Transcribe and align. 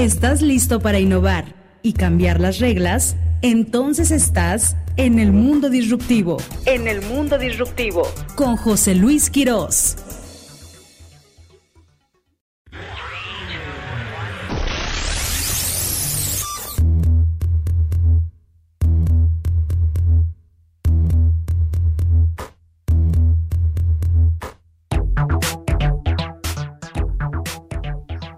¿Estás 0.00 0.40
listo 0.40 0.80
para 0.80 0.98
innovar 0.98 1.44
y 1.82 1.92
cambiar 1.92 2.40
las 2.40 2.58
reglas? 2.58 3.16
Entonces 3.42 4.10
estás 4.10 4.74
en 4.96 5.18
el 5.18 5.30
mundo 5.30 5.68
disruptivo. 5.68 6.38
En 6.64 6.88
el 6.88 7.02
mundo 7.02 7.36
disruptivo. 7.36 8.04
Con 8.34 8.56
José 8.56 8.94
Luis 8.94 9.28
Quirós. 9.28 9.96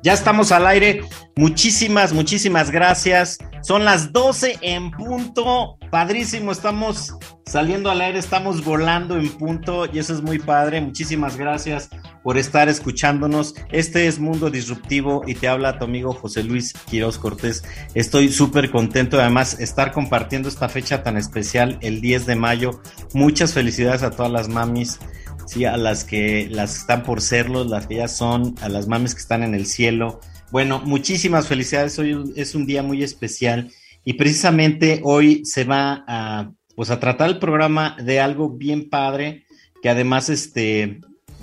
Ya 0.02 0.15
estamos 0.15 0.51
al 0.51 0.66
aire. 0.66 1.02
Muchísimas, 1.36 2.12
muchísimas 2.12 2.70
gracias. 2.70 3.38
Son 3.62 3.84
las 3.84 4.12
12 4.12 4.59
en 4.60 4.90
punto. 4.90 5.78
Padrísimo, 5.90 6.52
estamos 6.52 7.16
saliendo 7.46 7.90
al 7.90 8.00
aire, 8.00 8.18
estamos 8.18 8.64
volando 8.64 9.16
en 9.16 9.28
punto 9.30 9.87
y 9.90 9.98
eso 9.98 10.12
es 10.12 10.23
muy 10.23 10.38
padre. 10.38 10.80
Muchísimas 10.80 11.37
gracias 11.37 11.90
por 12.23 12.38
estar 12.38 12.68
escuchándonos. 12.68 13.54
Este 13.70 14.06
es 14.06 14.18
Mundo 14.18 14.50
Disruptivo 14.50 15.23
y 15.26 15.34
te 15.34 15.48
habla 15.48 15.78
tu 15.78 15.84
amigo 15.84 16.12
José 16.12 16.42
Luis 16.42 16.73
Quiroz 16.90 17.18
Cortés. 17.18 17.62
Estoy 17.95 18.30
súper 18.30 18.70
contento 18.70 19.16
de 19.16 19.23
además 19.23 19.59
estar 19.60 19.92
compartiendo 19.92 20.48
esta 20.48 20.68
fecha 20.68 21.02
tan 21.02 21.16
especial, 21.16 21.78
el 21.80 22.01
10 22.01 22.26
de 22.26 22.37
mayo. 22.37 22.82
Muchas 23.14 23.54
felicidades 23.54 24.02
a 24.02 24.10
todas 24.10 24.32
las 24.32 24.48
mamis 24.48 24.98
sí, 25.46 25.64
a 25.64 25.76
las 25.76 26.04
que 26.04 26.48
las 26.51 26.76
están 26.76 27.02
por 27.02 27.20
serlos, 27.20 27.68
las 27.68 27.87
que 27.87 27.96
ya 27.96 28.09
son, 28.09 28.54
a 28.60 28.68
las 28.68 28.88
mames 28.88 29.14
que 29.14 29.20
están 29.20 29.42
en 29.42 29.54
el 29.54 29.66
cielo. 29.66 30.20
Bueno, 30.52 30.83
muchísimas 30.84 31.49
felicidades. 31.49 31.99
Hoy 31.99 32.35
es 32.37 32.54
un 32.54 32.66
día 32.66 32.82
muy 32.82 33.02
especial 33.02 33.73
y 34.04 34.13
precisamente 34.13 35.01
hoy 35.02 35.46
se 35.46 35.65
va 35.65 36.04
a, 36.07 36.52
pues, 36.76 36.90
a 36.90 37.01
tratar 37.01 37.30
el 37.30 37.38
programa 37.38 37.96
de 37.99 38.21
algo 38.21 38.51
bien 38.51 38.91
padre 38.91 39.46
que 39.82 39.88
además 39.88 40.29
este, 40.29 41.01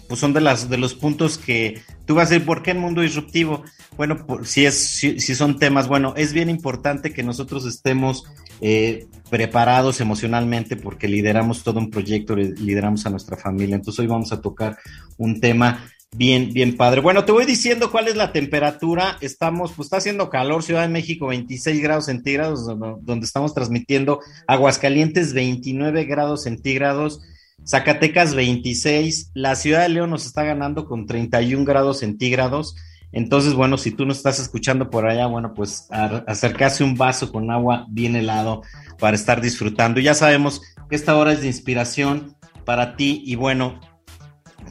pues 0.07 0.19
son 0.19 0.31
de, 0.33 0.41
las, 0.41 0.69
de 0.69 0.77
los 0.77 0.93
puntos 0.93 1.39
que 1.39 1.81
tú 2.05 2.13
vas 2.13 2.27
a 2.27 2.33
decir, 2.35 2.45
¿por 2.45 2.61
qué 2.61 2.69
el 2.69 2.77
mundo 2.77 3.01
disruptivo? 3.01 3.63
Bueno, 3.97 4.27
si, 4.43 4.67
es, 4.67 4.77
si, 4.77 5.19
son 5.19 5.57
temas, 5.57 5.87
bueno, 5.87 6.13
es 6.15 6.31
bien 6.31 6.47
importante 6.47 7.11
que 7.11 7.23
nosotros 7.23 7.65
estemos 7.65 8.25
eh, 8.61 9.07
preparados 9.31 10.01
emocionalmente 10.01 10.75
porque 10.75 11.07
lideramos 11.07 11.63
todo 11.63 11.79
un 11.79 11.89
proyecto, 11.89 12.35
lideramos 12.35 13.07
a 13.07 13.09
nuestra 13.09 13.37
familia. 13.37 13.75
Entonces 13.75 14.01
hoy 14.01 14.07
vamos 14.07 14.31
a 14.31 14.39
tocar 14.39 14.77
un 15.17 15.39
tema 15.41 15.89
bien, 16.15 16.51
bien 16.53 16.75
padre. 16.75 17.01
Bueno, 17.01 17.25
te 17.25 17.31
voy 17.31 17.45
diciendo 17.45 17.91
cuál 17.91 18.07
es 18.07 18.15
la 18.15 18.31
temperatura. 18.31 19.17
Estamos, 19.21 19.71
pues 19.73 19.87
está 19.87 19.97
haciendo 19.97 20.29
calor, 20.29 20.63
Ciudad 20.63 20.81
de 20.81 20.89
México 20.89 21.27
26 21.27 21.81
grados 21.81 22.05
centígrados, 22.05 22.65
donde 22.67 23.25
estamos 23.25 23.53
transmitiendo 23.53 24.19
Aguascalientes 24.47 25.33
29 25.33 26.05
grados 26.05 26.43
centígrados. 26.43 27.21
Zacatecas 27.65 28.35
26, 28.35 29.31
la 29.33 29.55
ciudad 29.55 29.83
de 29.83 29.89
León 29.89 30.09
nos 30.09 30.25
está 30.25 30.43
ganando 30.43 30.85
con 30.85 31.05
31 31.05 31.65
grados 31.65 31.99
centígrados. 31.99 32.75
Entonces, 33.11 33.53
bueno, 33.53 33.77
si 33.77 33.91
tú 33.91 34.05
no 34.05 34.11
estás 34.11 34.39
escuchando 34.39 34.89
por 34.89 35.07
allá, 35.07 35.25
bueno, 35.27 35.53
pues 35.53 35.87
acercarse 35.91 36.83
un 36.83 36.95
vaso 36.95 37.31
con 37.31 37.49
agua 37.51 37.85
bien 37.89 38.15
helado 38.15 38.61
para 38.99 39.15
estar 39.15 39.41
disfrutando. 39.41 39.99
Ya 39.99 40.13
sabemos 40.13 40.61
que 40.89 40.95
esta 40.95 41.17
hora 41.17 41.33
es 41.33 41.41
de 41.41 41.47
inspiración 41.47 42.35
para 42.65 42.95
ti 42.95 43.23
y 43.25 43.35
bueno, 43.35 43.79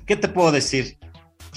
¿qué 0.07 0.17
te 0.17 0.29
puedo 0.29 0.53
decir? 0.53 0.98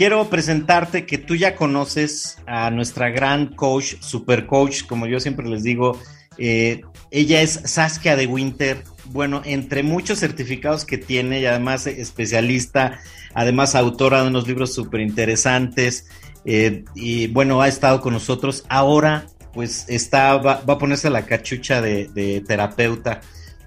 Quiero 0.01 0.27
presentarte 0.31 1.05
que 1.05 1.19
tú 1.19 1.35
ya 1.35 1.55
conoces 1.55 2.39
a 2.47 2.71
nuestra 2.71 3.11
gran 3.11 3.53
coach, 3.53 3.97
super 3.99 4.47
coach, 4.47 4.87
como 4.87 5.05
yo 5.05 5.19
siempre 5.19 5.47
les 5.47 5.61
digo, 5.61 5.95
eh, 6.39 6.81
ella 7.11 7.43
es 7.43 7.61
Saskia 7.65 8.15
de 8.15 8.25
Winter. 8.25 8.83
Bueno, 9.11 9.43
entre 9.45 9.83
muchos 9.83 10.17
certificados 10.17 10.85
que 10.85 10.97
tiene 10.97 11.41
y 11.41 11.45
además 11.45 11.85
especialista, 11.85 12.99
además 13.35 13.75
autora 13.75 14.23
de 14.23 14.29
unos 14.29 14.47
libros 14.47 14.73
súper 14.73 15.01
interesantes. 15.01 16.07
Eh, 16.45 16.83
y 16.95 17.27
bueno, 17.27 17.61
ha 17.61 17.67
estado 17.67 18.01
con 18.01 18.13
nosotros. 18.13 18.65
Ahora, 18.69 19.27
pues 19.53 19.85
está, 19.87 20.35
va, 20.37 20.63
a 20.65 20.77
ponerse 20.79 21.11
la 21.11 21.27
cachucha 21.27 21.79
de, 21.79 22.43
terapeuta, 22.47 23.21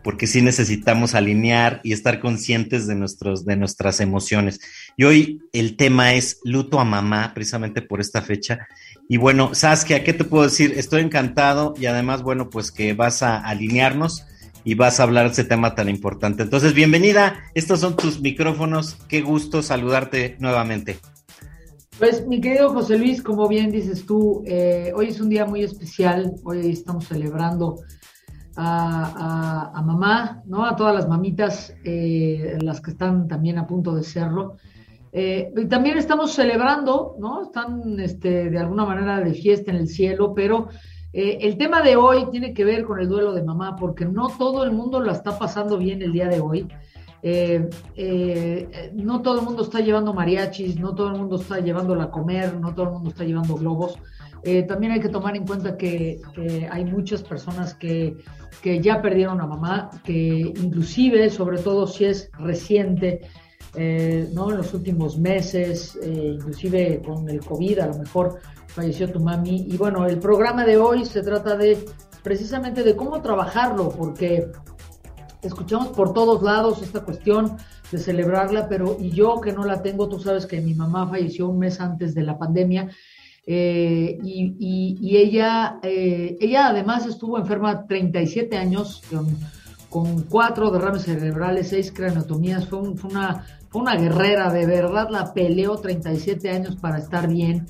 porque 0.05 0.27
sí 0.27 0.43
necesitamos 0.43 1.15
alinear 1.15 1.81
y 1.83 1.95
estar 1.95 2.21
conscientes 2.21 2.87
de, 2.87 2.95
nuestros, 2.95 3.47
de 3.47 3.57
nuestras 3.57 4.01
emociones. 4.01 4.61
Y 4.99 5.05
hoy 5.05 5.41
el 5.53 5.77
tema 5.77 6.13
es 6.13 6.41
luto 6.45 6.79
a 6.79 6.85
mamá, 6.85 7.33
precisamente 7.35 7.81
por 7.81 8.03
esta 8.03 8.21
fecha. 8.21 8.69
Y 9.09 9.17
bueno, 9.17 9.55
Saskia, 9.55 10.05
¿qué 10.05 10.13
te 10.13 10.25
puedo 10.25 10.45
decir? 10.45 10.75
Estoy 10.77 11.01
encantado 11.01 11.75
y 11.79 11.87
además, 11.87 12.23
bueno, 12.23 12.51
pues 12.51 12.71
que 12.71 12.93
vas 12.93 13.23
a 13.23 13.39
alinearnos 13.39 14.27
y 14.63 14.75
vas 14.75 15.01
a 15.01 15.05
hablar 15.05 15.27
de 15.27 15.33
ese 15.33 15.45
tema 15.45 15.75
tan 15.75 15.89
importante. 15.89 16.43
Entonces, 16.43 16.75
bienvenida, 16.75 17.43
estos 17.55 17.81
son 17.81 17.97
tus 17.97 18.21
micrófonos, 18.21 18.99
qué 19.09 19.23
gusto 19.23 19.63
saludarte 19.63 20.37
nuevamente. 20.39 20.99
Pues 21.99 22.27
mi 22.27 22.43
querido 22.43 22.71
José 22.71 22.99
Luis, 22.99 23.23
como 23.23 23.49
bien 23.49 23.71
dices 23.71 24.05
tú, 24.05 24.43
eh, 24.47 24.93
hoy 24.95 25.09
es 25.09 25.21
un 25.21 25.31
día 25.31 25.47
muy 25.47 25.63
especial, 25.63 26.35
hoy 26.45 26.71
estamos 26.71 27.07
celebrando 27.07 27.81
a, 28.57 29.83
mamá, 29.85 30.43
¿no? 30.47 30.65
A 30.65 30.77
todas 30.77 30.95
las 30.95 31.09
mamitas, 31.09 31.75
eh, 31.85 32.59
las 32.61 32.81
que 32.81 32.93
están 32.93 33.29
también 33.29 33.59
a 33.59 33.67
punto 33.67 33.95
de 33.95 34.03
serlo. 34.03 34.57
Eh, 35.13 35.53
y 35.57 35.67
también 35.67 35.97
estamos 35.97 36.33
celebrando, 36.33 37.17
¿no? 37.21 37.45
Están 37.45 38.01
este, 38.01 38.51
de 38.51 38.59
alguna 38.59 38.85
manera 38.85 39.21
de 39.21 39.33
fiesta 39.33 39.71
en 39.71 39.77
el 39.77 39.89
cielo, 39.89 40.35
pero 40.35 40.69
eh, 41.13 41.39
el 41.43 41.57
tema 41.57 41.83
de 41.83 41.95
hoy 41.95 42.27
tiene 42.33 42.53
que 42.53 42.65
ver 42.65 42.85
con 42.85 42.99
el 42.99 43.09
duelo 43.09 43.33
de 43.33 43.45
mamá, 43.45 43.77
porque 43.77 44.05
no 44.05 44.29
todo 44.37 44.65
el 44.65 44.73
mundo 44.73 44.99
lo 44.99 45.13
está 45.13 45.39
pasando 45.39 45.79
bien 45.79 46.03
el 46.03 46.13
día 46.13 46.27
de 46.27 46.41
hoy. 46.41 46.67
Eh, 47.27 48.93
no 48.95 49.23
todo 49.23 49.41
el 49.41 49.47
mundo 49.47 49.63
está 49.63 49.81
llevando 49.81 50.13
mariachis, 50.13 50.79
no 50.79 50.95
todo 50.95 51.09
el 51.09 51.17
mundo 51.17 51.37
está 51.37 51.59
llevándola 51.59 52.05
a 52.05 52.11
comer, 52.11 52.55
no 52.55 52.75
todo 52.75 52.87
el 52.87 52.93
mundo 52.93 53.11
está 53.11 53.25
llevando 53.25 53.55
globos. 53.55 53.99
también 54.69 54.93
hay 54.93 55.01
que 55.01 55.09
tomar 55.09 55.35
en 55.35 55.47
cuenta 55.47 55.79
que, 55.79 56.21
que 56.35 56.69
hay 56.71 56.85
muchas 56.85 57.23
personas 57.23 57.73
que, 57.75 58.19
que, 58.63 58.81
ya 58.81 59.01
perdieron 59.01 59.41
a 59.41 59.47
mamá, 59.47 59.91
que 60.05 60.53
inclusive, 60.55 61.31
sobre 61.31 61.59
todo 61.59 61.87
si 61.87 62.05
es 62.05 62.31
reciente, 62.39 63.23
eh, 63.77 64.29
¿no? 64.33 64.51
en 64.51 64.59
los 64.59 64.73
últimos 64.73 65.19
meses, 65.19 65.99
eh, 66.01 66.35
inclusive 66.35 67.03
con 67.05 67.29
el 67.29 67.41
COVID, 67.41 67.81
a 67.81 67.87
lo 67.89 67.99
mejor 67.99 68.39
falleció 68.69 69.11
tu 69.11 69.19
mami. 69.19 69.67
Y 69.69 69.77
bueno, 69.77 70.07
el 70.07 70.19
programa 70.19 70.65
de 70.65 70.77
hoy 70.77 71.05
se 71.05 71.23
trata 71.23 71.57
de 71.57 71.85
precisamente 72.23 72.85
de 72.85 72.95
cómo 72.95 73.21
trabajarlo, 73.21 73.91
porque 73.91 74.47
escuchamos 75.45 75.89
por 75.89 76.13
todos 76.13 76.43
lados 76.43 76.83
esta 76.83 77.05
cuestión 77.05 77.57
de 77.93 77.99
celebrarla, 77.99 78.69
pero 78.69 78.97
y 78.99 79.11
yo 79.11 79.41
que 79.41 79.53
no 79.53 79.65
la 79.65 79.83
tengo, 79.83 80.09
tú 80.09 80.19
sabes 80.19 80.47
que 80.47 80.61
mi 80.61 80.75
mamá 80.75 81.09
falleció 81.09 81.49
un 81.49 81.59
mes 81.59 81.81
antes 81.81 82.15
de 82.15 82.23
la 82.23 82.39
pandemia. 82.39 82.91
Eh, 83.47 84.19
y, 84.25 85.17
ella, 85.17 85.79
ella 85.83 86.69
además 86.69 87.07
estuvo 87.07 87.39
enferma 87.39 87.87
37 87.87 88.57
años 88.57 89.03
con, 89.11 90.23
cuatro 90.29 90.71
derrames 90.73 91.03
cerebrales, 91.03 91.69
seis 91.69 91.93
craneotomías, 91.93 92.67
fue, 92.67 92.97
fue 92.97 93.11
una 93.11 93.45
una 93.75 93.97
guerrera, 93.97 94.51
de 94.53 94.67
verdad 94.67 95.09
la 95.11 95.33
peleó 95.33 95.77
37 95.77 96.51
años 96.51 96.77
para 96.77 96.99
estar 96.99 97.29
bien. 97.29 97.67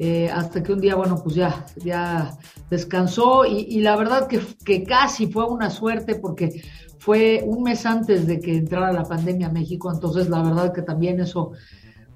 Eh, 0.00 0.30
hasta 0.30 0.62
que 0.62 0.72
un 0.72 0.80
día, 0.80 0.94
bueno, 0.94 1.20
pues 1.22 1.34
ya, 1.34 1.66
ya 1.84 2.30
descansó 2.70 3.44
y, 3.44 3.80
la 3.80 3.96
verdad 3.96 4.28
que, 4.28 4.40
que, 4.64 4.84
casi 4.84 5.26
fue 5.26 5.44
una 5.46 5.70
suerte 5.70 6.14
porque 6.14 6.62
fue 7.08 7.42
un 7.42 7.62
mes 7.62 7.86
antes 7.86 8.26
de 8.26 8.38
que 8.38 8.54
entrara 8.54 8.92
la 8.92 9.02
pandemia 9.02 9.46
a 9.46 9.50
México, 9.50 9.90
entonces 9.90 10.28
la 10.28 10.42
verdad 10.42 10.74
que 10.74 10.82
también 10.82 11.18
eso, 11.20 11.52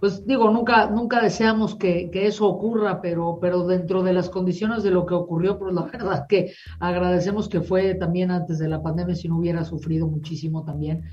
pues 0.00 0.26
digo, 0.26 0.50
nunca, 0.50 0.91
nunca 0.91 1.22
deseamos 1.22 1.77
que, 1.77 2.10
que 2.10 2.27
eso 2.27 2.47
ocurra, 2.47 3.00
pero, 3.00 3.39
pero 3.41 3.66
dentro 3.66 4.03
de 4.03 4.12
las 4.12 4.28
condiciones 4.28 4.83
de 4.83 4.91
lo 4.91 5.06
que 5.06 5.15
ocurrió, 5.15 5.59
pues 5.59 5.72
la 5.72 5.83
verdad 5.92 6.27
que 6.28 6.53
agradecemos 6.78 7.48
que 7.48 7.62
fue 7.62 7.94
también 7.94 8.30
antes 8.30 8.59
de 8.59 8.68
la 8.68 8.83
pandemia, 8.83 9.15
si 9.15 9.28
no 9.28 9.39
hubiera 9.39 9.65
sufrido 9.65 10.06
muchísimo 10.06 10.62
también. 10.62 11.04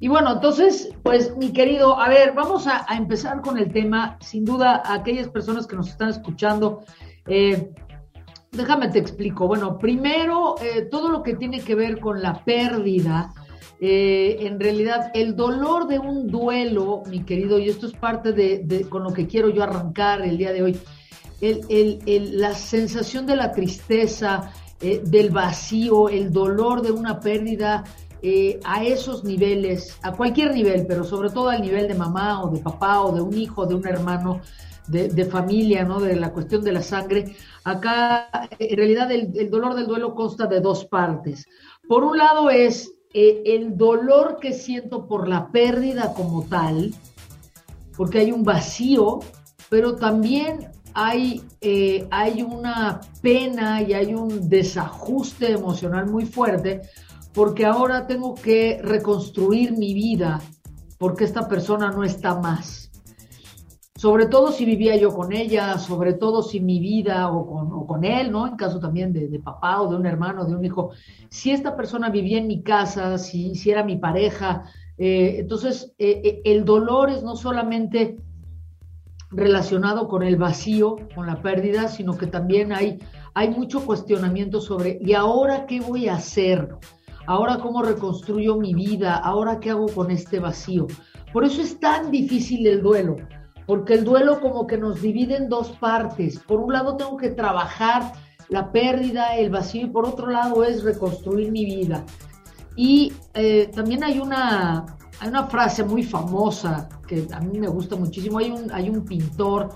Y 0.00 0.08
bueno, 0.08 0.32
entonces, 0.32 0.92
pues 1.04 1.36
mi 1.36 1.52
querido, 1.52 2.00
a 2.00 2.08
ver, 2.08 2.32
vamos 2.34 2.66
a, 2.66 2.86
empezar 2.96 3.40
con 3.40 3.56
el 3.56 3.72
tema. 3.72 4.18
Sin 4.20 4.44
duda, 4.44 4.82
aquellas 4.84 5.28
personas 5.28 5.68
que 5.68 5.76
nos 5.76 5.88
están 5.88 6.08
escuchando, 6.08 6.82
eh, 7.28 7.70
déjame 8.56 8.88
te 8.88 8.98
explico. 8.98 9.46
Bueno, 9.46 9.78
primero, 9.78 10.56
eh, 10.60 10.82
todo 10.82 11.10
lo 11.10 11.22
que 11.22 11.34
tiene 11.34 11.60
que 11.60 11.74
ver 11.74 12.00
con 12.00 12.22
la 12.22 12.44
pérdida, 12.44 13.32
eh, 13.80 14.38
en 14.40 14.58
realidad, 14.58 15.10
el 15.14 15.36
dolor 15.36 15.86
de 15.86 15.98
un 15.98 16.28
duelo, 16.28 17.02
mi 17.08 17.24
querido, 17.24 17.58
y 17.58 17.68
esto 17.68 17.86
es 17.86 17.92
parte 17.92 18.32
de, 18.32 18.86
con 18.88 19.02
lo 19.02 19.12
que 19.12 19.26
quiero 19.26 19.48
yo 19.50 19.62
arrancar 19.62 20.22
el 20.22 20.38
día 20.38 20.52
de 20.52 20.62
hoy, 20.62 20.78
la 21.40 22.54
sensación 22.54 23.26
de 23.26 23.36
la 23.36 23.52
tristeza, 23.52 24.50
del 24.80 25.30
vacío, 25.30 26.08
el 26.08 26.32
dolor 26.32 26.82
de 26.82 26.92
una 26.92 27.18
pérdida 27.20 27.84
eh, 28.22 28.58
a 28.64 28.82
esos 28.82 29.24
niveles, 29.24 29.98
a 30.02 30.10
cualquier 30.12 30.54
nivel, 30.54 30.86
pero 30.86 31.04
sobre 31.04 31.28
todo 31.28 31.50
al 31.50 31.60
nivel 31.60 31.86
de 31.86 31.94
mamá 31.94 32.42
o 32.42 32.50
de 32.50 32.60
papá 32.60 33.02
o 33.02 33.14
de 33.14 33.20
un 33.20 33.36
hijo, 33.36 33.66
de 33.66 33.74
un 33.74 33.86
hermano, 33.86 34.40
de, 34.88 35.24
familia, 35.24 35.84
¿no? 35.84 36.00
De 36.00 36.16
la 36.16 36.32
cuestión 36.32 36.62
de 36.62 36.72
la 36.72 36.82
sangre. 36.82 37.36
Acá, 37.64 38.28
en 38.58 38.76
realidad, 38.76 39.10
el, 39.10 39.50
dolor 39.50 39.74
del 39.74 39.86
duelo 39.86 40.14
consta 40.14 40.46
de 40.46 40.60
dos 40.60 40.84
partes. 40.84 41.46
Por 41.88 42.04
un 42.04 42.18
lado 42.18 42.50
es 42.50 42.92
eh, 43.12 43.42
el 43.46 43.76
dolor 43.76 44.38
que 44.40 44.52
siento 44.52 45.06
por 45.06 45.28
la 45.28 45.50
pérdida 45.50 46.12
como 46.14 46.44
tal, 46.44 46.94
porque 47.96 48.18
hay 48.20 48.32
un 48.32 48.44
vacío, 48.44 49.20
pero 49.68 49.96
también 49.96 50.68
hay, 50.94 51.42
eh, 51.60 52.06
hay 52.10 52.42
una 52.42 53.00
pena 53.22 53.82
y 53.82 53.94
hay 53.94 54.14
un 54.14 54.48
desajuste 54.48 55.52
emocional 55.52 56.06
muy 56.06 56.26
fuerte, 56.26 56.82
porque 57.34 57.66
ahora 57.66 58.06
tengo 58.06 58.34
que 58.34 58.80
reconstruir 58.82 59.76
mi 59.76 59.92
vida, 59.92 60.40
porque 60.98 61.24
esta 61.24 61.48
persona 61.48 61.90
no 61.90 62.02
está 62.02 62.34
más 62.36 62.85
sobre 63.96 64.26
todo 64.26 64.52
si 64.52 64.66
vivía 64.66 64.94
yo 64.96 65.14
con 65.14 65.32
ella, 65.32 65.78
sobre 65.78 66.12
todo 66.12 66.42
si 66.42 66.60
mi 66.60 66.80
vida 66.80 67.30
o 67.32 67.86
con, 67.86 68.04
él, 68.04 68.30
¿no? 68.30 68.46
En 68.46 68.56
caso 68.56 68.78
también 68.78 69.12
de, 69.12 69.40
papá 69.40 69.80
o 69.80 69.90
de 69.90 69.96
un 69.96 70.06
hermano, 70.06 70.44
de 70.44 70.54
un 70.54 70.64
hijo, 70.64 70.90
si 71.30 71.50
esta 71.50 71.76
persona 71.76 72.10
vivía 72.10 72.38
en 72.38 72.46
mi 72.46 72.62
casa, 72.62 73.16
si, 73.16 73.54
era 73.64 73.82
mi 73.82 73.96
pareja, 73.96 74.64
eh, 74.98 75.36
entonces 75.38 75.94
eh, 75.98 76.20
eh, 76.24 76.42
el 76.44 76.64
dolor 76.64 77.08
es 77.10 77.22
no 77.22 77.36
solamente 77.36 78.18
relacionado 79.30 80.08
con 80.08 80.22
el 80.22 80.36
vacío, 80.36 80.96
con 81.14 81.26
la 81.26 81.40
pérdida, 81.40 81.88
sino 81.88 82.16
que 82.18 82.26
también 82.26 82.72
hay, 82.72 82.98
hay 83.32 83.50
mucho 83.50 83.84
cuestionamiento 83.84 84.60
sobre, 84.60 84.98
¿y 85.00 85.14
ahora 85.14 85.66
qué 85.66 85.80
voy 85.80 86.08
a 86.08 86.16
hacer? 86.16 86.68
¿Ahora 87.26 87.58
cómo 87.58 87.82
reconstruyo 87.82 88.56
mi 88.56 88.74
vida? 88.74 89.16
¿Ahora 89.16 89.58
qué 89.58 89.70
hago 89.70 89.86
con 89.88 90.10
este 90.10 90.38
vacío? 90.38 90.86
Por 91.32 91.44
eso 91.44 91.60
es 91.60 91.80
tan 91.80 92.10
difícil 92.10 92.66
el 92.66 92.82
duelo 92.82 93.16
porque 93.66 93.94
el 93.94 94.04
duelo 94.04 94.40
como 94.40 94.66
que 94.66 94.78
nos 94.78 95.02
divide 95.02 95.36
en 95.36 95.48
dos 95.48 95.70
partes. 95.72 96.38
Por 96.38 96.60
un 96.60 96.72
lado 96.72 96.96
tengo 96.96 97.16
que 97.16 97.30
trabajar 97.30 98.12
la 98.48 98.70
pérdida, 98.70 99.36
el 99.36 99.50
vacío, 99.50 99.86
y 99.86 99.90
por 99.90 100.06
otro 100.06 100.30
lado 100.30 100.64
es 100.64 100.84
reconstruir 100.84 101.50
mi 101.50 101.64
vida. 101.64 102.04
Y 102.76 103.12
eh, 103.34 103.70
también 103.74 104.04
hay 104.04 104.20
una, 104.20 104.86
hay 105.18 105.28
una 105.28 105.46
frase 105.46 105.82
muy 105.82 106.04
famosa 106.04 106.88
que 107.08 107.26
a 107.32 107.40
mí 107.40 107.58
me 107.58 107.68
gusta 107.68 107.96
muchísimo. 107.96 108.38
Hay 108.38 108.50
un, 108.50 108.70
hay 108.70 108.88
un 108.88 109.04
pintor 109.04 109.70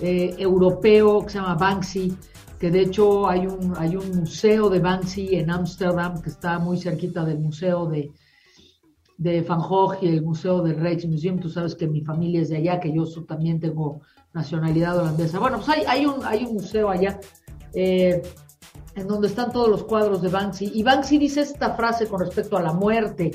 eh, 0.00 0.34
europeo 0.36 1.22
que 1.24 1.30
se 1.30 1.38
llama 1.38 1.54
Banksy, 1.54 2.16
que 2.58 2.70
de 2.70 2.80
hecho 2.80 3.28
hay 3.28 3.46
un, 3.46 3.74
hay 3.76 3.94
un 3.94 4.10
museo 4.16 4.68
de 4.68 4.80
Banksy 4.80 5.36
en 5.36 5.50
Ámsterdam 5.50 6.20
que 6.20 6.30
está 6.30 6.58
muy 6.58 6.76
cerquita 6.76 7.24
del 7.24 7.38
museo 7.38 7.86
de, 7.86 8.10
de 9.18 9.42
Van 9.42 9.60
Gogh 9.60 9.98
y 10.00 10.08
el 10.08 10.22
Museo 10.22 10.62
del 10.62 10.80
Rijksmuseum, 10.80 11.40
tú 11.40 11.50
sabes 11.50 11.74
que 11.74 11.88
mi 11.88 12.00
familia 12.02 12.40
es 12.40 12.48
de 12.48 12.58
allá, 12.58 12.80
que 12.80 12.92
yo 12.92 13.04
también 13.26 13.58
tengo 13.58 14.00
nacionalidad 14.32 14.96
holandesa. 14.96 15.40
Bueno, 15.40 15.60
pues 15.64 15.86
hay, 15.86 16.06
un, 16.06 16.24
hay 16.24 16.44
un 16.44 16.54
museo 16.54 16.88
allá 16.88 17.18
eh, 17.74 18.22
en 18.94 19.08
donde 19.08 19.26
están 19.26 19.50
todos 19.52 19.68
los 19.68 19.84
cuadros 19.84 20.22
de 20.22 20.28
Banksy. 20.28 20.70
Y 20.72 20.84
Banksy 20.84 21.18
dice 21.18 21.40
esta 21.40 21.74
frase 21.74 22.06
con 22.06 22.20
respecto 22.20 22.56
a 22.56 22.62
la 22.62 22.72
muerte, 22.72 23.32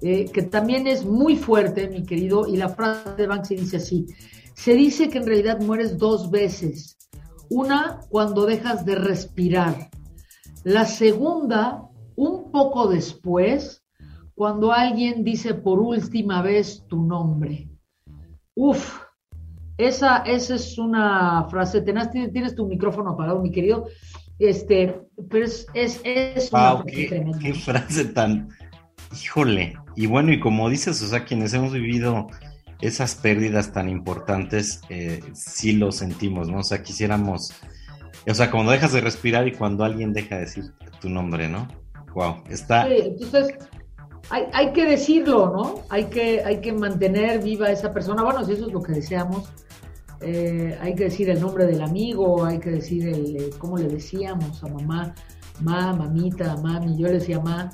eh, 0.00 0.24
que 0.24 0.42
también 0.42 0.86
es 0.86 1.04
muy 1.04 1.36
fuerte, 1.36 1.88
mi 1.88 2.04
querido, 2.04 2.48
y 2.48 2.56
la 2.56 2.70
frase 2.70 3.14
de 3.16 3.26
Banksy 3.26 3.56
dice 3.56 3.76
así, 3.76 4.06
se 4.54 4.72
dice 4.72 5.10
que 5.10 5.18
en 5.18 5.26
realidad 5.26 5.60
mueres 5.60 5.98
dos 5.98 6.30
veces. 6.30 6.96
Una 7.50 8.00
cuando 8.08 8.46
dejas 8.46 8.86
de 8.86 8.94
respirar. 8.94 9.90
La 10.64 10.86
segunda, 10.86 11.82
un 12.16 12.50
poco 12.50 12.88
después, 12.88 13.82
cuando 14.36 14.70
alguien 14.70 15.24
dice 15.24 15.54
por 15.54 15.80
última 15.80 16.42
vez 16.42 16.84
tu 16.86 17.02
nombre. 17.02 17.68
Uf, 18.54 19.00
esa, 19.78 20.18
esa 20.18 20.54
es 20.54 20.78
una 20.78 21.48
frase. 21.50 21.80
Tienes, 21.80 22.10
tienes 22.10 22.54
tu 22.54 22.66
micrófono 22.66 23.10
apagado, 23.10 23.40
mi 23.40 23.50
querido. 23.50 23.86
Este, 24.38 25.00
pero 25.30 25.46
es, 25.46 25.66
es, 25.72 26.00
es 26.04 26.52
una 26.52 26.76
frase 26.82 27.24
qué, 27.40 27.54
frase 27.54 28.04
tan. 28.04 28.50
Híjole. 29.12 29.74
Y 29.96 30.06
bueno, 30.06 30.32
y 30.32 30.38
como 30.38 30.68
dices, 30.68 31.02
o 31.02 31.06
sea, 31.06 31.24
quienes 31.24 31.54
hemos 31.54 31.72
vivido 31.72 32.26
esas 32.82 33.14
pérdidas 33.14 33.72
tan 33.72 33.88
importantes, 33.88 34.82
eh, 34.90 35.20
sí 35.32 35.72
lo 35.72 35.92
sentimos, 35.92 36.50
¿no? 36.50 36.58
O 36.58 36.62
sea, 36.62 36.82
quisiéramos. 36.82 37.54
O 38.28 38.34
sea, 38.34 38.50
cuando 38.50 38.72
dejas 38.72 38.92
de 38.92 39.00
respirar 39.00 39.48
y 39.48 39.52
cuando 39.52 39.84
alguien 39.84 40.12
deja 40.12 40.34
de 40.34 40.42
decir 40.42 40.64
tu 41.00 41.08
nombre, 41.08 41.48
¿no? 41.48 41.68
Wow, 42.14 42.42
está. 42.50 42.86
Sí, 42.86 42.96
entonces 42.98 43.54
hay, 44.30 44.72
que 44.72 44.84
decirlo, 44.84 45.50
¿no? 45.50 45.74
Hay 45.88 46.06
que, 46.06 46.42
hay 46.44 46.60
que 46.60 46.72
mantener 46.72 47.42
viva 47.42 47.70
esa 47.70 47.92
persona. 47.92 48.22
Bueno, 48.22 48.44
si 48.44 48.52
eso 48.52 48.66
es 48.66 48.72
lo 48.72 48.82
que 48.82 48.92
deseamos, 48.92 49.48
eh, 50.20 50.76
hay 50.80 50.94
que 50.94 51.04
decir 51.04 51.30
el 51.30 51.40
nombre 51.40 51.66
del 51.66 51.82
amigo, 51.82 52.44
hay 52.44 52.58
que 52.58 52.70
decir 52.70 53.08
el, 53.08 53.36
eh, 53.36 53.50
cómo 53.58 53.76
le 53.76 53.88
decíamos 53.88 54.62
a 54.64 54.68
mamá, 54.68 55.14
ma, 55.60 55.92
mamita, 55.92 56.56
mami, 56.56 56.96
yo 56.96 57.06
le 57.06 57.14
decía 57.14 57.38
ma 57.38 57.70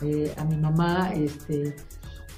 eh, 0.00 0.32
a 0.36 0.44
mi 0.44 0.56
mamá, 0.56 1.12
este, 1.14 1.76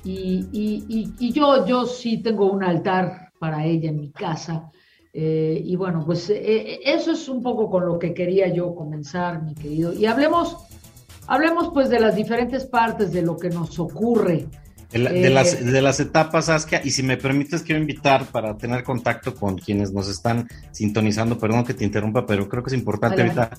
y, 0.04 0.46
y, 0.52 1.14
y, 1.18 1.32
yo, 1.32 1.66
yo 1.66 1.86
sí 1.86 2.18
tengo 2.18 2.52
un 2.52 2.62
altar 2.62 3.32
para 3.40 3.64
ella 3.64 3.90
en 3.90 4.00
mi 4.00 4.10
casa. 4.10 4.70
y 5.12 5.74
bueno, 5.76 6.02
pues 6.04 6.30
eso 6.30 7.12
es 7.12 7.28
un 7.28 7.42
poco 7.42 7.70
con 7.70 7.86
lo 7.86 7.98
que 7.98 8.12
quería 8.12 8.48
yo 8.52 8.74
comenzar, 8.74 9.42
mi 9.42 9.54
querido. 9.54 9.94
Y 9.94 10.04
hablemos 10.04 10.58
Hablemos 11.26 11.70
pues 11.72 11.88
de 11.88 12.00
las 12.00 12.14
diferentes 12.14 12.66
partes 12.66 13.12
de 13.12 13.22
lo 13.22 13.36
que 13.36 13.50
nos 13.50 13.78
ocurre. 13.78 14.46
De, 14.92 15.30
las, 15.30 15.54
eh, 15.54 15.64
de 15.64 15.82
las 15.82 15.98
etapas, 15.98 16.48
Askia, 16.48 16.80
y 16.84 16.90
si 16.92 17.02
me 17.02 17.16
permites, 17.16 17.62
quiero 17.62 17.80
invitar 17.80 18.26
para 18.26 18.56
tener 18.56 18.84
contacto 18.84 19.34
con 19.34 19.58
quienes 19.58 19.92
nos 19.92 20.08
están 20.08 20.48
sintonizando. 20.70 21.38
Perdón 21.38 21.64
que 21.64 21.74
te 21.74 21.84
interrumpa, 21.84 22.24
pero 22.24 22.48
creo 22.48 22.62
que 22.62 22.70
es 22.70 22.78
importante 22.78 23.20
ahorita 23.22 23.50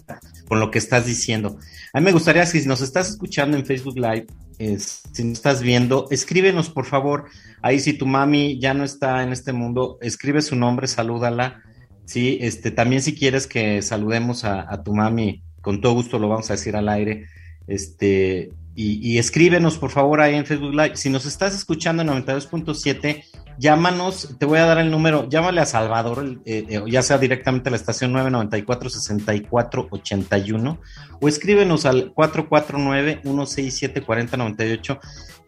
con 0.47 0.59
lo 0.59 0.71
que 0.71 0.79
estás 0.79 1.05
diciendo. 1.05 1.57
A 1.93 1.99
mí 1.99 2.05
me 2.05 2.13
gustaría, 2.13 2.45
si 2.45 2.65
nos 2.65 2.81
estás 2.81 3.09
escuchando 3.09 3.57
en 3.57 3.65
Facebook 3.65 3.97
Live, 3.97 4.27
si 4.57 5.23
nos 5.23 5.33
estás 5.33 5.61
viendo, 5.61 6.07
escríbenos 6.11 6.69
por 6.69 6.85
favor. 6.85 7.25
Ahí, 7.61 7.79
si 7.79 7.93
tu 7.93 8.05
mami 8.05 8.59
ya 8.59 8.73
no 8.73 8.85
está 8.85 9.21
en 9.21 9.33
este 9.33 9.51
mundo, 9.51 9.97
escribe 10.01 10.41
su 10.41 10.55
nombre, 10.55 10.87
salúdala. 10.87 11.61
Sí, 12.05 12.37
este, 12.39 12.71
también 12.71 13.01
si 13.01 13.13
quieres 13.13 13.47
que 13.47 13.81
saludemos 13.81 14.45
a, 14.45 14.65
a 14.73 14.81
tu 14.81 14.95
mami, 14.95 15.43
con 15.61 15.81
todo 15.81 15.93
gusto 15.93 16.19
lo 16.19 16.29
vamos 16.29 16.49
a 16.49 16.53
decir 16.53 16.77
al 16.77 16.87
aire. 16.87 17.27
Este, 17.67 18.51
y, 18.79 19.17
escríbenos 19.17 19.79
por 19.79 19.89
favor 19.89 20.21
ahí 20.21 20.35
en 20.35 20.45
Facebook 20.45 20.75
Live. 20.75 20.97
Si 20.97 21.09
nos 21.09 21.25
estás 21.25 21.55
escuchando 21.55 22.03
en 22.03 22.09
92.7, 22.09 23.23
llámanos, 23.57 24.35
te 24.37 24.45
voy 24.45 24.59
a 24.59 24.67
dar 24.67 24.77
el 24.77 24.91
número, 24.91 25.27
llámale 25.27 25.61
a 25.61 25.65
Salvador, 25.65 26.39
eh, 26.45 26.63
eh, 26.69 26.83
ya 26.87 27.01
sea 27.01 27.17
directamente 27.17 27.69
a 27.69 27.71
la 27.71 27.77
estación 27.77 28.13
994-6481 28.13 30.77
o 31.19 31.27
escríbenos 31.27 31.87
al 31.87 32.13
449-167-4098. 32.13 34.99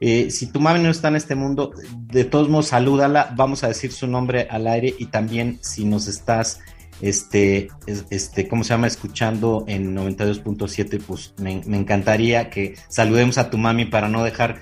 Eh, 0.01 0.31
si 0.31 0.51
tu 0.51 0.59
mami 0.59 0.79
no 0.79 0.89
está 0.89 1.09
en 1.09 1.17
este 1.17 1.35
mundo, 1.35 1.71
de 2.07 2.23
todos 2.23 2.49
modos, 2.49 2.69
salúdala, 2.69 3.31
vamos 3.35 3.63
a 3.63 3.67
decir 3.67 3.91
su 3.91 4.07
nombre 4.07 4.47
al 4.49 4.65
aire 4.65 4.95
y 4.97 5.05
también 5.05 5.59
si 5.61 5.85
nos 5.85 6.07
estás 6.07 6.61
este, 7.01 7.69
este, 8.09 8.47
¿cómo 8.47 8.63
se 8.63 8.69
llama? 8.69 8.87
Escuchando 8.87 9.63
en 9.67 9.95
92.7, 9.95 11.01
pues 11.05 11.33
me, 11.37 11.61
encantaría 11.77 12.49
que 12.49 12.75
saludemos 12.87 13.37
a 13.37 13.49
tu 13.49 13.57
mami 13.57 13.85
para 13.85 14.09
no 14.09 14.23
dejar 14.23 14.61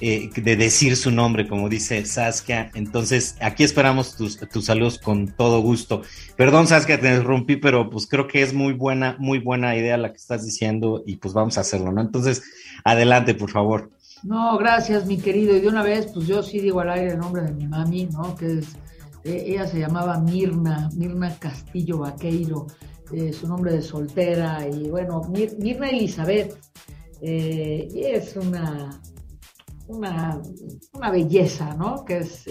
eh, 0.00 0.28
de 0.34 0.56
decir 0.56 0.96
su 0.96 1.10
nombre, 1.10 1.48
como 1.48 1.68
dice 1.68 2.04
Saskia. 2.04 2.70
Entonces, 2.74 3.36
aquí 3.40 3.64
esperamos 3.64 4.16
tus, 4.16 4.38
tus, 4.38 4.64
saludos 4.64 4.98
con 4.98 5.28
todo 5.28 5.60
gusto. 5.60 6.02
Perdón, 6.36 6.66
Saskia, 6.66 7.00
te 7.00 7.08
interrumpí, 7.08 7.56
pero 7.56 7.88
pues 7.88 8.06
creo 8.06 8.26
que 8.26 8.42
es 8.42 8.52
muy 8.52 8.72
buena, 8.72 9.16
muy 9.18 9.38
buena 9.38 9.76
idea 9.76 9.96
la 9.96 10.10
que 10.10 10.18
estás 10.18 10.44
diciendo 10.44 11.02
y 11.06 11.16
pues 11.16 11.34
vamos 11.34 11.56
a 11.56 11.62
hacerlo, 11.62 11.92
¿no? 11.92 12.00
Entonces, 12.00 12.42
adelante, 12.84 13.34
por 13.34 13.50
favor. 13.50 13.90
No, 14.22 14.58
gracias, 14.58 15.06
mi 15.06 15.18
querido. 15.18 15.56
Y 15.56 15.60
de 15.60 15.68
una 15.68 15.82
vez, 15.82 16.08
pues 16.12 16.26
yo 16.26 16.42
sí 16.42 16.58
digo 16.58 16.80
al 16.80 16.90
aire 16.90 17.12
el 17.12 17.18
nombre 17.18 17.42
de 17.42 17.52
mi 17.52 17.66
mami, 17.66 18.06
¿no? 18.06 18.34
Que 18.34 18.58
es 18.58 18.76
eh, 19.26 19.44
ella 19.48 19.66
se 19.66 19.80
llamaba 19.80 20.20
Mirna, 20.20 20.88
Mirna 20.96 21.36
Castillo 21.36 21.98
Vaqueiro, 21.98 22.68
eh, 23.12 23.32
su 23.32 23.48
nombre 23.48 23.72
de 23.72 23.82
soltera, 23.82 24.64
y 24.68 24.88
bueno, 24.88 25.20
Mirna 25.58 25.90
Elizabeth, 25.90 26.56
eh, 27.20 27.88
y 27.92 28.04
es 28.04 28.36
una, 28.36 29.00
una, 29.88 31.10
belleza, 31.10 31.74
¿no? 31.74 32.04
Que 32.04 32.18
es... 32.18 32.44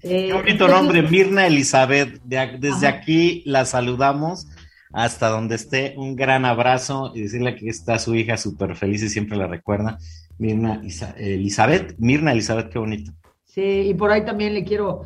Qué 0.00 0.32
bonito 0.32 0.66
nombre, 0.66 1.02
Mirna 1.02 1.46
Elizabeth. 1.46 2.20
desde 2.24 2.86
aquí 2.88 3.42
la 3.46 3.64
saludamos 3.64 4.48
hasta 4.92 5.28
donde 5.28 5.54
esté. 5.54 5.94
Un 5.96 6.16
gran 6.16 6.44
abrazo 6.44 7.12
y 7.14 7.22
decirle 7.22 7.54
que 7.54 7.68
está 7.68 8.00
su 8.00 8.14
hija 8.16 8.36
súper 8.36 8.74
feliz 8.74 9.02
y 9.04 9.08
siempre 9.08 9.36
la 9.36 9.46
recuerda. 9.46 9.98
Mirna 10.38 10.82
Elizabeth, 11.16 11.94
Mirna 11.98 12.32
Elizabeth, 12.32 12.68
qué 12.68 12.80
bonito. 12.80 13.12
Sí, 13.44 13.62
y 13.62 13.94
por 13.94 14.10
ahí 14.10 14.24
también 14.24 14.54
le 14.54 14.64
quiero 14.64 15.02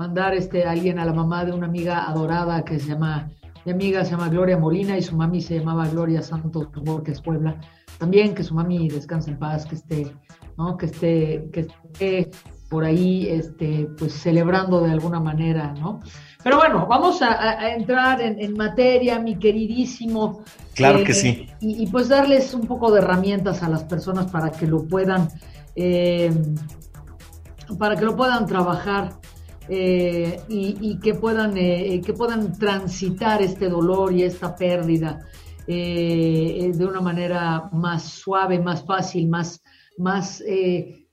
mandar 0.00 0.34
este, 0.34 0.64
a 0.64 0.70
alguien 0.70 0.98
a 0.98 1.04
la 1.04 1.12
mamá 1.12 1.44
de 1.44 1.52
una 1.52 1.66
amiga 1.66 2.08
adorada 2.08 2.64
que 2.64 2.78
se 2.78 2.88
llama, 2.88 3.28
mi 3.66 3.72
amiga 3.72 4.02
se 4.02 4.12
llama 4.12 4.30
Gloria 4.30 4.56
Molina 4.56 4.96
y 4.96 5.02
su 5.02 5.14
mami 5.14 5.42
se 5.42 5.58
llamaba 5.58 5.86
Gloria 5.88 6.22
Santos 6.22 6.68
es 7.04 7.20
Puebla. 7.20 7.60
También 7.98 8.34
que 8.34 8.42
su 8.42 8.54
mami 8.54 8.88
descanse 8.88 9.32
en 9.32 9.38
paz, 9.38 9.66
que 9.66 9.74
esté, 9.74 10.10
¿no? 10.56 10.78
Que 10.78 10.86
esté, 10.86 11.50
que 11.52 11.60
esté 11.60 12.30
por 12.70 12.82
ahí, 12.82 13.28
este, 13.28 13.90
pues 13.98 14.14
celebrando 14.14 14.80
de 14.80 14.90
alguna 14.90 15.20
manera, 15.20 15.74
¿no? 15.78 16.00
Pero 16.42 16.56
bueno, 16.56 16.86
vamos 16.86 17.20
a, 17.20 17.68
entrar 17.68 18.22
en, 18.22 18.54
materia, 18.54 19.18
mi 19.18 19.36
queridísimo. 19.36 20.42
Claro 20.74 21.04
que 21.04 21.12
eh, 21.12 21.14
sí. 21.14 21.46
Y, 21.60 21.86
pues 21.88 22.08
darles 22.08 22.54
un 22.54 22.66
poco 22.66 22.90
de 22.90 23.00
herramientas 23.00 23.62
a 23.62 23.68
las 23.68 23.84
personas 23.84 24.30
para 24.30 24.50
que 24.50 24.66
lo 24.66 24.88
puedan, 24.88 25.28
eh, 25.76 26.32
para 27.78 27.96
que 27.96 28.06
lo 28.06 28.16
puedan 28.16 28.46
trabajar 28.46 29.19
eh, 29.70 30.40
y, 30.48 30.98
que 30.98 31.14
puedan, 31.14 31.54
que 31.54 32.14
puedan 32.16 32.58
transitar 32.58 33.40
este 33.40 33.68
dolor 33.68 34.12
y 34.12 34.24
esta 34.24 34.54
pérdida 34.54 35.26
de 35.66 36.86
una 36.86 37.00
manera 37.00 37.70
más 37.72 38.02
suave, 38.04 38.58
más 38.58 38.84
fácil, 38.84 39.28
más, 39.28 39.62
más 39.96 40.42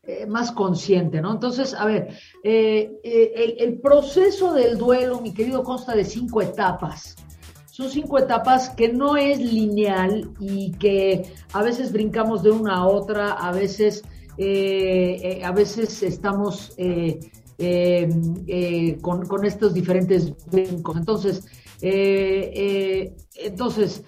eh, 0.07 0.25
más 0.25 0.53
consciente, 0.53 1.21
¿no? 1.21 1.33
Entonces, 1.33 1.73
a 1.73 1.83
ver, 1.85 2.07
eh, 2.41 2.97
eh, 3.03 3.55
el, 3.59 3.81
proceso 3.81 4.53
del 4.53 4.77
duelo, 4.77 5.19
mi 5.19 5.33
querido, 5.33 5.63
consta 5.63 5.93
de 5.93 6.05
cinco 6.05 6.41
etapas. 6.41 7.17
Son 7.69 7.89
cinco 7.89 8.17
etapas 8.17 8.69
que 8.69 8.87
no 8.87 9.17
es 9.17 9.37
lineal 9.37 10.31
y 10.39 10.71
que 10.77 11.33
a 11.51 11.61
veces 11.61 11.91
brincamos 11.91 12.41
de 12.41 12.51
una 12.51 12.75
a 12.75 12.87
otra, 12.87 13.33
a 13.33 13.51
veces, 13.51 14.01
a 15.43 15.51
veces 15.51 16.01
estamos 16.01 16.73
con, 19.01 19.25
con, 19.25 19.45
estos 19.45 19.73
diferentes 19.73 20.33
brincos. 20.47 20.97
Entonces, 20.97 21.45
entonces, 23.41 24.03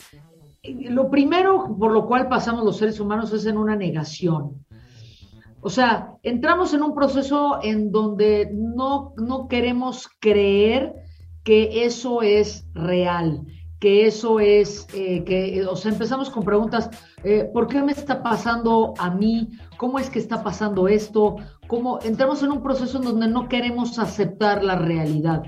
lo 0.63 1.09
primero 1.09 1.75
por 1.77 1.91
lo 1.91 2.05
cual 2.07 2.27
pasamos 2.27 2.63
los 2.63 2.77
seres 2.77 2.99
humanos 2.99 3.33
es 3.33 3.45
en 3.45 3.57
una 3.57 3.75
negación. 3.75 4.65
O 5.61 5.69
sea, 5.69 6.13
entramos 6.23 6.73
en 6.73 6.83
un 6.83 6.95
proceso 6.95 7.59
en 7.61 7.91
donde 7.91 8.49
no, 8.53 9.13
no 9.17 9.47
queremos 9.47 10.07
creer 10.19 10.93
que 11.43 11.85
eso 11.85 12.21
es 12.21 12.65
real, 12.73 13.45
que 13.79 14.05
eso 14.05 14.39
es, 14.39 14.87
eh, 14.93 15.23
que, 15.23 15.65
o 15.65 15.75
sea, 15.75 15.91
empezamos 15.91 16.29
con 16.29 16.43
preguntas, 16.43 16.89
eh, 17.23 17.49
¿por 17.53 17.67
qué 17.67 17.81
me 17.81 17.91
está 17.91 18.21
pasando 18.21 18.93
a 18.97 19.09
mí? 19.09 19.49
¿Cómo 19.77 19.99
es 19.99 20.09
que 20.09 20.19
está 20.19 20.43
pasando 20.43 20.87
esto? 20.87 21.37
¿Cómo? 21.67 21.99
Entramos 22.03 22.43
en 22.43 22.51
un 22.51 22.61
proceso 22.61 22.97
en 22.97 23.05
donde 23.05 23.27
no 23.27 23.47
queremos 23.47 23.97
aceptar 23.99 24.63
la 24.63 24.75
realidad. 24.75 25.43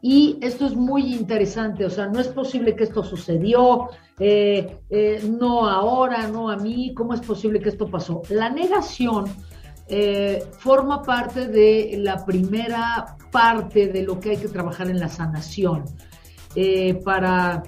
Y 0.00 0.38
esto 0.40 0.66
es 0.66 0.74
muy 0.74 1.14
interesante, 1.14 1.84
o 1.84 1.90
sea, 1.90 2.06
no 2.06 2.18
es 2.18 2.28
posible 2.28 2.74
que 2.74 2.84
esto 2.84 3.04
sucedió, 3.04 3.88
eh, 4.18 4.80
no 5.38 5.68
ahora, 5.68 6.26
no 6.26 6.50
a 6.50 6.56
mí, 6.56 6.92
¿cómo 6.94 7.14
es 7.14 7.20
posible 7.20 7.60
que 7.60 7.68
esto 7.68 7.86
pasó? 7.86 8.22
La 8.28 8.48
negación 8.48 9.26
eh, 9.94 10.44
forma 10.58 11.02
parte 11.02 11.48
de 11.48 11.96
la 11.98 12.24
primera 12.24 13.16
parte 13.30 13.88
de 13.88 14.02
lo 14.02 14.18
que 14.20 14.30
hay 14.30 14.36
que 14.36 14.48
trabajar 14.48 14.88
en 14.88 14.98
la 14.98 15.08
sanación. 15.08 15.84
Eh, 16.54 17.00
para 17.04 17.62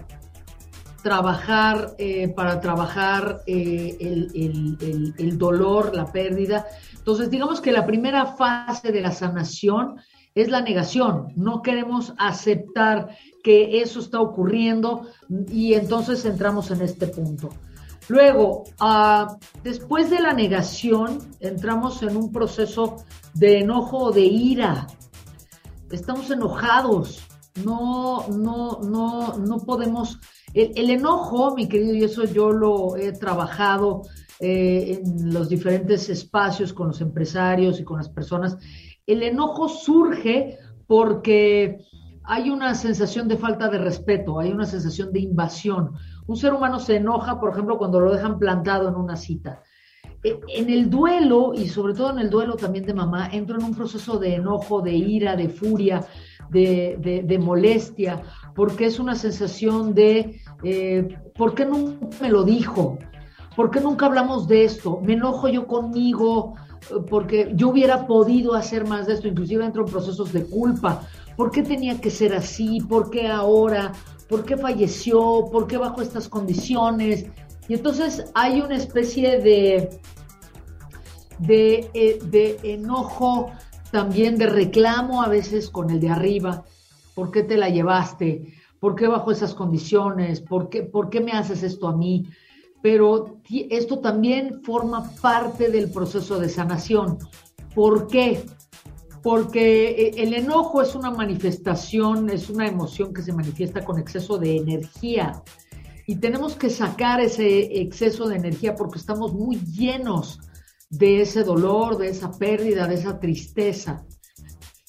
trabajar, 1.03 1.95
eh, 1.99 2.29
para 2.29 2.61
trabajar 2.61 3.43
el, 3.47 5.15
el, 5.19 5.39
dolor, 5.39 5.95
la 5.95 6.07
pérdida. 6.11 6.67
Entonces, 6.97 7.31
digamos 7.31 7.61
que 7.61 7.73
la 7.73 7.85
primera 7.85 8.27
fase 8.27 8.91
de 8.91 9.03
la 9.03 9.13
sanación 9.13 9.97
es 10.35 10.49
la 10.49 10.63
negación. 10.63 11.29
No 11.37 11.63
queremos 11.63 12.15
aceptar 12.19 13.11
que 13.43 13.83
eso 13.83 14.01
está 14.01 14.21
ocurriendo 14.21 15.07
y 15.49 15.75
entonces 15.75 16.25
entramos 16.25 16.71
en 16.71 16.81
este 16.81 17.07
punto. 17.07 17.51
Luego, 18.09 18.65
ah, 18.81 19.37
después 19.63 20.11
de 20.11 20.21
la 20.21 20.33
negación, 20.33 21.19
entramos 21.41 22.03
en 22.03 22.17
un 22.17 22.33
proceso 22.33 23.05
de 23.35 23.61
enojo 23.61 23.99
o 23.99 24.13
de 24.13 24.25
ira. 24.25 24.87
Estamos 25.91 26.31
enojados. 26.31 27.23
No, 27.63 28.29
no, 28.29 28.81
no, 28.81 29.37
no 29.39 29.59
podemos. 29.59 30.19
El, 30.55 30.91
enojo, 30.91 31.55
mi 31.55 31.69
querido, 31.69 31.95
y 31.95 32.05
eso 32.05 32.25
yo 32.25 32.51
lo 32.51 32.97
he 32.97 33.13
trabajado 33.13 34.03
eh, 34.41 35.01
en 35.03 35.33
los 35.33 35.49
diferentes 35.49 36.09
espacios 36.09 36.73
con 36.73 36.89
los 36.89 37.01
empresarios 37.01 37.81
y 37.81 37.85
con 37.85 37.99
las 37.99 38.09
personas. 38.09 38.57
El 39.07 39.23
enojo 39.23 39.69
surge 39.69 40.59
porque 40.87 41.79
hay 42.25 42.51
una 42.51 42.75
sensación 42.75 43.29
de 43.29 43.37
falta 43.37 43.69
de 43.69 43.79
respeto, 43.79 44.39
hay 44.39 44.51
una 44.51 44.67
sensación 44.67 45.13
de 45.13 45.21
invasión 45.21 45.95
un 46.27 46.37
ser 46.37 46.55
humano 46.55 46.81
se 46.81 46.97
enoja, 46.97 47.39
por 47.39 47.51
ejemplo, 47.51 47.77
cuando 47.77 48.01
lo 48.01 48.13
dejan 48.13 48.39
plantado 48.39 48.89
en 48.89 48.95
una 48.95 49.17
cita. 49.17 49.63
E, 50.23 50.41
en 50.49 50.71
el 50.71 50.89
duelo, 50.89 51.53
y 51.55 51.69
sobre 51.69 51.95
todo 51.95 52.11
en 52.11 52.19
el 52.19 52.31
duelo 52.31 52.57
también 52.57 52.87
de 52.87 52.95
mamá, 52.95 53.29
entro 53.31 53.59
en 53.59 53.65
un 53.65 53.75
proceso 53.75 54.19
de 54.19 54.37
enojo, 54.37 54.81
de 54.81 54.95
ira, 54.95 55.37
de 55.37 55.51
furia, 55.51 56.07
de, 56.51 57.39
molestia, 57.41 58.23
porque 58.55 58.87
es 58.87 58.99
una 58.99 59.15
sensación 59.15 59.95
de, 59.95 60.41
eh, 60.63 61.17
¿por 61.37 61.55
qué 61.55 61.65
nunca 61.65 62.09
me 62.21 62.29
lo 62.29 62.45
dijo? 62.45 62.99
¿Por 63.57 63.71
qué 63.71 63.81
nunca 63.81 64.07
hablamos 64.07 64.49
de 64.49 64.65
esto? 64.65 65.01
Me 65.01 65.15
enojo 65.15 65.49
yo 65.49 65.67
conmigo 65.67 66.55
porque 67.09 67.53
yo 67.55 67.69
hubiera 67.69 68.07
podido 68.07 68.55
hacer 68.55 68.87
más 68.87 69.07
de 69.07 69.15
esto, 69.15 69.29
inclusive 69.29 69.65
entro 69.65 69.85
en 69.85 69.91
procesos 69.91 70.33
de 70.33 70.45
culpa. 70.45 71.03
¿Por 71.37 71.51
qué 71.51 71.63
tenía 71.63 72.01
que 72.01 72.11
ser 72.11 72.35
así? 72.35 72.81
¿Por 72.81 73.11
qué 73.11 73.29
ahora? 73.29 73.93
¿por 74.29 74.45
qué 74.45 74.57
falleció? 74.57 75.47
¿Por 75.51 75.67
qué 75.67 75.77
bajo 75.77 76.03
estas 76.03 76.29
condiciones? 76.29 77.27
Y 77.69 77.75
entonces 77.75 78.25
hay 78.35 78.61
una 78.61 78.77
especie 78.77 79.41
de, 79.41 80.01
de, 81.39 81.91
eh, 81.95 82.19
de 82.25 82.59
enojo, 82.63 83.51
también 83.95 84.37
de 84.39 84.49
reclamo 84.49 85.23
a 85.23 85.29
veces 85.29 85.71
con 85.71 85.89
el 85.89 86.01
de 86.01 86.09
arriba. 86.09 86.65
¿Por 87.15 87.31
qué 87.31 87.45
te 87.45 87.57
la 87.57 87.69
llevaste? 87.69 88.53
¿Por 88.81 88.97
qué 88.97 89.07
bajo 89.07 89.31
esas 89.31 89.55
condiciones? 89.55 90.41
¿Por 90.41 90.69
qué, 90.69 90.83
¿Por 90.83 91.11
qué 91.11 91.21
me 91.21 91.31
haces 91.31 91.63
esto 91.63 91.87
a 91.87 91.97
mí? 91.97 92.27
Pero 92.83 93.39
esto 93.71 94.01
también 94.01 94.65
forma 94.65 95.13
parte 95.23 95.71
del 95.71 95.93
proceso 95.93 96.41
de 96.41 96.49
sanación. 96.49 97.19
¿Por 97.73 98.09
qué? 98.09 98.45
porque 99.23 99.89
eh, 99.89 100.13
el 100.17 100.35
enojo 100.35 100.83
es 100.83 100.95
una 100.95 101.11
manifestación, 101.11 102.29
es 102.29 102.51
una 102.51 102.67
emoción 102.67 103.15
que 103.15 103.23
se 103.23 103.33
manifiesta 103.33 103.83
con 103.83 103.99
exceso 103.99 104.37
de 104.37 104.57
energía. 104.57 105.43
Y 106.07 106.17
tenemos 106.17 106.57
que 106.57 106.69
sacar 106.69 107.21
ese 107.21 107.81
exceso 107.81 108.29
de 108.29 108.37
energía 108.37 108.75
porque 108.75 108.99
estamos 108.99 109.33
muy 109.33 109.57
llenos 109.61 110.41
de 110.91 111.23
ese 111.23 111.45
dolor, 111.45 111.99
de 111.99 112.09
esa 112.09 112.31
pérdida, 112.31 112.87
de 112.87 112.95
esa 112.95 113.19
tristeza. 113.19 114.05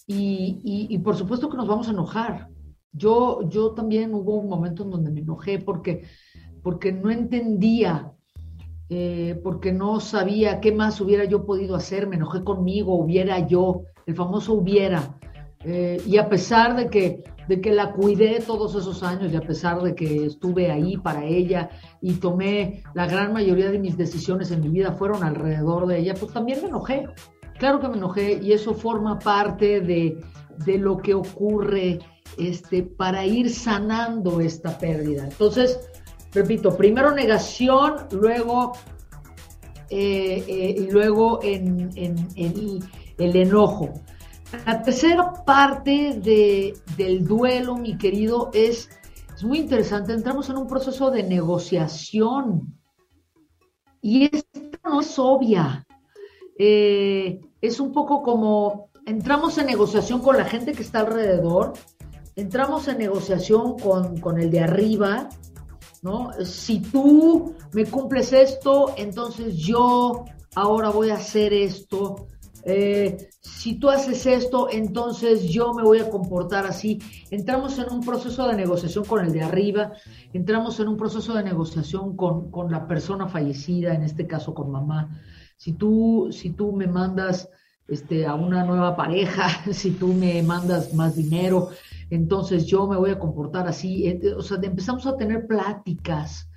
Y, 0.07 0.97
por 0.99 1.15
supuesto 1.15 1.49
que 1.49 1.57
nos 1.57 1.67
vamos 1.67 1.87
a 1.87 1.91
enojar. 1.91 2.49
Yo, 2.91 3.49
yo 3.49 3.71
también 3.71 4.13
hubo 4.13 4.35
un 4.35 4.47
momento 4.47 4.83
en 4.83 4.91
donde 4.91 5.11
me 5.11 5.21
enojé 5.21 5.59
porque, 5.59 6.03
porque 6.61 6.91
no 6.91 7.09
entendía, 7.11 8.13
eh, 8.89 9.39
porque 9.43 9.73
no 9.73 9.99
sabía 9.99 10.61
qué 10.61 10.71
más 10.71 11.01
hubiera 11.01 11.25
yo 11.25 11.45
podido 11.45 11.75
hacer, 11.75 12.07
me 12.07 12.15
enojé 12.15 12.43
conmigo, 12.43 12.95
hubiera 12.95 13.45
yo 13.47 13.81
el 14.05 14.15
famoso 14.15 14.53
hubiera. 14.53 15.19
Eh, 15.63 16.01
y 16.05 16.17
a 16.17 16.29
pesar 16.29 16.75
de 16.75 16.89
que, 16.89 17.23
de 17.47 17.61
que 17.61 17.71
la 17.71 17.91
cuidé 17.93 18.41
todos 18.45 18.75
esos 18.75 19.03
años 19.03 19.31
y 19.31 19.35
a 19.35 19.41
pesar 19.41 19.81
de 19.81 19.95
que 19.95 20.25
estuve 20.25 20.71
ahí 20.71 20.97
para 20.97 21.25
ella 21.25 21.69
y 22.01 22.13
tomé 22.13 22.83
la 22.93 23.07
gran 23.07 23.33
mayoría 23.33 23.71
de 23.71 23.79
mis 23.79 23.97
decisiones 23.97 24.51
en 24.51 24.61
mi 24.61 24.69
vida 24.69 24.93
fueron 24.93 25.23
alrededor 25.23 25.87
de 25.87 25.99
ella, 25.99 26.13
pues 26.13 26.33
también 26.33 26.61
me 26.61 26.69
enojé. 26.69 27.07
Claro 27.57 27.79
que 27.79 27.87
me 27.87 27.97
enojé 27.97 28.39
y 28.41 28.51
eso 28.51 28.73
forma 28.73 29.17
parte 29.19 29.79
de, 29.79 30.21
de 30.65 30.77
lo 30.77 30.97
que 30.97 31.13
ocurre 31.13 31.99
este, 32.37 32.83
para 32.83 33.25
ir 33.25 33.49
sanando 33.49 34.41
esta 34.41 34.77
pérdida. 34.77 35.23
Entonces, 35.23 35.79
repito, 36.33 36.75
primero 36.75 37.11
negación, 37.11 37.95
luego, 38.11 38.73
eh, 39.89 40.43
eh, 40.47 40.75
y 40.77 40.91
luego 40.91 41.39
en, 41.43 41.89
el 43.17 43.35
enojo. 43.35 43.93
La 44.65 44.81
tercera 44.81 45.33
parte 45.45 46.19
de, 46.21 46.77
del 46.97 47.25
duelo, 47.25 47.75
mi 47.75 47.97
querido, 47.97 48.51
es, 48.53 48.89
es 49.35 49.43
muy 49.43 49.59
interesante. 49.59 50.13
Entramos 50.13 50.49
en 50.49 50.57
un 50.57 50.67
proceso 50.67 51.11
de 51.11 51.23
negociación. 51.23 52.77
Y 54.01 54.25
esta 54.25 54.59
no 54.83 55.01
es 55.01 55.17
obvia. 55.17 55.85
Eh, 56.57 57.41
es 57.61 57.79
un 57.79 57.91
poco 57.91 58.21
como 58.21 58.89
entramos 59.05 59.57
en 59.57 59.67
negociación 59.67 60.21
con 60.21 60.37
la 60.37 60.45
gente 60.45 60.73
que 60.73 60.81
está 60.81 61.01
alrededor, 61.01 61.73
entramos 62.35 62.87
en 62.87 62.97
negociación 62.97 63.77
con, 63.77 64.19
con 64.19 64.39
el 64.39 64.51
de 64.51 64.61
arriba, 64.61 65.29
¿no? 66.01 66.31
Si 66.43 66.79
tú 66.79 67.55
me 67.73 67.85
cumples 67.85 68.33
esto, 68.33 68.93
entonces 68.97 69.57
yo 69.57 70.25
ahora 70.55 70.89
voy 70.89 71.09
a 71.09 71.15
hacer 71.15 71.53
esto. 71.53 72.27
Eh, 72.67 73.29
si 73.41 73.75
tú 73.75 73.89
haces 73.89 74.25
esto, 74.25 74.69
entonces 74.71 75.43
yo 75.49 75.71
me 75.75 75.83
voy 75.83 75.99
a 75.99 76.09
comportar 76.09 76.65
así. 76.65 76.99
Entramos 77.29 77.77
en 77.77 77.93
un 77.93 78.03
proceso 78.03 78.47
de 78.47 78.55
negociación 78.55 79.05
con 79.05 79.23
el 79.23 79.31
de 79.31 79.43
arriba, 79.43 79.93
entramos 80.33 80.79
en 80.79 80.87
un 80.87 80.97
proceso 80.97 81.35
de 81.35 81.43
negociación 81.43 82.17
con, 82.17 82.71
la 82.71 82.87
persona 82.87 83.27
fallecida, 83.27 83.93
en 83.93 84.01
este 84.01 84.25
caso 84.25 84.55
con 84.55 84.71
mamá. 84.71 85.21
Si 85.57 85.73
tú, 85.73 86.29
si 86.31 86.49
tú 86.49 86.71
me 86.71 86.87
mandas 86.87 87.49
este, 87.87 88.25
a 88.25 88.33
una 88.33 88.63
nueva 88.63 88.95
pareja 88.95 89.47
si 89.71 89.91
tú 89.91 90.07
me 90.07 90.41
mandas 90.41 90.91
más 90.95 91.15
dinero, 91.15 91.69
entonces 92.09 92.65
yo 92.65 92.87
me 92.87 92.97
voy 92.97 93.11
a 93.11 93.19
comportar 93.19 93.67
así. 93.67 94.19
O 94.35 94.41
sea, 94.41 94.57
empezamos 94.59 95.05
a 95.05 95.15
tener 95.15 95.45
pláticas, 95.45 96.49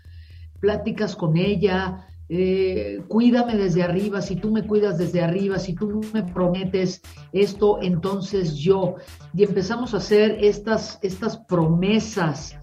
pláticas 0.59 1.15
con 1.15 1.37
ella, 1.37 2.07
eh, 2.31 3.01
cuídame 3.09 3.57
desde 3.57 3.83
arriba, 3.83 4.21
si 4.21 4.37
tú 4.37 4.51
me 4.51 4.67
cuidas 4.67 4.99
desde 4.99 5.23
arriba, 5.23 5.59
si 5.59 5.75
tú 5.75 6.01
me 6.13 6.23
prometes 6.23 7.01
esto, 7.33 7.79
entonces 7.81 8.57
yo. 8.57 8.97
Y 9.33 9.45
empezamos 9.45 9.95
a 9.95 9.99
hacer 9.99 10.39
estas, 10.43 10.99
estas 11.03 11.39
promesas. 11.39 12.55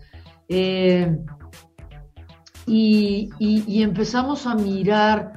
Eh, 0.48 1.18
y, 2.68 3.82
empezamos 3.82 4.46
a 4.46 4.56
mirar 4.56 5.34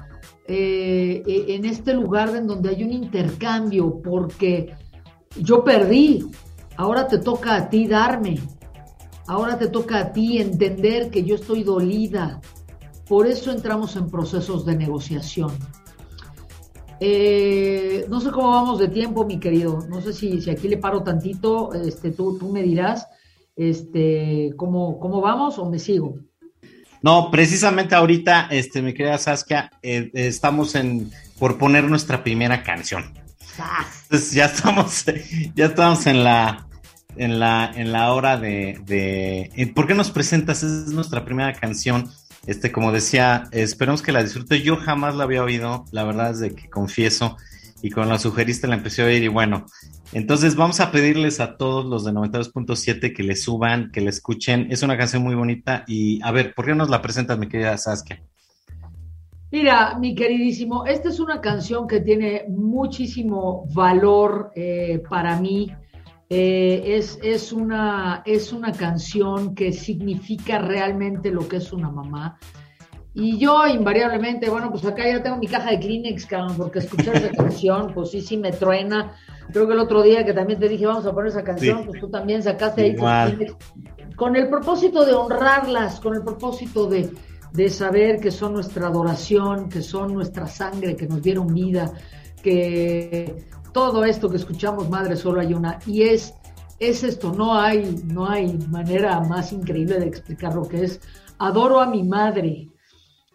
eh, 0.46 1.22
e, 1.26 1.54
en 1.54 1.64
este 1.64 1.94
lugar 1.94 2.34
en 2.36 2.46
donde 2.46 2.70
hay 2.70 2.84
un 2.84 2.92
intercambio, 2.92 4.00
porque 4.02 4.74
yo 5.40 5.64
perdí, 5.64 6.26
ahora 6.76 7.06
te 7.06 7.18
toca 7.18 7.56
a 7.56 7.70
ti 7.70 7.86
darme, 7.86 8.38
ahora 9.26 9.58
te 9.58 9.68
toca 9.68 9.98
a 9.98 10.12
ti 10.12 10.38
entender 10.38 11.10
que 11.10 11.24
yo 11.24 11.34
estoy 11.34 11.62
dolida, 11.62 12.40
por 13.08 13.26
eso 13.26 13.50
entramos 13.50 13.96
en 13.96 14.10
procesos 14.10 14.64
de 14.64 14.76
negociación. 14.76 15.50
Eh, 17.00 18.06
no 18.08 18.20
sé 18.20 18.30
cómo 18.30 18.50
vamos 18.50 18.78
de 18.78 18.88
tiempo, 18.88 19.24
mi 19.24 19.38
querido. 19.38 19.86
No 19.88 20.00
sé 20.00 20.12
si, 20.12 20.40
si 20.40 20.50
aquí 20.50 20.68
le 20.68 20.78
paro 20.78 21.02
tantito. 21.02 21.72
Este, 21.74 22.10
tú, 22.10 22.38
tú 22.38 22.48
me 22.50 22.62
dirás 22.62 23.06
este, 23.56 24.52
cómo, 24.56 24.98
cómo 24.98 25.20
vamos 25.20 25.58
o 25.58 25.70
me 25.70 25.78
sigo. 25.78 26.16
No, 27.00 27.30
precisamente 27.30 27.94
ahorita, 27.94 28.48
este, 28.50 28.82
mi 28.82 28.92
querida 28.92 29.18
Saskia, 29.18 29.70
eh, 29.82 30.10
estamos 30.14 30.74
en 30.74 31.10
por 31.38 31.56
poner 31.56 31.84
nuestra 31.84 32.24
primera 32.24 32.62
canción. 32.64 33.14
Entonces 34.04 34.32
ya 34.32 34.46
estamos, 34.46 35.04
ya 35.54 35.66
estamos 35.66 36.06
en 36.06 36.24
la, 36.24 36.66
en 37.16 37.38
la, 37.38 37.72
en 37.74 37.92
la 37.92 38.12
hora 38.12 38.36
de, 38.38 38.80
de, 38.84 39.50
eh, 39.56 39.66
¿por 39.72 39.86
qué 39.86 39.94
nos 39.94 40.10
presentas? 40.10 40.62
Es 40.62 40.88
nuestra 40.88 41.24
primera 41.24 41.52
canción. 41.52 42.10
Este, 42.46 42.72
como 42.72 42.92
decía, 42.92 43.44
esperemos 43.52 44.02
que 44.02 44.12
la 44.12 44.22
disfrute. 44.22 44.62
Yo 44.62 44.76
jamás 44.76 45.14
la 45.16 45.24
había 45.24 45.42
oído, 45.42 45.84
la 45.92 46.04
verdad 46.04 46.30
es 46.30 46.40
de 46.40 46.54
que 46.54 46.70
confieso, 46.70 47.36
y 47.82 47.90
con 47.90 48.08
la 48.08 48.18
sugeriste 48.18 48.66
la 48.66 48.76
empecé 48.76 49.02
a 49.02 49.06
oír 49.06 49.22
y 49.22 49.28
bueno, 49.28 49.66
entonces 50.12 50.56
vamos 50.56 50.80
a 50.80 50.90
pedirles 50.90 51.38
a 51.40 51.56
todos 51.56 51.84
los 51.84 52.04
de 52.04 52.12
92.7 52.12 53.14
que 53.14 53.22
le 53.22 53.36
suban, 53.36 53.90
que 53.92 54.00
le 54.00 54.10
escuchen. 54.10 54.68
Es 54.70 54.82
una 54.82 54.96
canción 54.96 55.22
muy 55.22 55.34
bonita 55.34 55.84
y 55.86 56.20
a 56.22 56.32
ver, 56.32 56.54
¿por 56.54 56.66
qué 56.66 56.74
nos 56.74 56.88
la 56.88 57.02
presentas, 57.02 57.38
mi 57.38 57.48
querida 57.48 57.76
Saskia? 57.76 58.22
Mira, 59.50 59.98
mi 59.98 60.14
queridísimo, 60.14 60.84
esta 60.84 61.08
es 61.08 61.20
una 61.20 61.40
canción 61.40 61.86
que 61.86 62.00
tiene 62.00 62.44
muchísimo 62.48 63.66
valor 63.72 64.50
eh, 64.54 65.02
para 65.08 65.40
mí. 65.40 65.70
Eh, 66.30 66.82
es, 66.96 67.18
es, 67.22 67.52
una, 67.52 68.22
es 68.26 68.52
una 68.52 68.72
canción 68.72 69.54
que 69.54 69.72
significa 69.72 70.58
realmente 70.58 71.30
lo 71.30 71.48
que 71.48 71.56
es 71.56 71.72
una 71.72 71.90
mamá. 71.90 72.38
Y 73.14 73.38
yo 73.38 73.66
invariablemente, 73.66 74.50
bueno, 74.50 74.70
pues 74.70 74.84
acá 74.84 75.08
ya 75.08 75.22
tengo 75.22 75.38
mi 75.38 75.46
caja 75.48 75.70
de 75.70 75.80
Kleenex, 75.80 76.26
cabrón, 76.26 76.56
porque 76.56 76.80
escuchar 76.80 77.16
esa 77.16 77.30
canción, 77.36 77.92
pues 77.94 78.10
sí, 78.10 78.20
sí 78.20 78.36
me 78.36 78.52
truena. 78.52 79.14
Creo 79.52 79.66
que 79.66 79.72
el 79.72 79.80
otro 79.80 80.02
día 80.02 80.24
que 80.24 80.34
también 80.34 80.60
te 80.60 80.68
dije, 80.68 80.86
vamos 80.86 81.06
a 81.06 81.12
poner 81.12 81.30
esa 81.30 81.42
canción, 81.42 81.86
pues 81.86 82.00
tú 82.00 82.10
también 82.10 82.42
sacaste 82.42 82.82
ahí 82.82 82.94
Kleenex, 82.94 83.56
con 84.14 84.36
el 84.36 84.48
propósito 84.48 85.06
de 85.06 85.14
honrarlas, 85.14 85.98
con 86.00 86.14
el 86.14 86.22
propósito 86.22 86.86
de, 86.86 87.10
de 87.52 87.70
saber 87.70 88.20
que 88.20 88.30
son 88.30 88.52
nuestra 88.52 88.88
adoración, 88.88 89.70
que 89.70 89.80
son 89.80 90.12
nuestra 90.12 90.46
sangre, 90.46 90.94
que 90.94 91.06
nos 91.06 91.22
dieron 91.22 91.46
vida, 91.54 91.90
que 92.42 93.46
todo 93.78 94.04
esto 94.04 94.28
que 94.28 94.38
escuchamos, 94.38 94.90
Madre, 94.90 95.16
solo 95.16 95.40
hay 95.40 95.54
una, 95.54 95.78
y 95.86 96.02
es, 96.02 96.34
es 96.80 97.04
esto, 97.04 97.32
no 97.32 97.54
hay, 97.54 98.02
no 98.06 98.28
hay 98.28 98.58
manera 98.68 99.20
más 99.20 99.52
increíble 99.52 100.00
de 100.00 100.06
explicar 100.06 100.52
lo 100.56 100.68
que 100.68 100.82
es. 100.82 101.00
Adoro 101.38 101.80
a 101.80 101.86
mi 101.86 102.02
madre. 102.02 102.68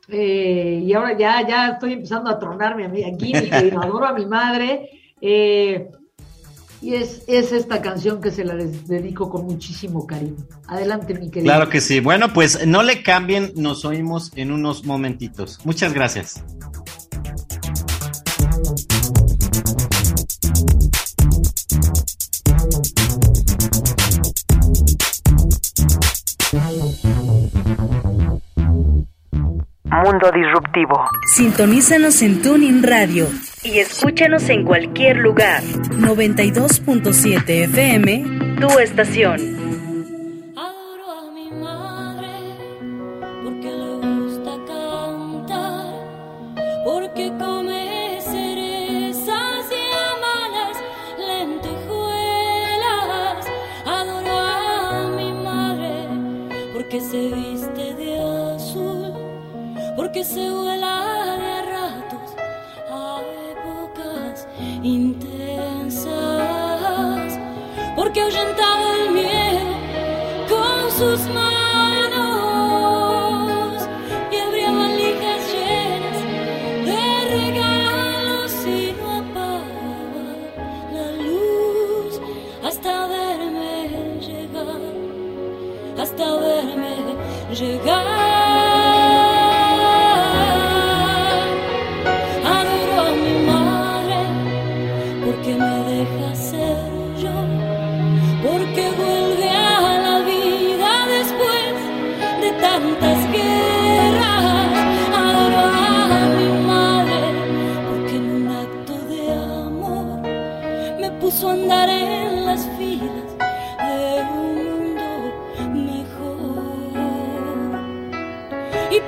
Eh, 0.10 0.84
y 0.86 0.92
ahora 0.92 1.18
ya, 1.18 1.48
ya 1.48 1.70
estoy 1.70 1.94
empezando 1.94 2.30
a 2.30 2.38
tronarme 2.38 2.84
a 2.84 2.90
mí 2.90 3.06
aquí, 3.06 3.32
adoro 3.82 4.06
a 4.06 4.12
mi 4.12 4.26
madre. 4.26 4.90
Eh, 5.22 5.90
y 6.82 6.96
es, 6.96 7.24
es, 7.28 7.54
esta 7.54 7.82
canción 7.82 8.20
que 8.20 8.30
se 8.30 8.44
la 8.44 8.56
dedico 8.56 9.30
con 9.30 9.46
muchísimo 9.46 10.06
cariño. 10.06 10.46
Adelante, 10.68 11.14
mi 11.14 11.32
querido. 11.32 11.54
Claro 11.54 11.70
que 11.70 11.80
sí. 11.80 12.02
Bueno, 12.02 12.34
pues 12.34 12.68
no 12.68 12.84
le 12.84 13.02
cambien, 13.02 13.54
nos 13.56 13.86
oímos 13.86 14.34
en 14.36 14.52
unos 14.52 14.84
momentitos. 14.84 15.60
Muchas 15.64 15.94
gracias. 15.94 16.44
Mundo 30.14 30.32
Disruptivo. 30.32 31.10
Sintonízanos 31.26 32.22
en 32.22 32.40
Tuning 32.44 32.84
Radio 32.84 33.28
y 33.64 33.80
escúchanos 33.80 34.48
en 34.50 34.64
cualquier 34.64 35.18
lugar. 35.18 35.64
92.7 35.64 37.50
FM, 37.50 38.24
tu 38.60 38.78
estación. 38.78 39.63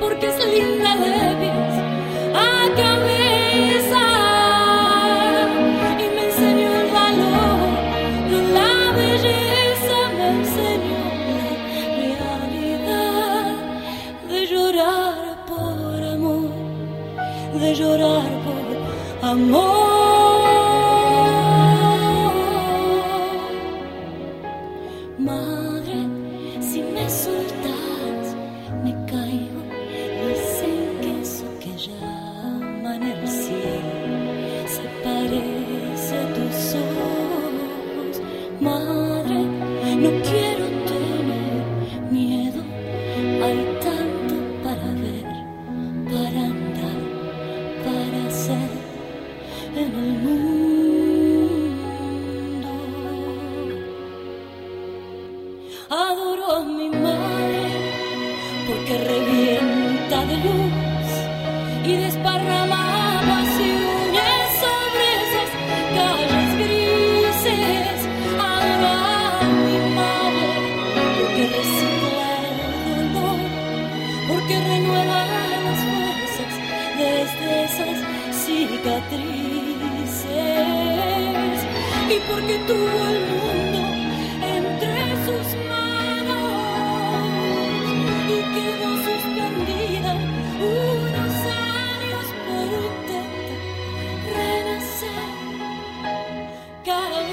En 0.01 0.85
el 0.85 1.37
mundo. 1.37 1.74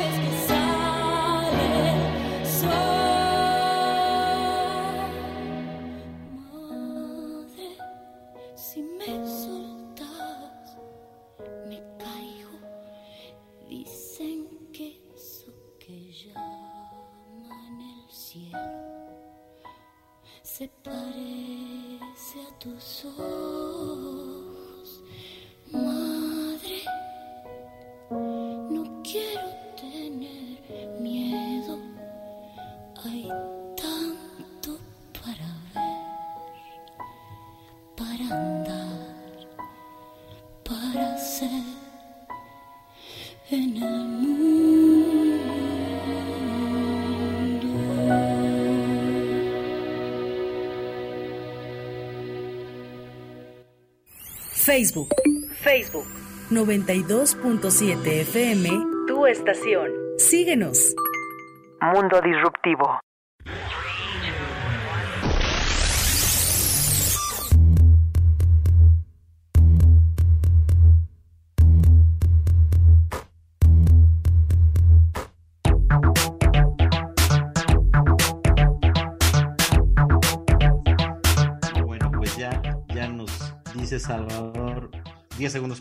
Cada 0.02 0.41
Facebook 54.72 55.11
Facebook, 55.62 56.06
92.7 56.50 58.20
FM. 58.22 58.70
tu 59.06 59.26
estación. 59.26 59.90
Síguenos. 60.16 60.94
Mundo 61.82 62.22
Disruptivo. 62.22 62.98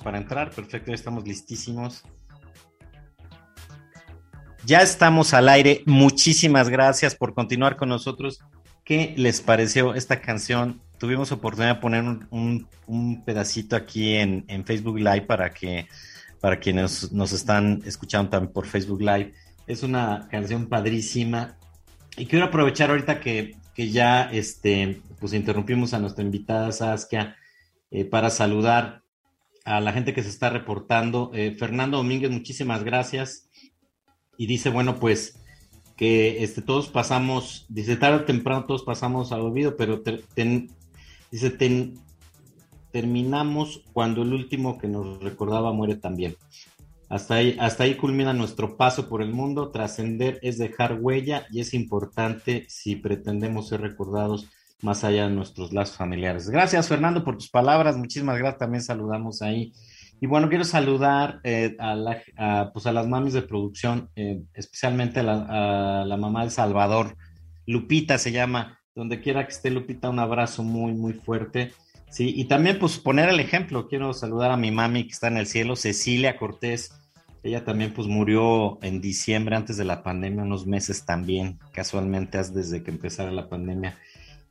Para 0.02 0.18
entrar. 0.18 0.52
Perfecto, 0.52 0.90
ya 0.90 0.96
estamos 0.96 1.28
listísimos. 1.28 2.04
Ya 4.66 4.82
estamos 4.82 5.34
al 5.34 5.50
aire. 5.50 5.84
Muchísimas 5.86 6.70
gracias 6.70 7.16
por 7.16 7.34
continuar 7.34 7.78
con 7.78 7.90
nosotros. 7.90 8.40
¿Qué 8.84 9.14
les 9.18 9.42
pareció 9.42 9.96
esta 9.96 10.22
canción? 10.22 10.82
Tuvimos 10.98 11.32
oportunidad 11.32 11.76
de 11.76 11.82
poner 11.82 12.04
un, 12.30 13.24
pedacito 13.26 13.76
aquí 13.76 14.16
en, 14.16 14.46
en 14.48 14.66
Facebook 14.66 14.98
Live 14.98 15.22
para 15.22 15.50
que 15.52 15.88
para 16.42 16.60
quienes 16.60 17.12
nos 17.12 17.32
están 17.32 17.82
escuchando 17.86 18.32
también 18.32 18.52
por 18.52 18.66
Facebook 18.66 19.02
Live. 19.02 19.34
Es 19.68 19.84
una 19.84 20.28
canción 20.30 20.68
padrísima. 20.68 21.56
Y 22.18 22.26
quiero 22.26 22.46
aprovechar 22.46 22.90
ahorita 22.90 23.20
que, 23.20 23.56
que 23.74 23.90
ya 23.90 24.24
este, 24.24 25.02
pues 25.20 25.34
interrumpimos 25.34 25.94
a 25.94 26.00
nuestra 26.00 26.24
invitada 26.24 26.72
Saskia 26.72 27.38
eh, 27.92 28.06
para 28.06 28.30
saludar 28.30 29.04
a 29.65 29.80
la 29.80 29.93
gente 29.93 30.13
que 30.13 30.24
se 30.24 30.30
está 30.30 30.50
reportando. 30.50 31.32
Eh, 31.34 31.56
Fernando 31.58 31.97
Domínguez, 31.97 32.32
muchísimas 32.32 32.84
gracias. 32.84 33.50
Y 34.38 34.47
dice, 34.47 34.69
bueno, 34.69 35.00
pues 35.00 35.38
que 35.95 36.43
este, 36.43 36.62
todos 36.62 36.88
pasamos, 36.88 37.65
dice, 37.69 37.95
tarde 37.95 38.17
o 38.17 38.26
temprano 38.26 38.65
todos 38.65 38.84
pasamos 38.84 39.32
al 39.32 39.41
olvido, 39.41 39.78
pero 39.78 40.02
dice, 41.32 41.58
terminamos 42.91 43.84
cuando 43.93 44.24
el 44.24 44.34
último 44.34 44.80
que 44.80 44.88
nos 44.88 45.21
recordaba 45.21 45.74
muere 45.74 45.95
también. 45.95 46.36
Hasta 47.08 47.36
ahí, 47.36 47.58
hasta 47.60 47.84
ahí 47.84 47.95
culmina 47.95 48.34
nuestro 48.34 48.78
paso 48.78 49.10
por 49.10 49.21
el 49.21 49.32
mundo. 49.32 49.69
Trascender 49.69 50.39
es 50.41 50.58
dejar 50.58 50.97
huella 51.00 51.45
y 51.52 51.60
es 51.60 51.74
importante 51.74 52.65
si 52.69 52.95
pretendemos 52.95 53.67
ser 53.67 53.82
recordados 53.82 54.47
más 54.82 55.04
allá 55.04 55.28
de 55.28 55.34
nuestros 55.36 55.72
lazos 55.74 55.98
familiares. 55.98 56.50
Gracias, 56.50 56.88
Fernando, 56.88 57.24
por 57.24 57.38
tus 57.38 57.50
palabras. 57.50 57.98
Muchísimas 57.98 58.38
gracias. 58.38 58.60
También 58.60 58.84
saludamos 58.84 59.41
ahí. 59.41 59.74
Y 60.20 60.28
bueno, 60.28 60.50
quiero 60.50 60.63
saludar 60.63 61.39
eh, 61.44 61.76
a, 61.80 61.96
la- 61.96 62.22
a, 62.38 62.72
pues 62.74 62.86
a 62.86 62.91
las 62.91 63.08
mamis 63.08 63.34
de 63.34 63.41
producción, 63.41 64.10
eh, 64.15 64.41
especialmente 64.54 65.20
a 65.22 65.24
la, 65.24 66.02
a 66.02 66.06
la 66.06 66.17
mamá 66.17 66.41
del 66.41 66.52
Salvador. 66.52 67.15
Lupita 67.65 68.17
se 68.17 68.32
llama. 68.32 68.78
Donde 68.94 69.22
quiera 69.22 69.46
que 69.46 69.54
esté 69.54 69.72
Lupita, 69.72 70.10
un 70.10 70.20
abrazo 70.20 70.63
muy, 70.63 70.91
muy 70.94 71.13
fuerte. 71.13 71.72
Sí, 72.10 72.34
y 72.36 72.46
también 72.46 72.78
pues 72.78 72.98
poner 73.00 73.30
el 73.30 73.39
ejemplo. 73.39 73.88
Quiero 73.88 74.12
saludar 74.13 74.52
a 74.52 74.58
mi 74.58 74.70
mami 74.70 75.06
que 75.06 75.13
está 75.13 75.30
en 75.30 75.38
el 75.38 75.48
cielo, 75.48 75.78
Cecilia 75.78 76.36
Cortés. 76.38 76.91
Ella 77.41 77.63
también 77.63 77.94
pues 77.94 78.08
murió 78.08 78.78
en 78.84 79.00
diciembre 79.02 79.56
antes 79.56 79.78
de 79.78 79.86
la 79.86 80.04
pandemia, 80.04 80.44
unos 80.44 80.67
meses 80.67 81.06
también, 81.06 81.58
casualmente 81.72 82.38
as- 82.38 82.54
desde 82.54 82.84
que 82.84 82.91
empezara 82.91 83.32
la 83.32 83.48
pandemia. 83.50 83.98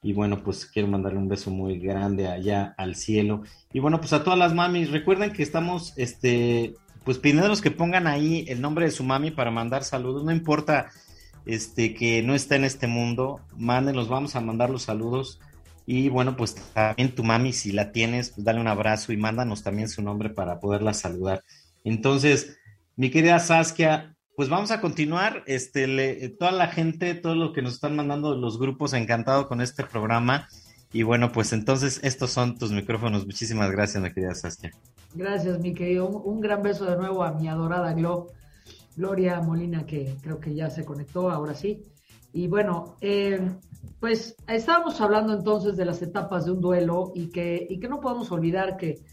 Y 0.03 0.13
bueno, 0.15 0.43
pues 0.43 0.65
quiero 0.67 0.89
mandarle 0.89 1.19
un 1.19 1.29
beso 1.29 1.51
muy 1.51 1.79
grande 1.79 2.27
allá 2.27 2.75
al 2.79 2.97
cielo. 2.97 3.43
Y 3.73 3.81
bueno, 3.81 4.01
pues 4.01 4.13
a 4.13 4.25
todas 4.25 4.39
las 4.39 4.55
mamis, 4.55 4.91
recuerden 4.91 5.33
que 5.33 5.43
estamos, 5.43 5.93
este, 5.97 6.75
pues 7.05 7.19
pidiéndolos 7.19 7.61
que 7.61 7.71
pongan 7.71 8.07
ahí 8.07 8.45
el 8.49 8.61
nombre 8.61 8.87
de 8.87 8.91
su 8.93 9.05
mami 9.05 9.31
para 9.31 9.51
mandar 9.51 9.85
saludos. 9.85 10.25
No 10.25 10.33
importa, 10.33 10.91
este, 11.45 11.95
que 11.95 12.23
no 12.23 12.35
está 12.35 12.57
en 12.57 12.65
este 12.65 12.87
mundo, 12.87 13.41
mándenlos, 13.57 14.09
vamos 14.09 14.37
a 14.37 14.41
mandar 14.41 14.71
los 14.71 14.83
saludos. 14.83 15.41
Y 15.85 16.09
bueno, 16.09 16.37
pues 16.37 16.55
también 16.55 17.15
tu 17.15 17.25
mami, 17.25 17.53
si 17.53 17.73
la 17.73 17.93
tienes, 17.93 18.31
pues 18.31 18.45
dale 18.45 18.61
un 18.61 18.69
abrazo 18.69 19.13
y 19.13 19.17
mándanos 19.17 19.63
también 19.63 19.89
su 19.89 20.03
nombre 20.03 20.31
para 20.31 20.61
poderla 20.61 20.95
saludar. 20.95 21.43
Entonces, 21.85 22.59
mi 22.97 23.11
querida 23.11 23.39
Saskia, 23.39 24.17
pues 24.41 24.49
vamos 24.49 24.71
a 24.71 24.81
continuar. 24.81 25.43
Este, 25.45 25.87
le- 25.87 26.31
toda 26.31 26.51
la 26.51 26.69
gente, 26.69 27.13
todo 27.13 27.35
lo 27.35 27.53
que 27.53 27.61
nos 27.61 27.75
están 27.75 27.95
mandando 27.95 28.35
los 28.35 28.59
grupos, 28.59 28.95
encantado 28.95 29.47
con 29.49 29.61
este 29.61 29.85
programa. 29.85 30.49
Y 30.95 31.03
bueno, 31.03 31.31
pues 31.31 31.53
entonces 31.53 32.01
estos 32.05 32.31
son 32.31 32.57
tus 32.57 32.73
micrófonos. 32.73 33.27
Muchísimas 33.27 33.71
gracias, 33.71 34.03
mi 34.03 34.11
querida 34.11 34.35
Saskia. 34.35 34.71
Gracias, 35.13 35.61
mi 35.61 35.75
querido. 35.75 36.09
Un, 36.09 36.41
gran 36.41 36.63
beso 36.63 36.87
de 36.87 36.97
nuevo 36.97 37.23
a 37.23 37.33
mi 37.33 37.49
adorada 37.49 37.93
Glo, 37.93 38.29
Gloria 38.97 39.43
Molina, 39.43 39.85
que 39.85 40.17
creo 40.23 40.41
que 40.41 40.55
ya 40.55 40.71
se 40.71 40.87
conectó, 40.87 41.31
ahora 41.31 41.53
sí. 41.53 41.83
Y 42.33 42.49
bueno, 42.49 42.97
eh, 43.03 43.47
pues 44.01 44.37
estábamos 44.49 45.03
hablando 45.03 45.35
entonces 45.35 45.77
de 45.77 45.85
las 45.85 46.01
etapas 46.01 46.47
de 46.47 46.53
un 46.53 46.63
duelo 46.63 47.13
y 47.15 47.29
que, 47.29 47.67
y 47.69 47.79
que 47.79 47.89
no 47.89 48.01
podemos 48.01 48.33
olvidar 48.33 48.79
que, 48.79 49.05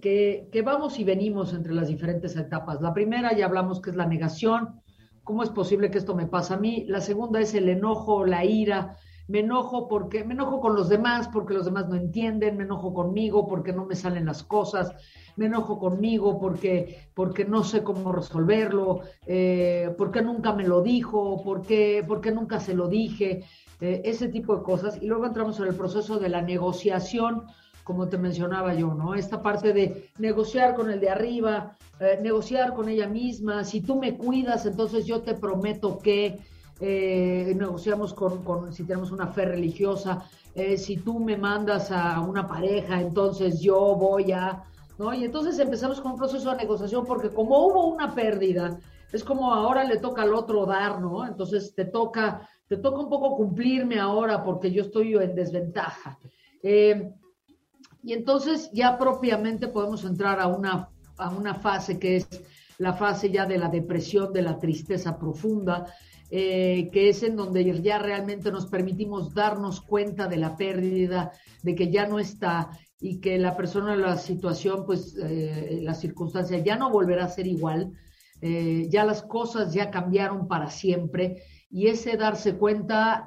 que, 0.00 0.62
vamos 0.64 0.98
y 0.98 1.04
venimos 1.04 1.52
entre 1.52 1.74
las 1.74 1.88
diferentes 1.88 2.36
etapas. 2.36 2.80
La 2.80 2.94
primera 2.94 3.36
ya 3.36 3.46
hablamos 3.46 3.80
que 3.80 3.90
es 3.90 3.96
la 3.96 4.06
negación. 4.06 4.80
¿Cómo 5.24 5.42
es 5.42 5.50
posible 5.50 5.90
que 5.90 5.98
esto 5.98 6.14
me 6.14 6.26
pase 6.26 6.54
a 6.54 6.56
mí? 6.56 6.84
La 6.88 7.00
segunda 7.00 7.40
es 7.40 7.52
el 7.54 7.68
enojo, 7.68 8.24
la 8.24 8.44
ira. 8.44 8.96
Me 9.28 9.40
enojo 9.40 9.88
porque 9.88 10.22
me 10.22 10.34
enojo 10.34 10.60
con 10.60 10.76
los 10.76 10.88
demás 10.88 11.28
porque 11.32 11.54
los 11.54 11.64
demás 11.64 11.88
no 11.88 11.96
entienden, 11.96 12.56
me 12.56 12.62
enojo 12.62 12.94
conmigo 12.94 13.48
porque 13.48 13.72
no 13.72 13.84
me 13.84 13.96
salen 13.96 14.24
las 14.24 14.44
cosas, 14.44 14.92
me 15.34 15.46
enojo 15.46 15.80
conmigo 15.80 16.38
porque, 16.38 17.10
porque 17.12 17.44
no 17.44 17.64
sé 17.64 17.82
cómo 17.82 18.12
resolverlo, 18.12 19.00
eh, 19.26 19.92
porque 19.98 20.22
nunca 20.22 20.52
me 20.52 20.62
lo 20.62 20.80
dijo, 20.80 21.42
porque, 21.42 22.04
porque 22.06 22.30
nunca 22.30 22.60
se 22.60 22.74
lo 22.74 22.86
dije, 22.86 23.42
eh, 23.80 24.02
ese 24.04 24.28
tipo 24.28 24.56
de 24.56 24.62
cosas. 24.62 25.02
Y 25.02 25.06
luego 25.06 25.26
entramos 25.26 25.58
en 25.58 25.66
el 25.66 25.74
proceso 25.74 26.20
de 26.20 26.28
la 26.28 26.42
negociación, 26.42 27.42
como 27.86 28.08
te 28.08 28.18
mencionaba 28.18 28.74
yo, 28.74 28.94
¿no? 28.94 29.14
Esta 29.14 29.40
parte 29.40 29.72
de 29.72 30.10
negociar 30.18 30.74
con 30.74 30.90
el 30.90 30.98
de 30.98 31.08
arriba, 31.08 31.76
eh, 32.00 32.18
negociar 32.20 32.74
con 32.74 32.88
ella 32.88 33.08
misma, 33.08 33.62
si 33.62 33.80
tú 33.80 33.94
me 33.94 34.16
cuidas, 34.16 34.66
entonces 34.66 35.06
yo 35.06 35.22
te 35.22 35.34
prometo 35.34 35.96
que 35.96 36.40
eh, 36.80 37.54
negociamos 37.56 38.12
con, 38.12 38.72
si 38.72 38.82
tenemos 38.82 39.12
una 39.12 39.28
fe 39.28 39.44
religiosa, 39.44 40.24
eh, 40.56 40.76
si 40.76 40.96
tú 40.96 41.20
me 41.20 41.36
mandas 41.36 41.92
a 41.92 42.20
una 42.22 42.48
pareja, 42.48 43.00
entonces 43.00 43.60
yo 43.60 43.94
voy 43.94 44.32
a, 44.32 44.64
¿no? 44.98 45.14
Y 45.14 45.24
entonces 45.24 45.56
empezamos 45.60 46.00
con 46.00 46.12
un 46.12 46.18
proceso 46.18 46.50
de 46.50 46.56
negociación 46.56 47.06
porque 47.06 47.30
como 47.30 47.68
hubo 47.68 47.86
una 47.86 48.12
pérdida, 48.16 48.80
es 49.12 49.22
como 49.22 49.54
ahora 49.54 49.84
le 49.84 49.98
toca 49.98 50.22
al 50.22 50.34
otro 50.34 50.66
dar, 50.66 51.00
¿no? 51.00 51.24
Entonces 51.24 51.72
te 51.72 51.84
toca, 51.84 52.48
te 52.66 52.78
toca 52.78 52.98
un 52.98 53.08
poco 53.08 53.36
cumplirme 53.36 54.00
ahora 54.00 54.42
porque 54.42 54.72
yo 54.72 54.82
estoy 54.82 55.14
en 55.14 55.36
desventaja. 55.36 56.18
Eh, 56.64 57.12
y 58.06 58.12
entonces 58.12 58.70
ya 58.72 58.96
propiamente 58.98 59.66
podemos 59.66 60.04
entrar 60.04 60.38
a 60.38 60.46
una, 60.46 60.90
a 61.18 61.28
una 61.30 61.56
fase 61.56 61.98
que 61.98 62.18
es 62.18 62.28
la 62.78 62.92
fase 62.92 63.32
ya 63.32 63.46
de 63.46 63.58
la 63.58 63.68
depresión, 63.68 64.32
de 64.32 64.42
la 64.42 64.60
tristeza 64.60 65.18
profunda, 65.18 65.92
eh, 66.30 66.88
que 66.92 67.08
es 67.08 67.24
en 67.24 67.34
donde 67.34 67.64
ya 67.82 67.98
realmente 67.98 68.52
nos 68.52 68.66
permitimos 68.66 69.34
darnos 69.34 69.80
cuenta 69.80 70.28
de 70.28 70.36
la 70.36 70.56
pérdida, 70.56 71.32
de 71.64 71.74
que 71.74 71.90
ya 71.90 72.06
no 72.06 72.20
está 72.20 72.70
y 73.00 73.18
que 73.18 73.38
la 73.38 73.56
persona, 73.56 73.96
la 73.96 74.16
situación, 74.16 74.86
pues 74.86 75.16
eh, 75.20 75.80
la 75.82 75.94
circunstancia 75.94 76.58
ya 76.58 76.76
no 76.76 76.90
volverá 76.90 77.24
a 77.24 77.28
ser 77.28 77.48
igual, 77.48 77.90
eh, 78.40 78.86
ya 78.88 79.04
las 79.04 79.22
cosas 79.24 79.74
ya 79.74 79.90
cambiaron 79.90 80.46
para 80.46 80.70
siempre. 80.70 81.42
Y 81.68 81.88
ese 81.88 82.16
darse 82.16 82.54
cuenta 82.54 83.26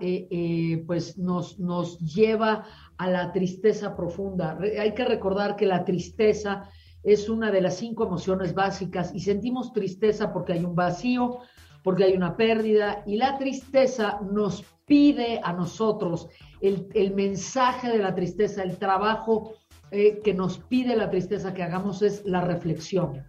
pues 0.88 1.18
nos, 1.18 1.60
nos 1.60 2.00
lleva 2.00 2.65
a 2.99 3.07
la 3.09 3.31
tristeza 3.31 3.95
profunda. 3.95 4.59
Hay 4.79 4.93
que 4.93 5.05
recordar 5.05 5.55
que 5.55 5.65
la 5.65 5.85
tristeza 5.85 6.69
es 7.01 7.29
una 7.29 7.49
de 7.49 7.62
las 7.62 7.77
cinco 7.77 8.05
emociones 8.05 8.53
básicas 8.53 9.15
y 9.15 9.21
sentimos 9.21 9.71
tristeza 9.71 10.33
porque 10.33 10.53
hay 10.53 10.65
un 10.65 10.75
vacío, 10.75 11.39
porque 11.81 12.03
hay 12.03 12.13
una 12.13 12.35
pérdida 12.35 13.03
y 13.05 13.15
la 13.15 13.38
tristeza 13.38 14.19
nos 14.31 14.65
pide 14.85 15.39
a 15.41 15.53
nosotros 15.53 16.27
el, 16.59 17.13
mensaje 17.15 17.88
de 17.89 17.99
la 17.99 18.13
tristeza, 18.13 18.63
el 18.63 18.77
trabajo 18.77 19.53
eh, 19.91 20.19
que 20.21 20.33
nos 20.33 20.57
pide 20.57 20.97
la 20.97 21.09
tristeza 21.09 21.53
que 21.53 21.63
hagamos 21.63 22.01
es 22.01 22.25
la 22.25 22.41
reflexión. 22.41 23.23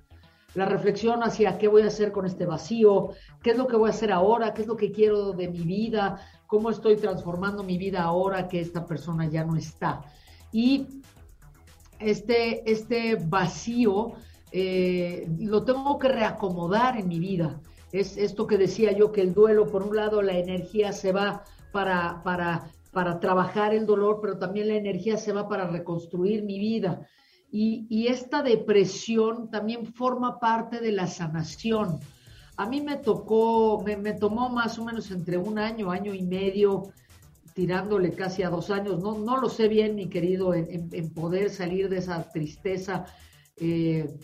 La 0.54 0.64
reflexión 0.64 1.22
hacia 1.22 1.58
qué 1.58 1.68
voy 1.68 1.82
a 1.82 1.86
hacer 1.86 2.10
con 2.10 2.26
este 2.26 2.44
vacío, 2.44 3.10
qué 3.40 3.50
es 3.50 3.56
lo 3.56 3.68
que 3.68 3.76
voy 3.76 3.88
a 3.88 3.92
hacer 3.92 4.10
ahora, 4.10 4.52
qué 4.52 4.62
es 4.62 4.66
lo 4.66 4.76
que 4.76 4.90
quiero 4.90 5.30
de 5.30 5.46
mi 5.46 5.60
vida, 5.60 6.20
cómo 6.50 6.68
estoy 6.68 6.96
transformando 6.96 7.62
mi 7.62 7.78
vida 7.78 8.02
ahora 8.02 8.48
que 8.48 8.60
esta 8.60 8.84
persona 8.84 9.28
ya 9.28 9.44
no 9.44 9.54
está. 9.54 10.02
Y 10.50 10.84
este, 12.00 12.68
este 12.68 13.14
vacío 13.14 14.14
eh, 14.50 15.28
lo 15.38 15.62
tengo 15.62 15.96
que 16.00 16.08
reacomodar 16.08 16.98
en 16.98 17.06
mi 17.06 17.20
vida. 17.20 17.60
Es 17.92 18.16
esto 18.16 18.48
que 18.48 18.58
decía 18.58 18.90
yo, 18.90 19.12
que 19.12 19.20
el 19.20 19.32
duelo, 19.32 19.68
por 19.68 19.84
un 19.84 19.94
lado, 19.94 20.22
la 20.22 20.36
energía 20.36 20.92
se 20.92 21.12
va 21.12 21.44
para, 21.70 22.20
para, 22.24 22.68
para 22.90 23.20
trabajar 23.20 23.72
el 23.72 23.86
dolor, 23.86 24.18
pero 24.20 24.36
también 24.36 24.66
la 24.66 24.74
energía 24.74 25.18
se 25.18 25.32
va 25.32 25.48
para 25.48 25.68
reconstruir 25.68 26.42
mi 26.42 26.58
vida. 26.58 27.06
Y, 27.52 27.86
y 27.88 28.08
esta 28.08 28.42
depresión 28.42 29.50
también 29.50 29.86
forma 29.86 30.40
parte 30.40 30.80
de 30.80 30.90
la 30.90 31.06
sanación. 31.06 32.00
A 32.60 32.66
mí 32.66 32.82
me 32.82 32.98
tocó, 32.98 33.82
me, 33.82 34.12
tomó 34.12 34.50
más 34.50 34.78
o 34.78 34.84
menos 34.84 35.10
entre 35.10 35.38
un 35.38 35.58
año, 35.58 35.90
año 35.90 36.12
y 36.12 36.20
medio, 36.20 36.92
tirándole 37.54 38.12
casi 38.12 38.42
a 38.42 38.50
dos 38.50 38.68
años. 38.68 39.00
No, 39.00 39.18
no 39.18 39.38
lo 39.38 39.48
sé 39.48 39.66
bien, 39.66 39.94
mi 39.94 40.10
querido, 40.10 40.52
en, 40.52 41.14
poder 41.14 41.48
salir 41.48 41.88
de 41.88 41.96
esa 41.96 42.30
tristeza. 42.30 43.06
Eh, 43.56 44.14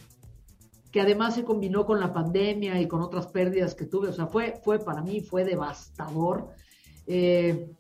que 0.93 1.01
además 1.01 1.35
se 1.35 1.45
combinó 1.45 1.87
con 1.87 1.99
la 1.99 2.13
pandemia 2.13 2.79
y 2.79 2.87
con 2.87 3.01
otras 3.01 3.27
pérdidas 3.29 3.75
que 3.75 3.87
tuve. 3.87 4.09
O 4.09 4.13
sea, 4.13 4.27
fue, 4.27 4.61
fue 4.63 4.81
para 4.81 5.01
mí, 5.01 5.23
fue 5.23 5.43
devastador. 5.43 6.51
Eh, 7.07 7.71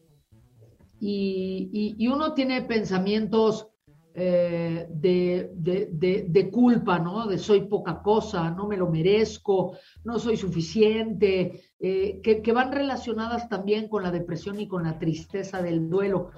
y, 0.98 2.08
uno 2.08 2.32
tiene 2.32 2.62
pensamientos 2.62 3.68
eh, 4.18 4.86
de, 4.88 5.50
de, 5.54 6.24
de, 6.26 6.50
culpa, 6.50 6.98
¿no? 6.98 7.26
De 7.26 7.36
soy 7.36 7.66
poca 7.66 8.00
cosa, 8.02 8.50
no 8.50 8.66
me 8.66 8.78
lo 8.78 8.88
merezco, 8.88 9.76
no 10.04 10.18
soy 10.18 10.38
suficiente, 10.38 11.74
eh, 11.78 12.20
que, 12.22 12.40
que, 12.40 12.52
van 12.52 12.72
relacionadas 12.72 13.48
también 13.50 13.88
con 13.88 14.02
la 14.02 14.10
depresión 14.10 14.58
y 14.58 14.68
con 14.68 14.84
la 14.84 14.98
tristeza 14.98 15.60
del 15.60 15.90
duelo. 15.90 16.30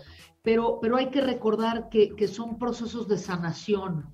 Pero, 0.43 0.81
pero 0.83 0.97
hay 0.97 1.11
que 1.11 1.21
recordar 1.21 1.89
que, 1.89 2.17
que 2.17 2.27
son 2.27 2.59
procesos 2.59 3.07
de 3.07 3.17
sanación 3.17 4.11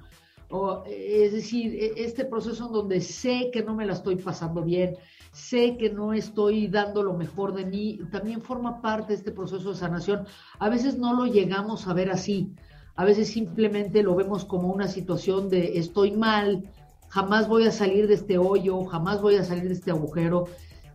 es 0.87 1.33
decir, 1.33 1.74
e, 1.74 2.05
este 2.05 2.24
proceso 2.24 2.66
en 2.66 2.72
donde 2.72 3.00
sé 3.00 3.50
que 3.53 3.62
no 3.62 3.74
me 3.74 3.87
la 3.87 3.94
estoy 3.94 4.16
pasando 4.16 4.62
bien, 4.62 4.96
sé 5.33 5.77
que 5.77 5.90
no 5.90 6.12
estoy 6.12 6.68
dando 6.68 7.03
lo 7.03 7.14
mejor 7.14 7.55
de 7.55 7.64
mí, 7.64 7.98
también 8.12 8.40
forma 8.40 8.81
parte 8.81 9.09
de 9.09 9.18
este 9.18 9.33
proceso 9.33 9.70
de 9.70 9.77
sanación. 9.77 10.27
A 10.59 10.68
veces 10.68 10.98
no 10.98 11.14
lo 11.14 11.27
llegamos 11.27 11.88
a 11.88 11.94
ver 11.94 12.11
así, 12.11 12.55
a 12.97 13.05
veces 13.05 13.29
simplemente 13.29 14.03
lo 14.03 14.15
vemos 14.15 14.45
como 14.45 14.69
una 14.69 14.89
situación 14.89 15.49
de 15.49 15.79
estoy 15.79 16.13
mal, 16.13 16.65
jamás 17.09 17.49
voy 17.49 17.67
a 17.67 17.73
salir 17.73 18.07
de 18.07 18.15
este 18.15 18.39
hoyo, 18.39 18.85
jamás 18.85 19.21
voy 19.21 19.37
a 19.37 19.45
salir 19.45 19.65
de 19.65 19.75
este 19.75 19.91
agujero. 19.91 20.47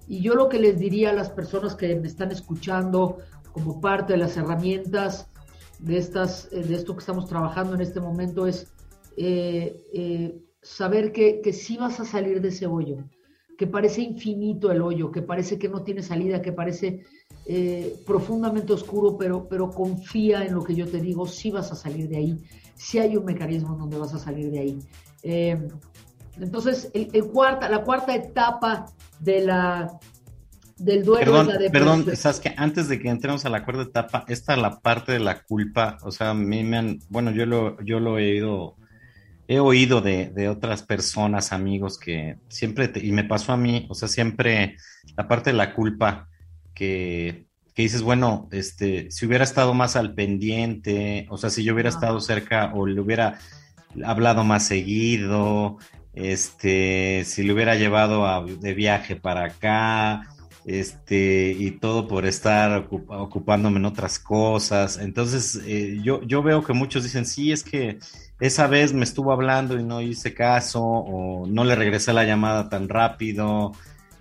Y 0.07 0.21
yo 0.21 0.35
lo 0.35 0.49
que 0.49 0.59
les 0.59 0.79
diría 0.79 1.11
a 1.11 1.13
las 1.13 1.29
personas 1.29 1.75
que 1.75 1.95
me 1.95 2.07
están 2.07 2.31
escuchando 2.31 3.17
como 3.51 3.81
parte 3.81 4.13
de 4.13 4.19
las 4.19 4.37
herramientas 4.37 5.27
de, 5.79 5.97
estas, 5.97 6.49
de 6.49 6.73
esto 6.73 6.93
que 6.93 6.99
estamos 6.99 7.27
trabajando 7.27 7.75
en 7.75 7.81
este 7.81 7.99
momento 7.99 8.47
es 8.47 8.71
eh, 9.17 9.81
eh, 9.93 10.39
saber 10.61 11.11
que, 11.11 11.41
que 11.41 11.53
sí 11.53 11.77
vas 11.77 11.99
a 11.99 12.05
salir 12.05 12.41
de 12.41 12.49
ese 12.49 12.67
hoyo, 12.67 12.97
que 13.57 13.67
parece 13.67 14.01
infinito 14.01 14.71
el 14.71 14.81
hoyo, 14.81 15.11
que 15.11 15.21
parece 15.21 15.59
que 15.59 15.69
no 15.69 15.83
tiene 15.83 16.01
salida, 16.01 16.41
que 16.41 16.53
parece 16.53 17.03
eh, 17.51 17.95
profundamente 18.05 18.73
oscuro, 18.73 19.17
pero, 19.17 19.47
pero 19.49 19.71
confía 19.71 20.45
en 20.45 20.53
lo 20.53 20.63
que 20.63 20.75
yo 20.75 20.87
te 20.87 21.01
digo, 21.01 21.25
sí 21.25 21.49
vas 21.49 21.71
a 21.71 21.75
salir 21.75 22.07
de 22.07 22.17
ahí, 22.17 22.39
sí 22.75 22.99
hay 22.99 23.17
un 23.17 23.25
mecanismo 23.25 23.75
donde 23.75 23.97
vas 23.97 24.13
a 24.13 24.19
salir 24.19 24.51
de 24.51 24.59
ahí. 24.59 24.79
entonces, 26.39 26.91
el, 26.93 27.09
el, 27.11 27.25
cuarta, 27.25 27.67
la 27.67 27.83
cuarta 27.83 28.13
etapa 28.13 28.85
de 29.19 29.41
la, 29.41 29.99
del 30.77 31.03
duelo 31.03 31.25
perdón, 31.25 31.47
la 31.47 31.71
Perdón, 31.71 32.15
sabes 32.15 32.39
que 32.39 32.53
antes 32.55 32.87
de 32.87 32.99
que 32.99 33.09
entremos 33.09 33.43
a 33.45 33.49
la 33.49 33.65
cuarta 33.65 33.81
etapa, 33.81 34.25
esta 34.27 34.55
la 34.55 34.79
parte 34.79 35.13
de 35.13 35.19
la 35.19 35.41
culpa, 35.41 35.97
o 36.03 36.11
sea, 36.11 36.29
a 36.29 36.33
mí 36.35 36.63
me 36.63 36.77
han, 36.77 36.99
bueno, 37.09 37.31
yo 37.31 37.47
lo, 37.47 37.81
yo 37.83 37.99
lo 37.99 38.19
he 38.19 38.35
ido 38.35 38.75
he 39.47 39.59
oído 39.59 40.01
de, 40.01 40.29
de, 40.29 40.49
otras 40.49 40.83
personas, 40.83 41.51
amigos, 41.51 41.97
que 41.97 42.37
siempre, 42.47 42.91
y 43.01 43.11
me 43.11 43.23
pasó 43.23 43.53
a 43.53 43.57
mí, 43.57 43.87
o 43.89 43.95
sea, 43.95 44.07
siempre 44.07 44.77
la 45.17 45.27
parte 45.27 45.49
de 45.49 45.57
la 45.57 45.73
culpa 45.73 46.29
que, 46.79 47.45
que, 47.75 47.81
dices, 47.81 48.01
bueno, 48.01 48.47
este, 48.51 49.11
si 49.11 49.25
hubiera 49.25 49.43
estado 49.43 49.73
más 49.73 49.97
al 49.97 50.13
pendiente, 50.13 51.27
o 51.29 51.37
sea, 51.37 51.49
si 51.49 51.63
yo 51.65 51.73
hubiera 51.73 51.89
estado 51.89 52.21
cerca 52.21 52.71
o 52.73 52.85
le 52.85 53.01
hubiera 53.01 53.37
hablado 54.05 54.45
más 54.45 54.65
seguido, 54.65 55.77
este, 56.13 57.23
si 57.25 57.43
le 57.43 57.51
hubiera 57.53 57.75
llevado 57.75 58.25
a, 58.25 58.45
de 58.45 58.73
viaje 58.73 59.17
para 59.17 59.45
acá, 59.45 60.21
este, 60.65 61.53
y 61.57 61.71
todo 61.71 62.07
por 62.07 62.25
estar 62.25 62.87
ocupándome 62.89 63.79
en 63.79 63.85
otras 63.85 64.19
cosas. 64.19 64.97
Entonces, 64.97 65.59
eh, 65.65 65.99
yo, 66.01 66.21
yo 66.23 66.41
veo 66.41 66.63
que 66.63 66.73
muchos 66.73 67.03
dicen, 67.03 67.25
sí, 67.25 67.51
es 67.51 67.63
que 67.63 67.99
esa 68.39 68.67
vez 68.67 68.93
me 68.93 69.03
estuvo 69.03 69.33
hablando 69.33 69.77
y 69.77 69.83
no 69.83 69.99
hice 70.01 70.33
caso 70.33 70.81
o 70.81 71.45
no 71.45 71.65
le 71.65 71.75
regresé 71.75 72.13
la 72.13 72.23
llamada 72.23 72.69
tan 72.69 72.87
rápido. 72.87 73.73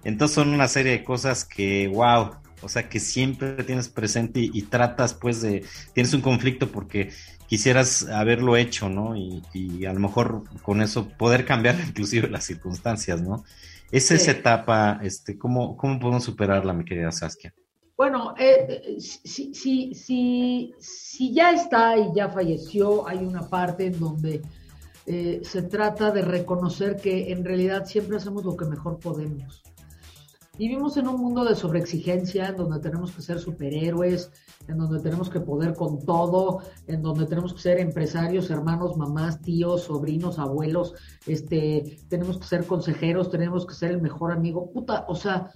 Entonces 0.05 0.35
son 0.35 0.55
una 0.55 0.69
serie 0.69 0.93
de 0.93 1.05
cosas 1.05 1.45
que, 1.45 1.89
wow, 1.89 2.31
o 2.63 2.69
sea 2.69 2.89
que 2.89 3.01
siempre 3.01 3.65
tienes 3.65 3.89
presente 3.89 4.41
y, 4.41 4.63
tratas 4.63 5.15
pues 5.15 5.41
de, 5.43 5.65
tienes 5.95 6.15
un 6.15 6.21
conflicto 6.21 6.71
porque 6.71 7.11
quisieras 7.47 8.07
haberlo 8.09 8.57
hecho, 8.57 8.89
¿no? 8.89 9.17
Y, 9.17 9.43
y, 9.53 9.87
a 9.87 9.93
lo 9.93 10.01
mejor 10.01 10.45
con 10.63 10.83
eso 10.83 11.09
poder 11.09 11.45
cambiar 11.45 11.77
inclusive 11.89 12.29
las 12.29 12.45
circunstancias, 12.45 13.21
¿no? 13.23 13.45
Es 13.91 14.11
esa 14.11 14.33
etapa, 14.33 15.01
este, 15.03 15.39
¿cómo, 15.39 15.77
¿cómo 15.77 15.99
podemos 15.99 16.25
superarla, 16.25 16.75
mi 16.75 16.85
querida 16.85 17.11
Saskia? 17.11 17.55
Bueno, 17.97 18.35
eh, 18.39 18.97
si, 19.01 19.53
si, 19.55 19.95
si, 19.95 20.75
si, 20.79 21.35
ya 21.35 21.51
está 21.51 21.97
y 21.99 22.15
ya 22.15 22.29
falleció, 22.29 23.09
hay 23.09 23.19
una 23.19 23.49
parte 23.49 23.87
en 23.87 23.99
donde 23.99 24.43
eh, 25.07 25.41
se 25.43 25.63
trata 25.63 26.13
de 26.13 26.23
reconocer 26.23 26.97
que 26.97 27.33
en 27.33 27.45
realidad 27.45 27.87
siempre 27.87 28.19
hacemos 28.19 28.45
lo 28.45 28.57
que 28.57 28.67
mejor 28.67 29.01
podemos. 29.01 29.65
Vivimos 30.59 30.97
en 30.97 31.07
un 31.07 31.21
mundo 31.21 31.45
de 31.45 31.55
sobreexigencia, 31.55 32.49
en 32.49 32.57
donde 32.57 32.81
tenemos 32.81 33.13
que 33.13 33.23
ser 33.23 33.39
superhéroes, 33.39 34.33
en 34.67 34.77
donde 34.77 35.01
tenemos 35.01 35.31
que 35.31 35.39
poder 35.39 35.73
con 35.75 36.05
todo, 36.05 36.63
en 36.89 37.01
donde 37.01 37.27
tenemos 37.27 37.55
que 37.55 37.61
ser 37.61 37.79
empresarios, 37.79 38.51
hermanos, 38.51 38.97
mamás, 38.97 39.41
tíos, 39.41 39.85
sobrinos, 39.85 40.41
abuelos, 40.41 40.95
este, 41.27 41.99
tenemos 42.09 42.39
que 42.39 42.47
ser 42.47 42.67
consejeros, 42.67 43.31
tenemos 43.31 43.65
que 43.67 43.75
ser 43.75 43.93
el 43.93 44.03
mejor 44.03 44.33
amigo. 44.33 44.73
Puta, 44.73 45.05
o 45.07 45.15
sea, 45.15 45.49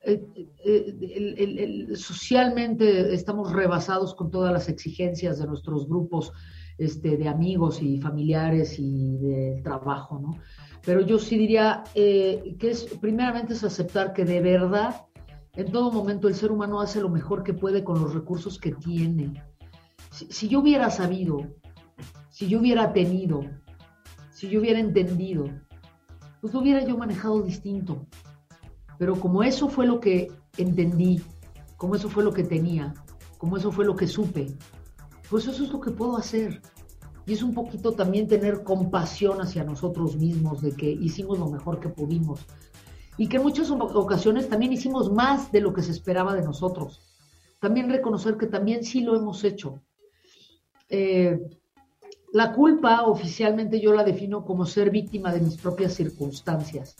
eh, 0.00 0.26
eh, 0.64 1.94
socialmente 1.94 3.14
estamos 3.14 3.52
rebasados 3.52 4.12
con 4.16 4.28
todas 4.28 4.52
las 4.52 4.68
exigencias 4.68 5.38
de 5.38 5.46
nuestros 5.46 5.86
grupos 5.86 6.32
este, 6.78 7.16
de 7.16 7.28
amigos 7.28 7.80
y 7.82 8.00
familiares 8.00 8.76
y 8.78 9.18
de 9.18 9.60
trabajo, 9.62 10.18
¿no? 10.18 10.38
Pero 10.84 11.00
yo 11.00 11.18
sí 11.18 11.38
diría 11.38 11.84
eh, 11.94 12.56
que 12.58 12.70
es, 12.70 12.84
primeramente 13.00 13.54
es 13.54 13.64
aceptar 13.64 14.12
que 14.12 14.24
de 14.24 14.40
verdad 14.40 15.06
En 15.56 15.70
todo 15.70 15.92
momento 15.92 16.26
el 16.26 16.34
ser 16.34 16.50
humano 16.50 16.80
hace 16.80 17.00
lo 17.00 17.08
mejor 17.08 17.44
que 17.44 17.54
puede 17.54 17.84
con 17.84 18.00
los 18.00 18.12
recursos 18.12 18.58
que 18.58 18.72
tiene. 18.72 19.40
Si, 20.10 20.26
si 20.26 20.48
yo 20.48 20.58
hubiera 20.58 20.90
sabido, 20.90 21.46
si 22.28 22.48
yo 22.48 22.58
hubiera 22.58 22.92
tenido, 22.92 23.42
si 24.32 24.48
yo 24.48 24.60
hubiera 24.60 24.80
entendido, 24.80 25.44
pues 26.40 26.52
lo 26.52 26.60
hubiera 26.60 26.84
yo 26.84 26.98
manejado 26.98 27.40
distinto. 27.40 28.04
Pero 28.98 29.14
como 29.14 29.44
eso 29.44 29.68
fue 29.68 29.86
lo 29.86 30.00
que 30.00 30.32
entendí, 30.58 31.22
como 31.76 31.94
eso 31.94 32.08
fue 32.08 32.24
lo 32.24 32.32
que 32.32 32.42
tenía, 32.42 32.92
como 33.38 33.56
eso 33.56 33.70
fue 33.70 33.84
lo 33.84 33.94
que 33.94 34.08
supe, 34.08 34.56
pues 35.34 35.48
eso 35.48 35.64
es 35.64 35.72
lo 35.72 35.80
que 35.80 35.90
puedo 35.90 36.16
hacer. 36.16 36.62
Y 37.26 37.32
es 37.32 37.42
un 37.42 37.54
poquito 37.54 37.90
también 37.90 38.28
tener 38.28 38.62
compasión 38.62 39.40
hacia 39.40 39.64
nosotros 39.64 40.14
mismos 40.14 40.62
de 40.62 40.70
que 40.70 40.88
hicimos 40.88 41.40
lo 41.40 41.48
mejor 41.48 41.80
que 41.80 41.88
pudimos. 41.88 42.46
Y 43.16 43.26
que 43.26 43.38
en 43.38 43.42
muchas 43.42 43.68
ocasiones 43.72 44.48
también 44.48 44.72
hicimos 44.72 45.10
más 45.10 45.50
de 45.50 45.60
lo 45.60 45.74
que 45.74 45.82
se 45.82 45.90
esperaba 45.90 46.34
de 46.34 46.42
nosotros. 46.42 47.00
También 47.58 47.90
reconocer 47.90 48.36
que 48.36 48.46
también 48.46 48.84
sí 48.84 49.00
lo 49.00 49.16
hemos 49.16 49.42
hecho. 49.42 49.82
Eh, 50.88 51.40
la 52.32 52.52
culpa 52.52 53.02
oficialmente 53.02 53.80
yo 53.80 53.92
la 53.92 54.04
defino 54.04 54.44
como 54.44 54.64
ser 54.64 54.90
víctima 54.90 55.32
de 55.32 55.40
mis 55.40 55.56
propias 55.56 55.94
circunstancias. 55.94 56.94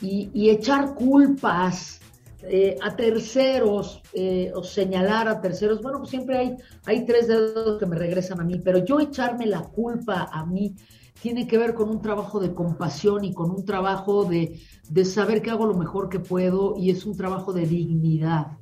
Y, 0.00 0.28
y 0.34 0.50
echar 0.50 0.96
culpas 0.96 2.00
eh, 2.42 2.76
a 2.80 2.96
terceros 2.96 4.02
eh, 4.12 4.50
o 4.54 4.62
señalar 4.62 5.28
a 5.28 5.40
terceros, 5.40 5.82
bueno, 5.82 5.98
pues 5.98 6.10
siempre 6.10 6.38
hay, 6.38 6.56
hay 6.86 7.04
tres 7.04 7.28
dedos 7.28 7.78
que 7.78 7.86
me 7.86 7.96
regresan 7.96 8.40
a 8.40 8.44
mí, 8.44 8.60
pero 8.64 8.84
yo 8.84 9.00
echarme 9.00 9.46
la 9.46 9.62
culpa 9.62 10.28
a 10.32 10.46
mí 10.46 10.74
tiene 11.20 11.46
que 11.46 11.58
ver 11.58 11.74
con 11.74 11.90
un 11.90 12.00
trabajo 12.00 12.40
de 12.40 12.54
compasión 12.54 13.24
y 13.24 13.34
con 13.34 13.50
un 13.50 13.64
trabajo 13.64 14.24
de, 14.24 14.58
de 14.88 15.04
saber 15.04 15.42
que 15.42 15.50
hago 15.50 15.66
lo 15.66 15.74
mejor 15.74 16.08
que 16.08 16.18
puedo 16.18 16.74
y 16.78 16.90
es 16.90 17.04
un 17.04 17.16
trabajo 17.16 17.52
de 17.52 17.66
dignidad, 17.66 18.58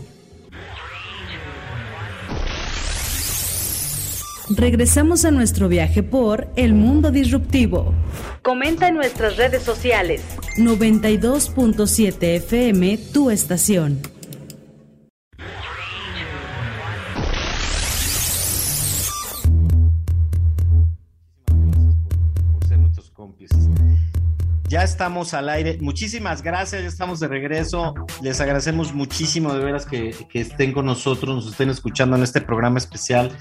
Regresamos 4.55 5.25
a 5.25 5.31
nuestro 5.31 5.67
viaje 5.67 6.03
por 6.03 6.47
el 6.55 6.75
mundo 6.75 7.09
disruptivo. 7.09 7.95
Comenta 8.43 8.87
en 8.87 8.93
nuestras 8.95 9.35
redes 9.35 9.63
sociales. 9.63 10.21
92.7 10.57 12.35
FM, 12.35 12.99
tu 13.11 13.31
estación. 13.31 13.99
Ya 24.67 24.83
estamos 24.83 25.33
al 25.33 25.47
aire. 25.47 25.77
Muchísimas 25.79 26.41
gracias, 26.41 26.81
ya 26.81 26.89
estamos 26.89 27.21
de 27.21 27.29
regreso. 27.29 27.93
Les 28.21 28.41
agradecemos 28.41 28.93
muchísimo 28.93 29.53
de 29.53 29.63
veras 29.63 29.85
que, 29.85 30.13
estén 30.33 30.73
con 30.73 30.85
nosotros, 30.85 31.33
nos 31.33 31.47
estén 31.49 31.69
escuchando 31.69 32.17
en 32.17 32.23
este 32.23 32.41
programa 32.41 32.77
especial. 32.77 33.31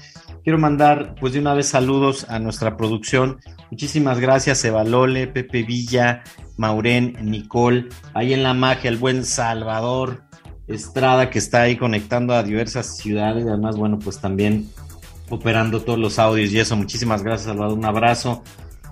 Quiero 0.45 0.57
mandar 0.57 1.15
pues 1.19 1.33
de 1.33 1.39
una 1.39 1.53
vez 1.53 1.67
saludos 1.67 2.25
a 2.29 2.39
nuestra 2.39 2.77
producción. 2.77 3.39
Muchísimas 3.69 4.21
gracias, 4.21 4.63
Evalole, 4.63 5.27
Pepe 5.27 5.63
Villa, 5.63 6.23
Maurén, 6.55 7.17
Nicole, 7.21 7.89
ahí 8.13 8.33
en 8.33 8.43
la 8.43 8.53
magia, 8.53 8.89
el 8.89 8.97
buen 8.97 9.25
Salvador 9.25 10.23
Estrada 10.69 11.29
que 11.29 11.39
está 11.39 11.61
ahí 11.61 11.75
conectando 11.75 12.33
a 12.35 12.43
diversas 12.43 12.95
ciudades. 12.97 13.45
Además, 13.45 13.75
bueno, 13.75 13.99
pues 13.99 14.19
también 14.19 14.69
operando 15.29 15.81
todos 15.81 15.99
los 15.99 16.19
audios 16.19 16.53
y 16.53 16.59
eso. 16.59 16.77
Muchísimas 16.77 17.21
gracias, 17.21 17.47
Salvador. 17.47 17.77
Un 17.77 17.85
abrazo. 17.85 18.43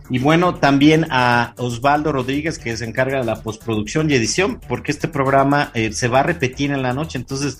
Y 0.10 0.20
bueno, 0.20 0.56
también 0.56 1.08
a 1.10 1.54
Osvaldo 1.58 2.12
Rodríguez, 2.12 2.60
que 2.60 2.78
se 2.78 2.86
encarga 2.86 3.20
de 3.20 3.26
la 3.26 3.42
postproducción 3.42 4.10
y 4.10 4.14
edición, 4.14 4.60
porque 4.68 4.92
este 4.92 5.08
programa 5.08 5.72
eh, 5.74 5.92
se 5.94 6.08
va 6.08 6.20
a 6.20 6.24
repetir 6.24 6.72
en 6.72 6.84
la 6.84 6.94
noche. 6.94 7.18
Entonces, 7.18 7.58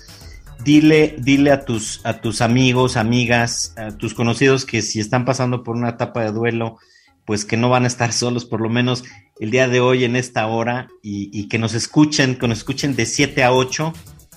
dile, 0.64 1.16
dile 1.18 1.50
a 1.50 1.64
tus, 1.64 2.00
a 2.04 2.20
tus 2.20 2.40
amigos, 2.40 2.96
amigas, 2.96 3.74
a 3.76 3.96
tus 3.96 4.14
conocidos 4.14 4.64
que 4.64 4.82
si 4.82 5.00
están 5.00 5.24
pasando 5.24 5.64
por 5.64 5.76
una 5.76 5.90
etapa 5.90 6.22
de 6.22 6.32
duelo, 6.32 6.78
pues 7.24 7.44
que 7.44 7.56
no 7.56 7.68
van 7.68 7.84
a 7.84 7.88
estar 7.88 8.12
solos, 8.14 8.44
por 8.44 8.60
lo 8.60 8.68
menos 8.68 9.04
el 9.40 9.50
día 9.50 9.68
de 9.68 9.80
hoy 9.80 10.04
en 10.04 10.16
esta 10.16 10.46
hora, 10.46 10.88
y, 11.02 11.48
que 11.48 11.58
nos 11.58 11.74
escuchen, 11.74 12.36
que 12.36 12.48
nos 12.48 12.58
escuchen 12.58 12.96
de 12.96 13.06
7 13.06 13.44
a 13.44 13.52
8 13.52 13.92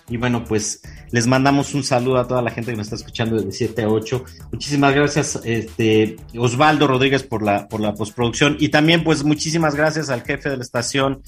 y 0.09 0.17
bueno, 0.17 0.43
pues 0.43 0.81
les 1.11 1.27
mandamos 1.27 1.73
un 1.73 1.83
saludo 1.83 2.17
a 2.17 2.27
toda 2.27 2.41
la 2.41 2.51
gente 2.51 2.71
que 2.71 2.77
nos 2.77 2.87
está 2.87 2.95
escuchando 2.95 3.41
de 3.41 3.51
7 3.51 3.83
a 3.83 3.89
8. 3.89 4.23
Muchísimas 4.51 4.93
gracias, 4.93 5.39
este, 5.43 6.17
Osvaldo 6.37 6.87
Rodríguez, 6.87 7.23
por 7.23 7.43
la, 7.43 7.67
por 7.67 7.79
la 7.79 7.93
postproducción. 7.93 8.57
Y 8.59 8.69
también, 8.69 9.03
pues, 9.03 9.23
muchísimas 9.23 9.75
gracias 9.75 10.09
al 10.09 10.23
jefe 10.23 10.49
de 10.49 10.57
la 10.57 10.63
estación, 10.63 11.21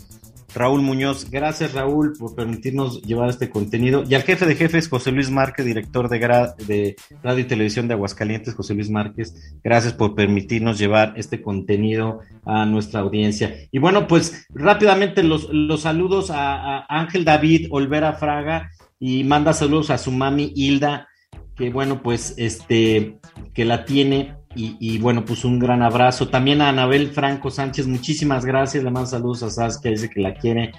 Raúl 0.54 0.82
Muñoz. 0.82 1.30
Gracias, 1.30 1.74
Raúl, 1.74 2.14
por 2.18 2.36
permitirnos 2.36 3.02
llevar 3.02 3.30
este 3.30 3.50
contenido. 3.50 4.04
Y 4.08 4.16
al 4.16 4.24
jefe 4.24 4.46
de 4.46 4.56
jefes, 4.56 4.90
José 4.90 5.12
Luis 5.12 5.30
Márquez, 5.30 5.66
director 5.66 6.10
de, 6.10 6.20
de 6.68 6.96
Radio 7.24 7.40
y 7.40 7.48
Televisión 7.48 7.88
de 7.88 7.94
Aguascalientes, 7.94 8.54
José 8.54 8.74
Luis 8.74 8.90
Márquez. 8.90 9.34
Gracias 9.64 9.94
por 9.94 10.16
permitirnos 10.16 10.78
llevar 10.78 11.14
este 11.16 11.42
contenido 11.42 12.20
a 12.46 12.66
nuestra 12.66 13.00
audiencia. 13.00 13.56
Y 13.72 13.80
bueno, 13.80 14.08
pues 14.08 14.46
rápidamente 14.50 15.24
los, 15.24 15.50
los 15.52 15.82
saludos 15.82 16.32
a, 16.32 16.80
a 16.80 16.86
Ángel 16.90 17.24
David 17.24 17.68
Olvera 17.72 18.14
Fraga 18.14 18.72
y 19.02 19.24
manda 19.24 19.52
saludos 19.52 19.90
a 19.90 19.98
su 19.98 20.12
mami 20.12 20.54
Hilda, 20.56 21.10
que 21.56 21.72
bueno, 21.72 22.04
pues 22.04 22.36
este, 22.38 23.18
que 23.52 23.66
la 23.66 23.84
tiene 23.84 24.36
y, 24.56 24.78
y, 24.80 25.00
bueno, 25.00 25.26
pues 25.26 25.44
un 25.44 25.58
gran 25.58 25.82
abrazo. 25.82 26.28
También 26.28 26.62
a 26.62 26.70
Anabel 26.70 27.10
Franco 27.10 27.50
Sánchez, 27.50 27.88
muchísimas 27.88 28.46
gracias. 28.46 28.84
Le 28.84 28.92
mando 28.92 29.10
saludos 29.10 29.42
a 29.42 29.50
Saskia, 29.50 29.90
dice 29.90 30.10
que 30.10 30.22
la 30.22 30.36
quiere. 30.36 30.72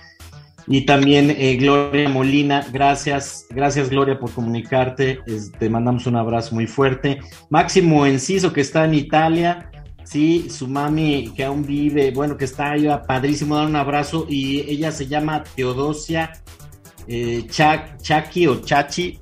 Y 0.68 0.82
también 0.82 1.34
eh, 1.36 1.56
Gloria 1.56 2.08
Molina, 2.08 2.64
gracias, 2.72 3.46
gracias 3.50 3.90
Gloria 3.90 4.20
por 4.20 4.30
comunicarte. 4.30 5.18
Te 5.26 5.34
este, 5.34 5.68
mandamos 5.68 6.06
un 6.06 6.14
abrazo 6.14 6.54
muy 6.54 6.68
fuerte. 6.68 7.18
Máximo 7.50 8.06
Enciso, 8.06 8.52
que 8.52 8.60
está 8.60 8.84
en 8.84 8.94
Italia. 8.94 9.68
Sí, 10.04 10.48
su 10.48 10.68
mami 10.68 11.32
que 11.34 11.44
aún 11.44 11.66
vive, 11.66 12.12
bueno, 12.12 12.36
que 12.36 12.44
está 12.44 12.72
ahí, 12.72 12.86
padrísimo, 13.08 13.56
dar 13.56 13.66
un 13.66 13.76
abrazo. 13.76 14.26
Y 14.28 14.60
ella 14.70 14.92
se 14.92 15.08
llama 15.08 15.42
Teodosia 15.56 16.30
eh, 17.08 17.46
Chaki 17.48 18.46
o 18.46 18.60
Chachi, 18.60 19.18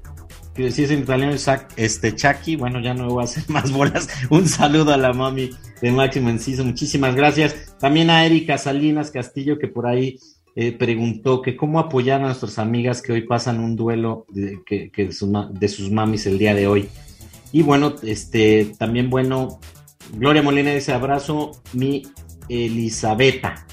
que 0.54 0.66
es 0.66 0.78
en 0.78 1.00
italiano, 1.00 1.34
este 1.76 2.14
Chaki, 2.14 2.56
bueno, 2.56 2.80
ya 2.80 2.94
no 2.94 3.08
voy 3.08 3.22
a 3.22 3.24
hacer 3.24 3.44
más 3.48 3.70
bolas. 3.70 4.08
Un 4.30 4.46
saludo 4.46 4.92
a 4.92 4.96
la 4.96 5.12
mami 5.12 5.50
de 5.80 5.92
Máximo 5.92 6.30
Enciso, 6.30 6.64
muchísimas 6.64 7.14
gracias. 7.14 7.76
También 7.78 8.10
a 8.10 8.24
Erika 8.24 8.58
Salinas 8.58 9.10
Castillo, 9.10 9.58
que 9.58 9.68
por 9.68 9.86
ahí 9.86 10.18
eh, 10.56 10.72
preguntó 10.72 11.42
que 11.42 11.56
cómo 11.56 11.78
apoyar 11.78 12.20
a 12.20 12.26
nuestras 12.26 12.58
amigas 12.58 13.02
que 13.02 13.12
hoy 13.12 13.22
pasan 13.22 13.60
un 13.60 13.76
duelo 13.76 14.26
de, 14.28 14.58
sus, 15.12 15.30
de, 15.30 15.90
mamis 15.90 16.26
el 16.26 16.38
día 16.38 16.54
de 16.54 16.66
hoy. 16.66 16.88
Y 17.52 17.62
bueno, 17.62 17.94
este, 18.02 18.74
también 18.78 19.10
bueno, 19.10 19.60
Gloria 20.12 20.42
Molina 20.42 20.72
dice 20.72 20.92
abrazo 20.92 21.52
mi 21.72 22.02
Elisabetta. 22.48 23.66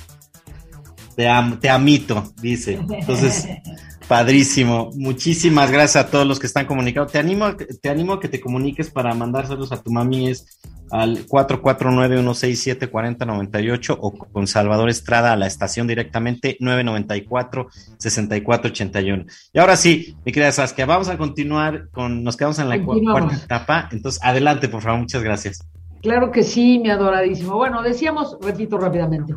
Te, 1.15 1.27
am, 1.27 1.59
te 1.59 1.69
amito, 1.69 2.31
dice. 2.41 2.79
Entonces, 2.89 3.47
padrísimo. 4.07 4.89
Muchísimas 4.95 5.71
gracias 5.71 6.05
a 6.05 6.09
todos 6.09 6.25
los 6.25 6.39
que 6.39 6.47
están 6.47 6.65
comunicados. 6.65 7.11
Te 7.11 7.19
animo, 7.19 7.55
te 7.55 7.89
animo 7.89 8.13
a 8.13 8.19
que 8.19 8.29
te 8.29 8.39
comuniques 8.39 8.89
para 8.89 9.13
mandárselos 9.13 9.71
a 9.71 9.81
tu 9.81 9.91
mami. 9.91 10.29
Es 10.29 10.59
al 10.91 11.25
449-167-4098 11.27 13.97
o 13.99 14.13
con 14.13 14.47
Salvador 14.47 14.89
Estrada 14.89 15.33
a 15.33 15.35
la 15.35 15.47
estación 15.47 15.87
directamente 15.87 16.57
994-6481. 16.59 19.25
Y 19.53 19.59
ahora 19.59 19.75
sí, 19.75 20.15
mi 20.25 20.31
querida 20.31 20.51
Saskia, 20.51 20.85
vamos 20.85 21.09
a 21.09 21.17
continuar 21.17 21.89
con, 21.89 22.23
nos 22.23 22.37
quedamos 22.37 22.59
en 22.59 22.69
la 22.69 22.79
cuarta 22.83 23.35
etapa, 23.35 23.89
entonces 23.91 24.23
adelante, 24.23 24.69
por 24.69 24.81
favor, 24.81 25.01
muchas 25.01 25.23
gracias. 25.23 25.67
Claro 26.01 26.31
que 26.31 26.43
sí, 26.43 26.79
mi 26.79 26.89
adoradísimo. 26.89 27.57
Bueno, 27.57 27.81
decíamos, 27.81 28.37
repito 28.41 28.77
rápidamente, 28.77 29.33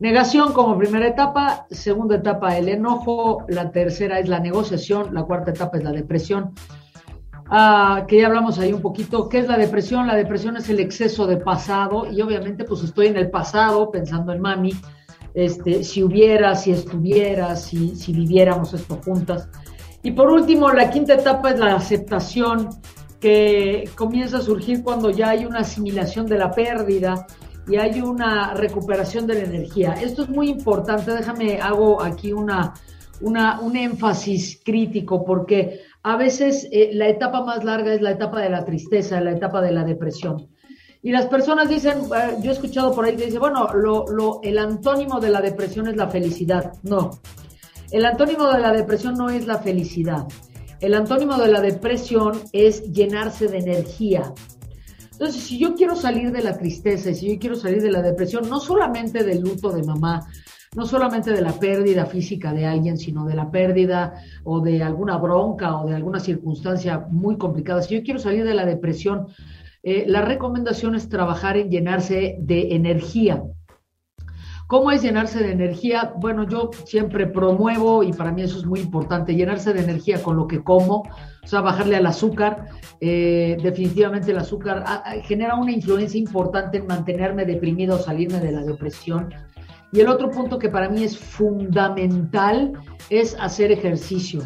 negación 0.00 0.52
como 0.52 0.78
primera 0.78 1.06
etapa, 1.08 1.66
segunda 1.70 2.16
etapa 2.16 2.56
el 2.56 2.68
enojo, 2.68 3.44
la 3.48 3.70
tercera 3.70 4.18
es 4.18 4.28
la 4.28 4.40
negociación, 4.40 5.14
la 5.14 5.24
cuarta 5.24 5.50
etapa 5.50 5.78
es 5.78 5.84
la 5.84 5.92
depresión 5.92 6.54
Ah, 7.50 8.04
que 8.06 8.18
ya 8.18 8.26
hablamos 8.26 8.58
ahí 8.58 8.74
un 8.74 8.82
poquito, 8.82 9.28
¿qué 9.28 9.38
es 9.38 9.48
la 9.48 9.56
depresión? 9.56 10.06
La 10.06 10.16
depresión 10.16 10.58
es 10.58 10.68
el 10.68 10.80
exceso 10.80 11.26
de 11.26 11.38
pasado 11.38 12.06
y 12.10 12.20
obviamente 12.20 12.64
pues 12.64 12.82
estoy 12.82 13.06
en 13.06 13.16
el 13.16 13.30
pasado 13.30 13.90
pensando 13.90 14.32
en 14.34 14.42
mami, 14.42 14.74
este, 15.32 15.82
si 15.82 16.02
hubiera, 16.02 16.54
si 16.54 16.72
estuviera, 16.72 17.56
si, 17.56 17.96
si 17.96 18.12
viviéramos 18.12 18.74
esto 18.74 19.00
juntas. 19.02 19.48
Y 20.02 20.10
por 20.10 20.30
último, 20.30 20.70
la 20.72 20.90
quinta 20.90 21.14
etapa 21.14 21.50
es 21.50 21.58
la 21.58 21.74
aceptación 21.74 22.68
que 23.18 23.88
comienza 23.96 24.38
a 24.38 24.42
surgir 24.42 24.82
cuando 24.82 25.08
ya 25.08 25.30
hay 25.30 25.46
una 25.46 25.60
asimilación 25.60 26.26
de 26.26 26.38
la 26.38 26.50
pérdida 26.50 27.26
y 27.68 27.76
hay 27.76 28.00
una 28.00 28.54
recuperación 28.54 29.26
de 29.26 29.34
la 29.34 29.44
energía. 29.44 29.94
Esto 29.94 30.22
es 30.22 30.28
muy 30.28 30.48
importante, 30.48 31.12
déjame, 31.12 31.60
hago 31.60 32.02
aquí 32.02 32.32
una, 32.32 32.74
una, 33.20 33.60
un 33.60 33.76
énfasis 33.76 34.60
crítico 34.64 35.24
porque 35.24 35.80
a 36.02 36.16
veces 36.16 36.68
eh, 36.72 36.90
la 36.92 37.08
etapa 37.08 37.44
más 37.44 37.64
larga 37.64 37.92
es 37.92 38.00
la 38.00 38.12
etapa 38.12 38.40
de 38.40 38.50
la 38.50 38.64
tristeza, 38.64 39.20
la 39.20 39.32
etapa 39.32 39.60
de 39.60 39.72
la 39.72 39.84
depresión. 39.84 40.48
Y 41.02 41.12
las 41.12 41.26
personas 41.26 41.68
dicen, 41.68 41.98
eh, 41.98 42.36
yo 42.42 42.50
he 42.50 42.54
escuchado 42.54 42.92
por 42.92 43.04
ahí 43.04 43.16
que 43.16 43.26
dice, 43.26 43.38
bueno, 43.38 43.68
lo, 43.74 44.06
lo, 44.08 44.40
el 44.42 44.58
antónimo 44.58 45.20
de 45.20 45.30
la 45.30 45.40
depresión 45.40 45.86
es 45.88 45.96
la 45.96 46.08
felicidad. 46.08 46.72
No, 46.82 47.10
el 47.90 48.04
antónimo 48.04 48.48
de 48.48 48.60
la 48.60 48.72
depresión 48.72 49.14
no 49.14 49.30
es 49.30 49.46
la 49.46 49.58
felicidad. 49.58 50.26
El 50.80 50.94
antónimo 50.94 51.36
de 51.36 51.48
la 51.48 51.60
depresión 51.60 52.40
es 52.52 52.92
llenarse 52.92 53.48
de 53.48 53.58
energía. 53.58 54.32
Entonces, 55.18 55.42
si 55.42 55.58
yo 55.58 55.74
quiero 55.74 55.96
salir 55.96 56.30
de 56.30 56.42
la 56.42 56.56
tristeza 56.56 57.10
y 57.10 57.14
si 57.16 57.28
yo 57.28 57.40
quiero 57.40 57.56
salir 57.56 57.82
de 57.82 57.90
la 57.90 58.02
depresión, 58.02 58.48
no 58.48 58.60
solamente 58.60 59.24
del 59.24 59.40
luto 59.40 59.72
de 59.72 59.82
mamá, 59.82 60.28
no 60.76 60.86
solamente 60.86 61.32
de 61.32 61.42
la 61.42 61.50
pérdida 61.58 62.06
física 62.06 62.52
de 62.52 62.66
alguien, 62.66 62.96
sino 62.96 63.26
de 63.26 63.34
la 63.34 63.50
pérdida 63.50 64.14
o 64.44 64.60
de 64.60 64.80
alguna 64.80 65.16
bronca 65.16 65.76
o 65.80 65.88
de 65.88 65.96
alguna 65.96 66.20
circunstancia 66.20 67.04
muy 67.10 67.36
complicada. 67.36 67.82
Si 67.82 67.96
yo 67.96 68.04
quiero 68.04 68.20
salir 68.20 68.44
de 68.44 68.54
la 68.54 68.64
depresión, 68.64 69.26
eh, 69.82 70.04
la 70.06 70.22
recomendación 70.22 70.94
es 70.94 71.08
trabajar 71.08 71.56
en 71.56 71.68
llenarse 71.68 72.36
de 72.38 72.76
energía. 72.76 73.42
¿Cómo 74.68 74.90
es 74.90 75.00
llenarse 75.00 75.38
de 75.42 75.52
energía? 75.52 76.12
Bueno, 76.18 76.46
yo 76.46 76.68
siempre 76.84 77.26
promuevo, 77.26 78.02
y 78.02 78.12
para 78.12 78.32
mí 78.32 78.42
eso 78.42 78.58
es 78.58 78.66
muy 78.66 78.80
importante, 78.80 79.34
llenarse 79.34 79.72
de 79.72 79.80
energía 79.80 80.22
con 80.22 80.36
lo 80.36 80.46
que 80.46 80.62
como, 80.62 80.96
o 81.42 81.46
sea, 81.46 81.62
bajarle 81.62 81.96
al 81.96 82.04
azúcar. 82.04 82.66
Eh, 83.00 83.56
definitivamente 83.62 84.30
el 84.30 84.36
azúcar 84.36 84.84
ah, 84.86 85.02
ah, 85.06 85.14
genera 85.22 85.54
una 85.54 85.72
influencia 85.72 86.20
importante 86.20 86.76
en 86.76 86.86
mantenerme 86.86 87.46
deprimido 87.46 87.96
o 87.96 87.98
salirme 87.98 88.40
de 88.40 88.52
la 88.52 88.62
depresión. 88.62 89.32
Y 89.90 90.00
el 90.00 90.08
otro 90.08 90.30
punto 90.30 90.58
que 90.58 90.68
para 90.68 90.90
mí 90.90 91.02
es 91.02 91.16
fundamental 91.16 92.74
es 93.08 93.38
hacer 93.40 93.72
ejercicio. 93.72 94.42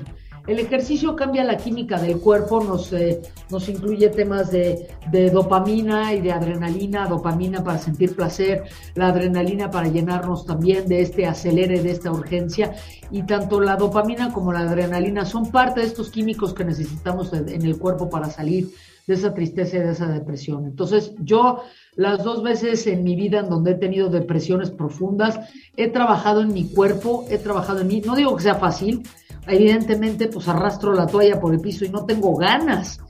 El 0.47 0.59
ejercicio 0.59 1.14
cambia 1.14 1.45
la 1.45 1.57
química 1.57 2.01
del 2.01 2.18
cuerpo, 2.18 2.62
nos, 2.64 2.93
eh, 2.93 3.22
nos 3.49 3.68
incluye 3.68 4.09
temas 4.09 4.51
de, 4.51 4.88
de, 5.12 5.30
dopamina 5.30 6.12
y 6.14 6.20
de 6.20 6.32
adrenalina, 6.32 7.07
dopamina 7.07 7.62
para 7.62 7.78
sentir 7.78 8.16
placer, 8.16 8.64
la 8.97 9.09
adrenalina 9.09 9.70
para 9.70 9.86
llenarnos 9.86 10.45
también 10.45 10.88
de 10.88 11.03
este 11.03 11.26
acelere, 11.26 11.80
de 11.80 11.93
esta 11.93 12.11
urgencia. 12.11 12.74
Y 13.12 13.22
tanto 13.22 13.61
la 13.61 13.76
dopamina 13.76 14.32
como 14.32 14.53
la 14.53 14.61
adrenalina 14.61 15.24
son 15.24 15.53
parte 15.53 15.80
de 15.80 15.86
estos 15.86 16.11
químicos 16.11 16.53
que 16.55 16.64
necesitamos 16.64 17.32
en 17.32 17.62
el 17.62 17.78
cuerpo 17.78 18.11
para 18.11 18.28
salir 18.28 18.72
de 19.07 19.14
esa 19.14 19.34
tristeza 19.34 19.76
y 19.76 19.80
de 19.80 19.92
esa 19.92 20.09
depresión. 20.09 20.66
Entonces, 20.66 21.12
yo 21.20 21.62
las 21.96 22.22
dos 22.22 22.42
veces 22.42 22.86
en 22.86 23.03
mi 23.03 23.16
vida 23.16 23.40
en 23.40 23.48
donde 23.48 23.72
he 23.72 23.74
tenido 23.74 24.09
depresiones 24.09 24.70
profundas, 24.70 25.40
he 25.76 25.88
trabajado 25.88 26.40
en 26.40 26.53
mi 26.53 26.68
cuerpo, 26.68 27.26
he 27.30 27.38
trabajado 27.38 27.80
en 27.80 27.88
mí. 27.88 28.03
No 28.05 28.14
digo 28.14 28.36
que 28.36 28.44
sea 28.44 28.55
fácil, 28.55 29.03
evidentemente 29.46 30.28
pues 30.28 30.48
arrastro 30.48 30.92
la 30.92 31.07
toalla 31.07 31.40
por 31.40 31.53
el 31.53 31.61
piso 31.61 31.84
y 31.84 31.90
no 31.90 32.05
tengo 32.05 32.36
ganas, 32.36 33.00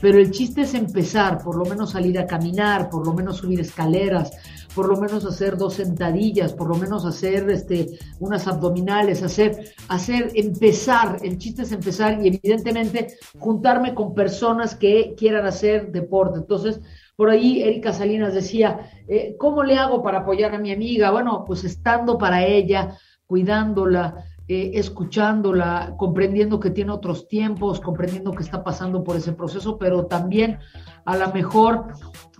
pero 0.00 0.18
el 0.18 0.32
chiste 0.32 0.62
es 0.62 0.74
empezar, 0.74 1.42
por 1.42 1.56
lo 1.56 1.64
menos 1.64 1.90
salir 1.92 2.18
a 2.18 2.26
caminar, 2.26 2.90
por 2.90 3.06
lo 3.06 3.12
menos 3.12 3.36
subir 3.36 3.60
escaleras, 3.60 4.32
por 4.74 4.88
lo 4.88 4.96
menos 4.96 5.24
hacer 5.24 5.56
dos 5.56 5.74
sentadillas, 5.74 6.52
por 6.52 6.68
lo 6.68 6.76
menos 6.76 7.04
hacer 7.04 7.48
este, 7.50 7.98
unas 8.20 8.46
abdominales, 8.46 9.22
hacer, 9.22 9.74
hacer, 9.88 10.30
empezar, 10.34 11.18
el 11.22 11.38
chiste 11.38 11.62
es 11.62 11.72
empezar 11.72 12.20
y 12.22 12.28
evidentemente 12.28 13.14
juntarme 13.38 13.94
con 13.94 14.14
personas 14.14 14.74
que 14.74 15.14
quieran 15.16 15.46
hacer 15.46 15.92
deporte. 15.92 16.38
Entonces, 16.38 16.80
por 17.16 17.30
ahí 17.30 17.62
Erika 17.62 17.92
Salinas 17.92 18.34
decía, 18.34 18.90
eh, 19.08 19.36
¿cómo 19.38 19.62
le 19.62 19.78
hago 19.78 20.02
para 20.02 20.20
apoyar 20.20 20.54
a 20.54 20.58
mi 20.58 20.72
amiga? 20.72 21.10
Bueno, 21.10 21.44
pues 21.46 21.64
estando 21.64 22.18
para 22.18 22.44
ella, 22.44 22.96
cuidándola, 23.26 24.24
eh, 24.48 24.72
escuchándola, 24.74 25.94
comprendiendo 25.96 26.58
que 26.58 26.70
tiene 26.70 26.92
otros 26.92 27.28
tiempos, 27.28 27.80
comprendiendo 27.80 28.32
que 28.32 28.42
está 28.42 28.64
pasando 28.64 29.04
por 29.04 29.16
ese 29.16 29.32
proceso, 29.32 29.78
pero 29.78 30.06
también 30.06 30.58
a 31.04 31.16
lo 31.16 31.32
mejor 31.32 31.86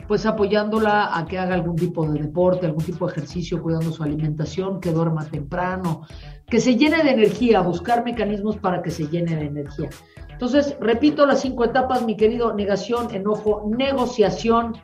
pues 0.08 0.26
apoyándola 0.26 1.16
a 1.16 1.24
que 1.26 1.38
haga 1.38 1.54
algún 1.54 1.76
tipo 1.76 2.06
de 2.08 2.20
deporte, 2.20 2.66
algún 2.66 2.84
tipo 2.84 3.06
de 3.06 3.12
ejercicio, 3.12 3.62
cuidando 3.62 3.92
su 3.92 4.02
alimentación, 4.02 4.80
que 4.80 4.90
duerma 4.90 5.24
temprano, 5.26 6.02
que 6.46 6.60
se 6.60 6.76
llene 6.76 7.02
de 7.02 7.12
energía, 7.12 7.60
buscar 7.60 8.04
mecanismos 8.04 8.56
para 8.56 8.82
que 8.82 8.90
se 8.90 9.06
llene 9.06 9.36
de 9.36 9.46
energía. 9.46 9.88
Entonces, 10.28 10.76
repito 10.80 11.24
las 11.24 11.40
cinco 11.40 11.64
etapas, 11.64 12.04
mi 12.04 12.16
querido, 12.16 12.52
negación, 12.52 13.14
enojo, 13.14 13.62
negociación, 13.76 14.74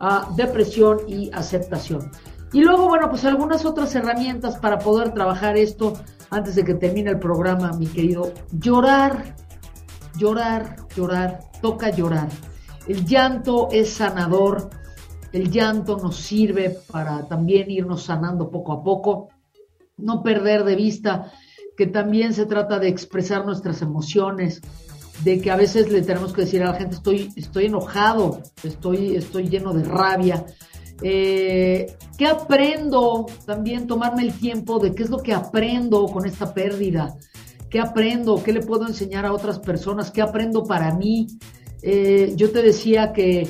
uh, 0.00 0.34
depresión 0.34 0.98
y 1.06 1.30
aceptación. 1.32 2.10
Y 2.52 2.60
luego, 2.60 2.88
bueno, 2.88 3.08
pues 3.08 3.24
algunas 3.24 3.64
otras 3.64 3.94
herramientas 3.94 4.58
para 4.58 4.78
poder 4.78 5.12
trabajar 5.12 5.56
esto 5.56 5.94
antes 6.30 6.54
de 6.54 6.64
que 6.64 6.74
termine 6.74 7.10
el 7.10 7.18
programa, 7.18 7.72
mi 7.72 7.86
querido. 7.86 8.32
Llorar, 8.52 9.34
llorar, 10.16 10.76
llorar, 10.96 11.40
toca 11.60 11.90
llorar. 11.90 12.28
El 12.86 13.04
llanto 13.04 13.68
es 13.72 13.94
sanador, 13.94 14.70
el 15.32 15.50
llanto 15.50 15.96
nos 15.96 16.16
sirve 16.16 16.78
para 16.90 17.26
también 17.26 17.70
irnos 17.70 18.04
sanando 18.04 18.50
poco 18.50 18.72
a 18.72 18.82
poco, 18.82 19.28
no 19.96 20.22
perder 20.22 20.64
de 20.64 20.76
vista 20.76 21.32
que 21.76 21.86
también 21.86 22.34
se 22.34 22.46
trata 22.46 22.78
de 22.78 22.88
expresar 22.88 23.44
nuestras 23.44 23.82
emociones, 23.82 24.60
de 25.22 25.40
que 25.40 25.50
a 25.50 25.56
veces 25.56 25.90
le 25.90 26.02
tenemos 26.02 26.32
que 26.32 26.42
decir 26.42 26.62
a 26.62 26.72
la 26.72 26.74
gente, 26.74 26.96
estoy, 26.96 27.32
estoy 27.36 27.66
enojado, 27.66 28.40
estoy, 28.62 29.16
estoy 29.16 29.48
lleno 29.48 29.72
de 29.72 29.84
rabia. 29.84 30.44
Eh, 31.02 31.96
¿Qué 32.16 32.26
aprendo? 32.26 33.26
También 33.46 33.86
tomarme 33.86 34.22
el 34.22 34.32
tiempo 34.32 34.78
de 34.78 34.94
qué 34.94 35.02
es 35.02 35.10
lo 35.10 35.18
que 35.18 35.32
aprendo 35.32 36.06
con 36.06 36.26
esta 36.26 36.54
pérdida. 36.54 37.14
¿Qué 37.68 37.80
aprendo? 37.80 38.42
¿Qué 38.42 38.52
le 38.52 38.60
puedo 38.60 38.86
enseñar 38.86 39.26
a 39.26 39.32
otras 39.32 39.58
personas? 39.58 40.10
¿Qué 40.10 40.22
aprendo 40.22 40.64
para 40.64 40.94
mí? 40.94 41.26
Eh, 41.82 42.32
yo 42.36 42.50
te 42.50 42.62
decía 42.62 43.12
que 43.12 43.48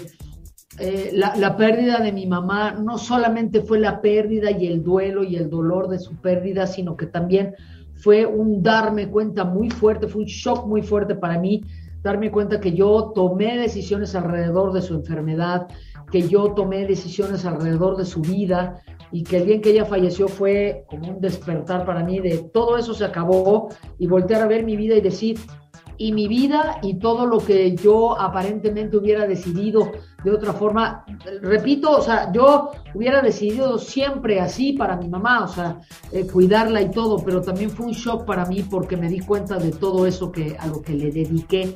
eh, 0.78 1.10
la, 1.12 1.36
la, 1.36 1.56
pérdida 1.56 2.00
de 2.00 2.10
mi 2.10 2.26
mamá 2.26 2.72
no 2.72 2.98
solamente 2.98 3.60
fue 3.60 3.78
la 3.78 4.00
pérdida 4.00 4.50
y 4.50 4.66
el 4.66 4.82
duelo 4.82 5.22
y 5.22 5.36
el 5.36 5.48
dolor 5.48 5.88
de 5.88 6.00
su 6.00 6.16
pérdida, 6.16 6.66
sino 6.66 6.96
que 6.96 7.06
también 7.06 7.54
fue 7.94 8.26
un 8.26 8.62
darme 8.62 9.08
cuenta 9.08 9.44
muy 9.44 9.70
fuerte, 9.70 10.08
fue 10.08 10.22
un 10.22 10.28
shock 10.28 10.66
muy 10.66 10.82
fuerte 10.82 11.14
para 11.14 11.38
mí, 11.38 11.62
darme 12.02 12.30
cuenta 12.30 12.60
que 12.60 12.72
yo 12.72 13.12
tomé 13.14 13.56
decisiones 13.56 14.14
alrededor 14.14 14.72
de 14.72 14.82
su 14.82 14.94
enfermedad, 14.94 15.68
que 16.10 16.28
yo 16.28 16.52
tomé 16.54 16.86
decisiones 16.86 17.44
alrededor 17.44 17.96
de 17.96 18.04
su 18.04 18.20
vida 18.20 18.80
y 19.12 19.22
que 19.22 19.38
el 19.38 19.46
día 19.46 19.54
en 19.56 19.60
que 19.60 19.70
ella 19.70 19.84
falleció 19.84 20.28
fue 20.28 20.84
como 20.88 21.10
un 21.10 21.20
despertar 21.20 21.84
para 21.84 22.02
mí 22.02 22.18
de 22.20 22.38
todo 22.52 22.76
eso 22.76 22.94
se 22.94 23.04
acabó 23.04 23.68
y 23.98 24.06
voltear 24.06 24.42
a 24.42 24.46
ver 24.46 24.64
mi 24.64 24.76
vida 24.76 24.96
y 24.96 25.00
decir, 25.00 25.38
y 25.96 26.12
mi 26.12 26.28
vida 26.28 26.78
y 26.82 26.94
todo 26.94 27.26
lo 27.26 27.38
que 27.38 27.74
yo 27.76 28.18
aparentemente 28.20 28.96
hubiera 28.96 29.26
decidido 29.26 29.92
de 30.24 30.30
otra 30.30 30.52
forma. 30.52 31.04
Repito, 31.42 31.90
o 31.90 32.02
sea, 32.02 32.32
yo 32.32 32.72
hubiera 32.94 33.20
decidido 33.22 33.78
siempre 33.78 34.40
así 34.40 34.72
para 34.72 34.96
mi 34.96 35.08
mamá, 35.08 35.44
o 35.44 35.48
sea, 35.48 35.80
eh, 36.12 36.26
cuidarla 36.26 36.82
y 36.82 36.90
todo, 36.90 37.18
pero 37.24 37.40
también 37.42 37.70
fue 37.70 37.86
un 37.86 37.92
shock 37.92 38.24
para 38.24 38.46
mí 38.46 38.62
porque 38.62 38.96
me 38.96 39.08
di 39.08 39.20
cuenta 39.20 39.58
de 39.58 39.70
todo 39.70 40.06
eso 40.06 40.32
que 40.32 40.56
a 40.58 40.66
lo 40.66 40.82
que 40.82 40.94
le 40.94 41.10
dediqué, 41.10 41.74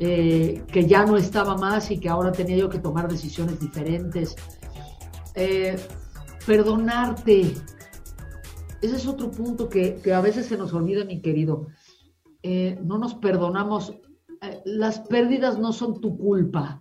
eh, 0.00 0.64
que 0.72 0.86
ya 0.86 1.04
no 1.04 1.16
estaba 1.16 1.56
más 1.56 1.90
y 1.90 2.00
que 2.00 2.08
ahora 2.08 2.32
tenía 2.32 2.56
yo 2.56 2.68
que 2.68 2.78
tomar 2.78 3.08
decisiones 3.08 3.60
diferentes. 3.60 4.34
Eh, 5.34 5.76
perdonarte. 6.46 7.54
Ese 8.82 8.96
es 8.96 9.06
otro 9.06 9.30
punto 9.30 9.68
que, 9.68 9.96
que 9.96 10.12
a 10.12 10.20
veces 10.20 10.46
se 10.46 10.56
nos 10.56 10.72
olvida, 10.72 11.04
mi 11.04 11.20
querido 11.20 11.68
eh, 12.42 12.78
no 12.82 12.98
nos 12.98 13.14
perdonamos. 13.14 13.94
Las 14.64 15.00
pérdidas 15.00 15.58
no 15.58 15.72
son 15.72 16.00
tu 16.00 16.16
culpa. 16.16 16.80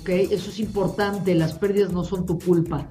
¿Ok? 0.00 0.08
Eso 0.08 0.50
es 0.50 0.58
importante, 0.58 1.34
las 1.34 1.54
pérdidas 1.58 1.92
no 1.92 2.04
son 2.04 2.26
tu 2.26 2.38
culpa. 2.38 2.88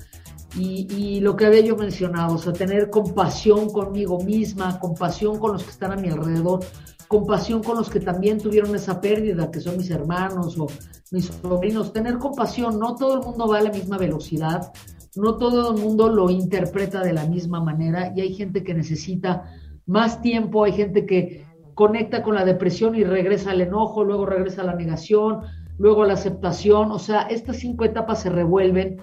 Y, 0.58 1.20
lo 1.20 1.36
que 1.36 1.46
había 1.46 1.62
yo 1.62 1.76
mencionado, 1.76 2.36
o 2.36 2.38
sea, 2.38 2.54
tener 2.54 2.90
compasión 2.90 3.70
conmigo 3.70 4.20
misma, 4.24 4.80
compasión 4.80 5.38
con 5.38 5.54
los 5.54 5.64
que 5.64 5.72
están 5.72 5.92
a 5.92 5.98
mi 5.98 6.10
alrededor, 6.10 6.62
compasión 7.08 7.62
con 7.62 7.78
los 7.78 7.90
que 7.90 8.00
también 8.00 8.38
tuvieron 8.38 8.74
esa 8.76 9.02
pérdida, 9.02 9.52
que 9.52 9.60
son 9.60 9.78
mis 9.78 9.90
hermanos 9.90 10.58
o 10.58 10.68
mis 11.12 11.26
sobrinos, 11.26 11.92
tener 11.92 12.18
compasión, 12.18 12.80
no 12.80 12.96
todo 12.96 13.16
el 13.16 13.22
mundo 13.22 13.48
va 13.48 13.58
a 13.58 13.64
la 13.64 13.72
misma 13.72 13.98
velocidad, 13.98 14.72
no 15.16 15.38
todo 15.38 15.76
el 15.76 15.82
mundo 15.82 16.10
lo 16.10 16.30
interpreta 16.30 17.02
de 17.02 17.14
la 17.14 17.26
misma 17.26 17.62
manera 17.62 18.14
y 18.16 18.22
hay 18.22 18.34
gente 18.34 18.64
que 18.64 18.74
necesita 18.74 19.52
más 19.86 20.22
tiempo, 20.22 20.64
hay 20.64 20.74
gente 20.74 21.06
que 21.06 21.46
conecta 21.74 22.24
con 22.24 22.36
la 22.36 22.46
depresión 22.46 22.96
y 22.96 23.04
regresa 23.04 23.52
al 23.52 23.62
enojo, 23.62 24.04
luego 24.04 24.26
regresa 24.26 24.62
a 24.62 24.66
la 24.66 24.76
negación, 24.76 25.42
luego 25.78 26.04
a 26.04 26.08
la 26.08 26.14
aceptación, 26.14 26.92
o 26.92 27.00
sea, 27.00 27.24
estas 27.24 27.58
cinco 27.58 27.84
etapas 27.84 28.22
se 28.22 28.30
revuelven 28.30 29.02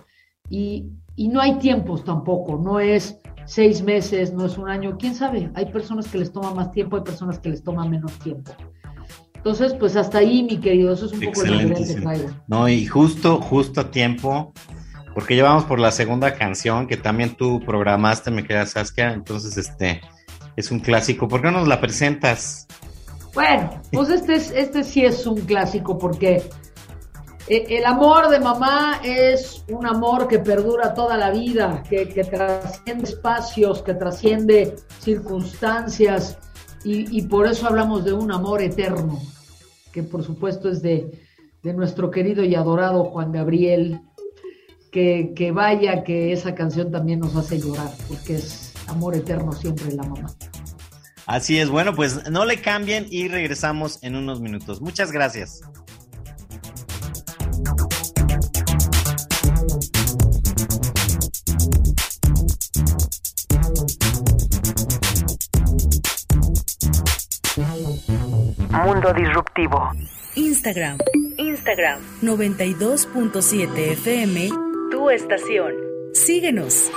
y, 0.49 0.91
no 1.17 1.41
hay 1.41 1.59
tiempos 1.59 2.05
tampoco, 2.05 2.59
no 2.59 2.81
es 2.81 3.19
seis 3.45 3.83
meses, 3.83 4.33
no 4.33 4.47
es 4.47 4.57
un 4.59 4.69
año, 4.69 4.97
quién 4.99 5.15
sabe, 5.15 5.51
hay 5.55 5.67
personas 5.67 6.09
que 6.09 6.19
les 6.19 6.33
toma 6.33 6.55
más 6.55 6.71
tiempo, 6.71 6.97
hay 6.97 7.03
personas 7.03 7.39
que 7.39 7.51
les 7.51 7.63
toma 7.63 7.87
menos 7.87 8.13
tiempo. 8.19 8.53
Entonces, 9.35 9.75
pues 9.75 9.97
hasta 9.97 10.19
ahí, 10.19 10.45
mi 10.45 10.59
querido, 10.59 10.93
eso 10.93 11.07
es 11.07 11.13
un 11.13 11.21
poco 11.21 11.43
el 11.43 11.75
que. 11.75 12.31
No, 12.47 12.69
y 12.69 12.87
justo, 12.87 13.41
justo 13.41 13.81
a 13.81 13.91
tiempo, 13.91 14.53
porque 15.15 15.35
llevamos 15.35 15.65
por 15.65 15.81
la 15.81 15.91
segunda 15.91 16.35
canción 16.35 16.87
que 16.87 16.97
también 16.97 17.35
tú 17.37 17.61
programaste, 17.61 18.31
me 18.31 18.45
quedas 18.45 18.71
Saskia, 18.71 19.13
entonces, 19.13 19.59
este, 19.59 20.01
es 20.57 20.71
un 20.71 20.79
clásico. 20.79 21.27
¿Por 21.27 21.43
qué 21.43 21.51
no 21.51 21.59
nos 21.59 21.69
la 21.69 21.81
presentas? 21.81 22.69
Bueno, 23.35 23.83
pues 23.93 24.11
este, 24.11 24.35
es, 24.35 24.51
este 24.53 24.85
sí 24.85 25.05
es 25.05 25.27
un 25.27 25.41
clásico 25.41 25.99
porque 25.99 26.49
el 27.57 27.85
amor 27.85 28.31
de 28.31 28.41
mamá 28.41 29.01
es 29.05 29.65
un 29.69 29.87
amor 29.87 30.27
que 30.29 30.39
perdura 30.39 30.95
toda 30.95 31.17
la 31.17 31.31
vida, 31.31 31.83
que, 31.89 32.07
trasciende 32.07 33.05
espacios, 33.05 33.83
que 33.83 33.95
trasciende 33.95 34.77
circunstancias 35.01 36.39
y, 36.85 37.23
por 37.23 37.47
eso 37.47 37.67
hablamos 37.67 38.05
de 38.05 38.13
un 38.13 38.33
amor 38.33 38.63
eterno, 38.63 39.21
que 39.93 40.03
por 40.03 40.25
supuesto 40.25 40.69
es 40.69 40.83
de, 40.83 41.11
nuestro 41.63 42.11
querido 42.11 42.43
y 42.43 42.55
adorado 42.55 43.05
Juan 43.05 43.33
Gabriel, 43.33 44.01
que, 44.91 45.33
que 45.37 45.53
vaya 45.53 46.03
que 46.03 46.33
esa 46.33 46.55
canción 46.55 46.91
también 46.91 47.21
nos 47.21 47.37
hace 47.37 47.61
llorar, 47.61 47.91
porque 48.09 48.37
es 48.37 48.73
amor 48.89 49.15
eterno 49.15 49.53
siempre 49.53 49.93
la 49.93 50.03
mamá. 50.03 50.27
Así 51.27 51.59
es, 51.59 51.69
bueno, 51.69 51.95
pues 51.95 52.31
no 52.31 52.45
le 52.45 52.61
cambien 52.61 53.07
y 53.11 53.29
regresamos 53.29 54.03
en 54.03 54.17
unos 54.17 54.41
minutos. 54.41 54.81
Muchas 54.81 55.13
gracias. 55.13 55.61
Mundo 69.03 69.21
Disruptivo. 69.21 69.91
Instagram. 70.37 70.99
Instagram. 71.37 71.99
92.7 72.23 73.93
FM. 73.95 74.49
Tu 74.93 75.11
estación. 75.11 75.73
Síguenos. 76.13 76.89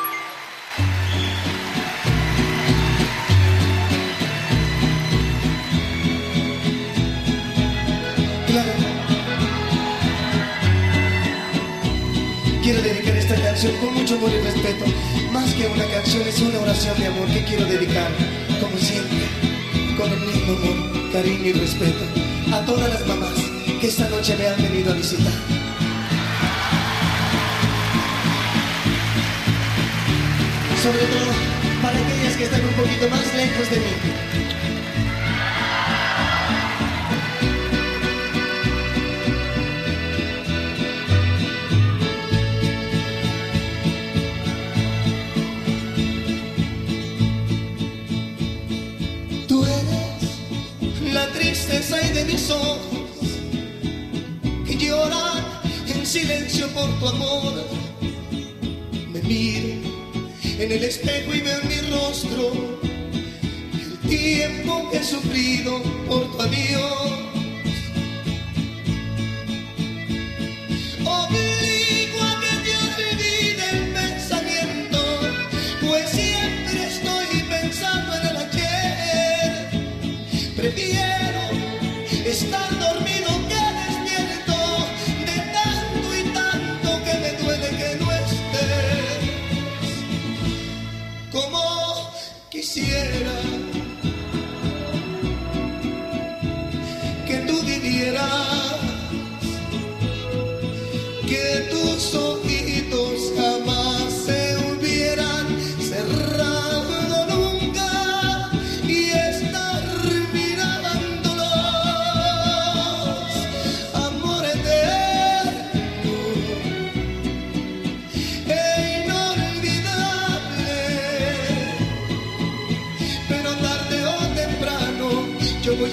Quiero 12.61 12.81
dedicar 12.83 13.15
esta 13.15 13.35
canción 13.35 13.75
con 13.77 13.93
mucho 13.95 14.15
amor 14.15 14.29
y 14.29 14.41
respeto. 14.41 14.85
Más 15.31 15.51
que 15.55 15.65
una 15.65 15.85
canción, 15.85 16.27
es 16.27 16.39
una 16.39 16.59
oración 16.59 16.99
de 16.99 17.07
amor 17.07 17.27
que 17.29 17.43
quiero 17.45 17.65
dedicar, 17.65 18.11
como 18.61 18.77
siempre, 18.77 19.25
con 19.97 20.11
el 20.11 20.19
mismo 20.19 20.53
amor, 20.53 20.94
cariño 21.11 21.45
y 21.45 21.53
respeto, 21.53 22.03
a 22.53 22.65
todas 22.65 22.89
las 22.89 23.05
mamás 23.07 23.33
que 23.79 23.87
esta 23.87 24.07
noche 24.09 24.35
me 24.37 24.47
han 24.47 24.61
venido 24.61 24.91
a 24.91 24.95
visitar. 24.95 25.33
Sobre 30.81 30.99
todo 30.99 31.31
para 31.81 31.97
aquellas 31.99 32.37
que 32.37 32.43
están 32.45 32.61
un 32.61 32.73
poquito 32.73 33.09
más 33.09 33.35
lejos 33.35 33.69
de 33.69 33.77
mí 33.77 34.24
de 51.89 52.25
mis 52.25 52.49
ojos 52.49 52.79
que 54.65 54.75
lloran 54.75 55.43
en 55.87 56.03
silencio 56.03 56.67
por 56.69 56.89
tu 56.99 57.07
amor. 57.07 57.53
Me 59.13 59.21
miro 59.21 59.67
en 60.57 60.71
el 60.71 60.83
espejo 60.83 61.35
y 61.35 61.41
veo 61.41 61.59
mi 61.65 61.95
rostro 61.95 62.51
el 63.73 64.09
tiempo 64.09 64.89
que 64.89 64.97
he 64.97 65.03
sufrido 65.03 65.79
por 66.07 66.31
tu 66.31 66.41
adiós. 66.41 67.34
estando 82.35 82.84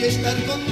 estar 0.07 0.35
contigo 0.47 0.72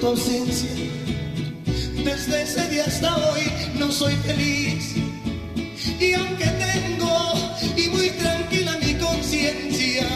tu 0.00 0.06
ausencia. 0.08 0.70
Desde 2.04 2.42
ese 2.42 2.68
día 2.68 2.84
hasta 2.86 3.16
hoy 3.16 3.42
no 3.78 3.90
soy 3.90 4.14
feliz. 4.16 4.94
Y 6.00 6.12
aunque 6.14 6.46
tengo 6.46 7.32
y 7.76 7.88
muy 7.88 8.10
tranquila 8.10 8.76
mi 8.80 8.94
conciencia, 8.94 10.06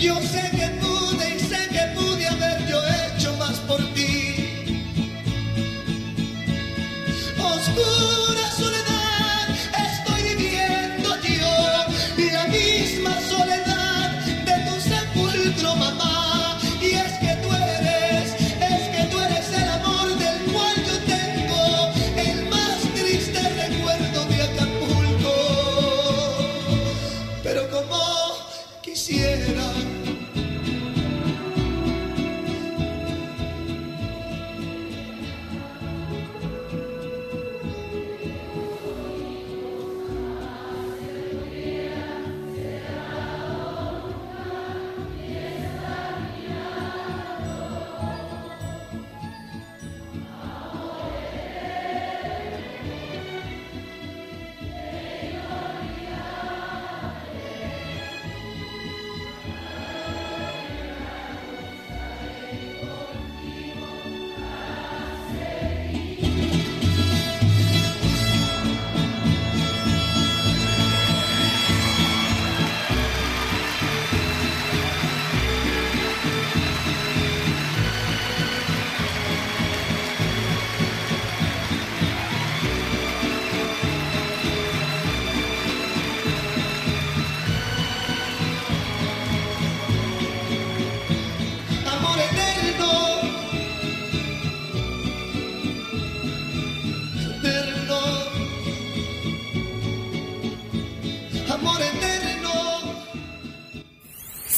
yo 0.00 0.20
sé 0.22 0.50
que 0.56 0.59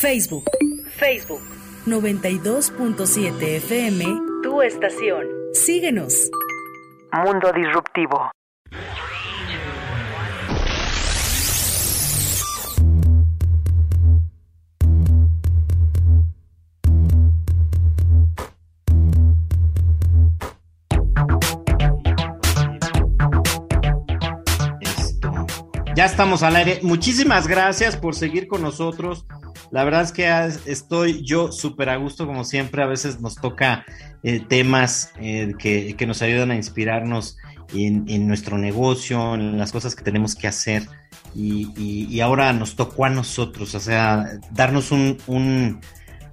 Facebook 0.02 0.50
Facebook, 0.96 1.40
92.7 1.86 3.40
FM. 3.58 4.04
tu 4.42 4.60
estación. 4.60 5.28
Síguenos. 5.52 6.28
Mundo 7.24 7.52
Disruptivo. 7.52 8.32
Ya 25.94 26.06
estamos 26.06 26.42
al 26.42 26.56
aire. 26.56 26.80
Muchísimas 26.82 27.46
gracias 27.46 27.96
por 27.96 28.16
seguir 28.16 28.48
con 28.48 28.62
nosotros. 28.62 29.24
La 29.72 29.84
verdad 29.84 30.02
es 30.02 30.12
que 30.12 30.26
as- 30.28 30.60
estoy 30.66 31.24
yo 31.24 31.50
súper 31.50 31.88
a 31.88 31.96
gusto, 31.96 32.26
como 32.26 32.44
siempre. 32.44 32.82
A 32.82 32.86
veces 32.86 33.20
nos 33.20 33.36
toca 33.36 33.84
eh, 34.22 34.40
temas 34.46 35.12
eh, 35.18 35.54
que, 35.58 35.94
que 35.96 36.06
nos 36.06 36.20
ayudan 36.22 36.50
a 36.50 36.56
inspirarnos 36.56 37.38
en, 37.74 38.04
en 38.08 38.28
nuestro 38.28 38.58
negocio, 38.58 39.34
en 39.34 39.58
las 39.58 39.72
cosas 39.72 39.94
que 39.96 40.04
tenemos 40.04 40.34
que 40.34 40.46
hacer. 40.46 40.86
Y, 41.34 41.72
y- 41.76 42.06
y 42.10 42.20
ahora 42.20 42.52
nos 42.52 42.76
tocó 42.76 43.06
a 43.06 43.10
nosotros, 43.10 43.74
o 43.74 43.80
sea, 43.80 44.26
darnos 44.50 44.92
un, 44.92 45.16
un, 45.26 45.80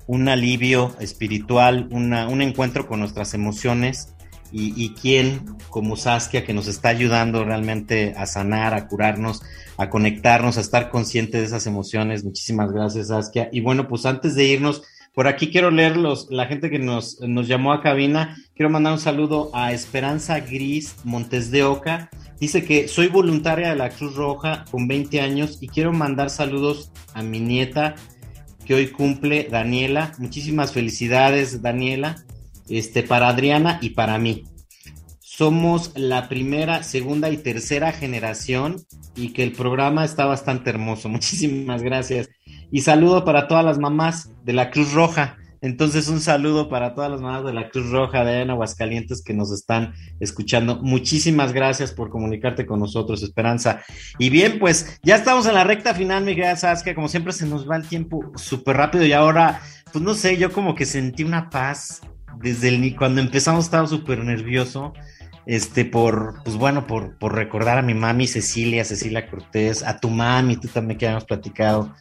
un 0.05 0.27
alivio 0.27 0.93
espiritual, 0.99 1.87
una- 1.91 2.27
un 2.27 2.41
encuentro 2.41 2.87
con 2.87 2.99
nuestras 2.99 3.33
emociones 3.33 4.13
y, 4.51 4.89
quién 5.01 5.57
como 5.69 5.95
Saskia 5.95 6.43
que 6.43 6.53
nos 6.53 6.67
está 6.67 6.89
ayudando 6.89 7.43
realmente 7.43 8.13
a 8.17 8.25
sanar, 8.25 8.73
a 8.73 8.87
curarnos, 8.87 9.41
a 9.77 9.89
conectarnos, 9.89 10.57
a 10.57 10.61
estar 10.61 10.89
consciente 10.89 11.37
de 11.37 11.45
esas 11.45 11.67
emociones. 11.67 12.23
Muchísimas 12.23 12.71
gracias 12.71 13.09
Saskia. 13.09 13.49
Y 13.51 13.61
bueno, 13.61 13.87
pues 13.87 14.05
antes 14.05 14.35
de 14.35 14.45
irnos, 14.45 14.83
por 15.13 15.27
aquí 15.27 15.51
quiero 15.51 15.71
leer 15.71 15.97
los, 15.97 16.29
la 16.29 16.45
gente 16.45 16.69
que 16.69 16.79
nos, 16.79 17.19
nos 17.21 17.47
llamó 17.47 17.73
a 17.73 17.81
cabina. 17.81 18.37
Quiero 18.55 18.69
mandar 18.69 18.93
un 18.93 18.99
saludo 18.99 19.51
a 19.53 19.73
Esperanza 19.73 20.39
Gris 20.39 20.95
Montes 21.03 21.51
de 21.51 21.63
Oca. 21.63 22.09
Dice 22.39 22.63
que 22.63 22.87
soy 22.87 23.07
voluntaria 23.07 23.69
de 23.69 23.75
la 23.75 23.89
Cruz 23.89 24.15
Roja 24.15 24.65
con 24.71 24.87
20 24.87 25.19
años 25.21 25.57
y 25.61 25.67
quiero 25.67 25.91
mandar 25.91 26.29
saludos 26.29 26.91
a 27.13 27.21
mi 27.21 27.39
nieta 27.39 27.95
que 28.65 28.75
hoy 28.75 28.87
cumple 28.87 29.47
Daniela. 29.49 30.13
Muchísimas 30.19 30.71
felicidades, 30.71 31.61
Daniela. 31.61 32.23
Este, 32.69 33.03
para 33.03 33.29
Adriana 33.29 33.79
y 33.81 33.91
para 33.91 34.17
mí. 34.17 34.43
Somos 35.19 35.93
la 35.95 36.27
primera, 36.27 36.83
segunda 36.83 37.29
y 37.29 37.37
tercera 37.37 37.93
generación 37.93 38.75
y 39.15 39.31
que 39.31 39.43
el 39.43 39.53
programa 39.53 40.03
está 40.03 40.25
bastante 40.25 40.69
hermoso. 40.69 41.07
Muchísimas 41.09 41.81
gracias. 41.81 42.29
Y 42.71 42.81
saludo 42.81 43.23
para 43.23 43.47
todas 43.47 43.63
las 43.63 43.79
mamás 43.79 44.31
de 44.43 44.53
la 44.53 44.69
Cruz 44.69 44.91
Roja. 44.93 45.37
Entonces, 45.61 46.07
un 46.07 46.21
saludo 46.21 46.69
para 46.69 46.93
todas 46.93 47.11
las 47.11 47.21
mamás 47.21 47.43
de 47.43 47.53
la 47.53 47.69
Cruz 47.69 47.89
Roja 47.89 48.23
de 48.23 48.41
en 48.41 48.49
Aguascalientes 48.49 49.21
que 49.23 49.33
nos 49.33 49.51
están 49.51 49.93
escuchando. 50.19 50.81
Muchísimas 50.81 51.51
gracias 51.51 51.91
por 51.91 52.09
comunicarte 52.09 52.65
con 52.65 52.79
nosotros, 52.79 53.23
Esperanza. 53.23 53.81
Y 54.17 54.29
bien, 54.29 54.59
pues 54.59 54.99
ya 55.03 55.15
estamos 55.15 55.45
en 55.47 55.55
la 55.55 55.65
recta 55.65 55.93
final, 55.93 56.23
mi 56.23 56.35
querida 56.35 56.55
Saskia. 56.55 56.95
Como 56.95 57.09
siempre, 57.09 57.33
se 57.33 57.45
nos 57.45 57.69
va 57.69 57.75
el 57.75 57.87
tiempo 57.87 58.31
súper 58.35 58.77
rápido 58.77 59.05
y 59.05 59.11
ahora, 59.11 59.61
pues 59.91 60.03
no 60.03 60.13
sé, 60.13 60.37
yo 60.37 60.51
como 60.51 60.75
que 60.75 60.85
sentí 60.85 61.23
una 61.23 61.49
paz 61.49 62.01
desde 62.37 62.69
el, 62.69 62.95
cuando 62.95 63.21
empezamos, 63.21 63.65
estaba 63.65 63.87
súper 63.87 64.23
nervioso 64.23 64.93
este, 65.45 65.83
por, 65.83 66.43
pues 66.43 66.57
bueno, 66.57 66.85
por, 66.85 67.17
por 67.17 67.33
recordar 67.33 67.79
a 67.79 67.81
mi 67.81 67.95
mami 67.95 68.27
Cecilia, 68.27 68.85
Cecilia 68.85 69.27
Cortés, 69.27 69.81
a 69.81 69.99
tu 69.99 70.11
mami, 70.11 70.57
tú 70.57 70.67
también 70.67 70.99
que 70.99 71.07
habíamos 71.07 71.25
platicado, 71.25 71.95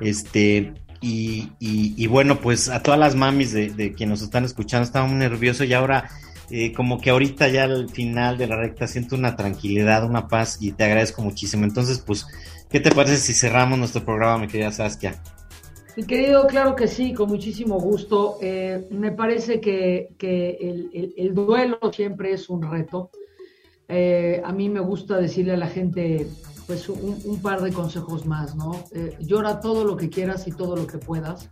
este, 0.00 0.72
y, 1.02 1.52
y, 1.58 2.06
bueno, 2.06 2.40
pues 2.40 2.70
a 2.70 2.82
todas 2.82 2.98
las 2.98 3.14
mamis 3.14 3.52
de, 3.52 3.68
de 3.68 3.92
quienes 3.92 4.20
nos 4.20 4.22
están 4.22 4.46
escuchando, 4.46 4.86
estaba 4.86 5.06
muy 5.06 5.16
nervioso 5.16 5.62
y 5.64 5.74
ahora, 5.74 6.08
eh, 6.48 6.72
como 6.72 6.98
que 6.98 7.10
ahorita 7.10 7.48
ya 7.48 7.64
al 7.64 7.90
final 7.90 8.38
de 8.38 8.46
la 8.46 8.56
recta 8.56 8.86
siento 8.86 9.14
una 9.14 9.36
tranquilidad, 9.36 10.06
una 10.06 10.28
paz 10.28 10.56
y 10.60 10.72
te 10.72 10.84
agradezco 10.84 11.20
muchísimo. 11.20 11.64
Entonces, 11.64 11.98
pues, 11.98 12.26
¿qué 12.70 12.80
te 12.80 12.90
parece 12.90 13.18
si 13.18 13.34
cerramos 13.34 13.78
nuestro 13.78 14.02
programa, 14.02 14.38
mi 14.38 14.48
querida 14.48 14.72
Saskia? 14.72 15.20
Mi 15.96 16.04
querido, 16.04 16.46
claro 16.46 16.74
que 16.74 16.88
sí, 16.88 17.12
con 17.14 17.28
muchísimo 17.28 17.78
gusto. 17.78 18.38
Eh, 18.40 18.86
me 18.90 19.12
parece 19.12 19.60
que, 19.60 20.08
que 20.18 20.50
el, 20.60 20.90
el- 20.92 21.14
el 21.16 21.34
duelo 21.34 21.78
siempre 21.92 22.32
es 22.32 22.50
un 22.50 22.62
reto. 22.62 23.10
Eh, 23.88 24.42
a 24.44 24.52
mí 24.52 24.68
me 24.68 24.80
gusta 24.80 25.18
decirle 25.18 25.52
a 25.52 25.56
la 25.56 25.68
gente, 25.68 26.26
pues, 26.66 26.88
un, 26.88 27.40
par 27.40 27.62
de 27.62 27.72
consejos 27.72 28.26
más, 28.26 28.56
¿no? 28.56 28.72
Eh, 28.92 29.16
llora 29.20 29.60
todo 29.60 29.84
lo 29.84 29.96
que 29.96 30.10
quieras 30.10 30.48
y 30.48 30.52
todo 30.52 30.74
lo 30.74 30.86
que 30.86 30.98
puedas. 30.98 31.48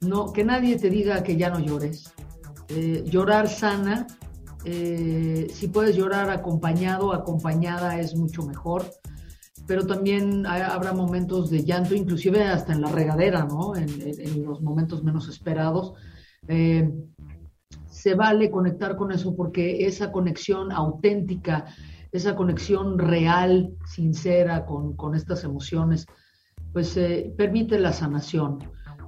No, 0.00 0.32
que 0.32 0.44
nadie 0.44 0.76
te 0.78 0.90
diga 0.90 1.22
que 1.22 1.36
ya 1.36 1.50
no 1.50 1.58
llores. 1.60 2.12
Llorar 3.04 3.48
sana. 3.48 4.06
Si 4.64 5.68
puedes 5.72 5.96
llorar 5.96 6.30
acompañado, 6.30 7.12
acompañada 7.12 7.98
es 7.98 8.14
mucho 8.14 8.42
mejor 8.44 8.84
pero 9.70 9.86
también 9.86 10.44
ha- 10.46 10.74
habrá 10.74 10.92
momentos 10.92 11.48
de 11.48 11.62
llanto, 11.62 11.94
inclusive 11.94 12.42
hasta 12.42 12.72
en 12.72 12.80
la 12.80 12.90
regadera, 12.90 13.44
¿no? 13.44 13.76
En, 13.76 13.88
en- 14.08 14.20
en 14.28 14.44
los 14.44 14.60
momentos 14.62 15.04
menos 15.04 15.28
esperados. 15.28 15.92
Eh, 16.48 16.90
se 17.88 18.14
vale 18.16 18.50
conectar 18.50 18.96
con 18.96 19.12
eso 19.12 19.36
porque 19.36 19.86
esa 19.86 20.10
conexión 20.10 20.72
auténtica, 20.72 21.66
esa 22.10 22.34
conexión 22.34 22.98
real, 22.98 23.70
sincera 23.86 24.66
con, 24.66 24.96
con 24.96 25.14
estas 25.14 25.44
emociones, 25.44 26.06
pues 26.72 26.96
eh, 26.96 27.32
permite 27.38 27.78
la 27.78 27.92
sanación. 27.92 28.58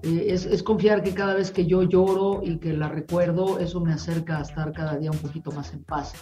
eh, 0.05 0.27
es, 0.35 0.47
es, 0.47 0.63
confiar 0.63 1.03
que 1.03 1.13
cada 1.13 1.35
vez 1.35 1.51
que 1.51 1.67
yo 1.67 1.83
lloro 1.83 2.41
y 2.45 2.59
que 2.59 2.73
la 2.73 2.89
recuerdo, 2.89 3.59
eso 3.59 3.81
me 3.81 3.93
acerca 3.93 4.39
a 4.39 4.43
estar 4.43 4.71
cada 4.73 4.97
día 4.97 5.11
un 5.11 5.19
poquito 5.19 5.51
más 5.51 5.73
en 5.75 5.83
paz. 5.83 6.13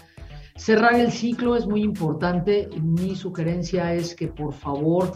Cerrar 0.61 0.95
el 0.95 1.11
ciclo 1.11 1.57
es 1.57 1.67
muy 1.67 1.83
importante. 1.83 2.69
Mi 2.83 3.17
sugerencia 3.17 3.95
es 3.95 4.15
que 4.15 4.29
por 4.29 4.53
favor 4.53 5.11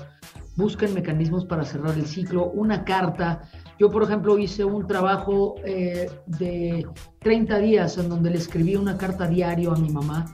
busquen 0.57 0.95
mecanismos 0.95 1.45
para 1.45 1.66
cerrar 1.66 1.95
el 1.99 2.07
ciclo. 2.07 2.47
Una 2.47 2.82
carta. 2.82 3.42
Yo, 3.78 3.90
por 3.90 4.05
ejemplo, 4.05 4.38
hice 4.38 4.64
un 4.64 4.86
trabajo 4.86 5.57
eh, 5.66 6.11
de 6.24 6.86
30 7.18 7.59
días 7.59 7.99
en 7.99 8.09
donde 8.09 8.30
le 8.30 8.38
escribí 8.38 8.74
una 8.74 8.97
carta 8.97 9.26
diario 9.26 9.72
a 9.72 9.76
mi 9.76 9.90
mamá 9.90 10.24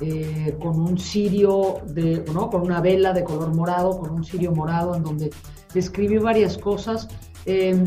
eh, 0.00 0.56
con 0.58 0.80
un 0.80 0.96
cirio, 0.96 1.82
de, 1.88 2.24
¿no? 2.32 2.48
con 2.48 2.62
una 2.62 2.80
vela 2.80 3.12
de 3.12 3.22
color 3.22 3.54
morado, 3.54 3.98
con 3.98 4.12
un 4.12 4.24
cirio 4.24 4.52
morado, 4.52 4.94
en 4.94 5.02
donde 5.02 5.30
le 5.74 5.78
escribí 5.78 6.16
varias 6.16 6.56
cosas. 6.56 7.06
Eh, 7.44 7.84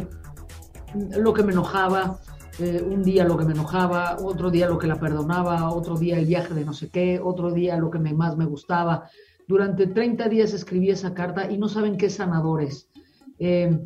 lo 0.93 1.33
que 1.33 1.41
me 1.41 1.53
enojaba, 1.53 2.19
eh, 2.59 2.83
un 2.83 3.03
día 3.03 3.23
lo 3.23 3.37
que 3.37 3.45
me 3.45 3.53
enojaba, 3.53 4.17
otro 4.23 4.49
día 4.49 4.67
lo 4.67 4.79
que 4.79 4.87
la 4.87 4.99
perdonaba, 4.99 5.71
otro 5.71 5.95
día 5.95 6.17
el 6.17 6.25
viaje 6.25 6.53
de 6.53 6.65
no 6.65 6.73
sé 6.73 6.89
qué, 6.89 7.19
otro 7.23 7.51
día 7.51 7.77
lo 7.77 7.91
que 7.91 7.99
me, 7.99 8.13
más 8.13 8.35
me 8.35 8.45
gustaba. 8.45 9.09
Durante 9.47 9.87
30 9.87 10.27
días 10.27 10.53
escribí 10.53 10.89
esa 10.89 11.13
carta 11.13 11.51
y 11.51 11.57
no 11.57 11.69
saben 11.69 11.97
qué 11.97 12.09
sanador 12.09 12.63
es. 12.63 12.89
Eh, 13.39 13.79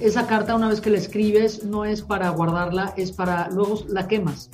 esa 0.00 0.26
carta, 0.26 0.54
una 0.54 0.68
vez 0.68 0.80
que 0.80 0.90
la 0.90 0.98
escribes, 0.98 1.64
no 1.64 1.84
es 1.84 2.02
para 2.02 2.28
guardarla, 2.30 2.94
es 2.96 3.12
para 3.12 3.48
luego 3.50 3.80
la 3.88 4.06
quemas. 4.06 4.50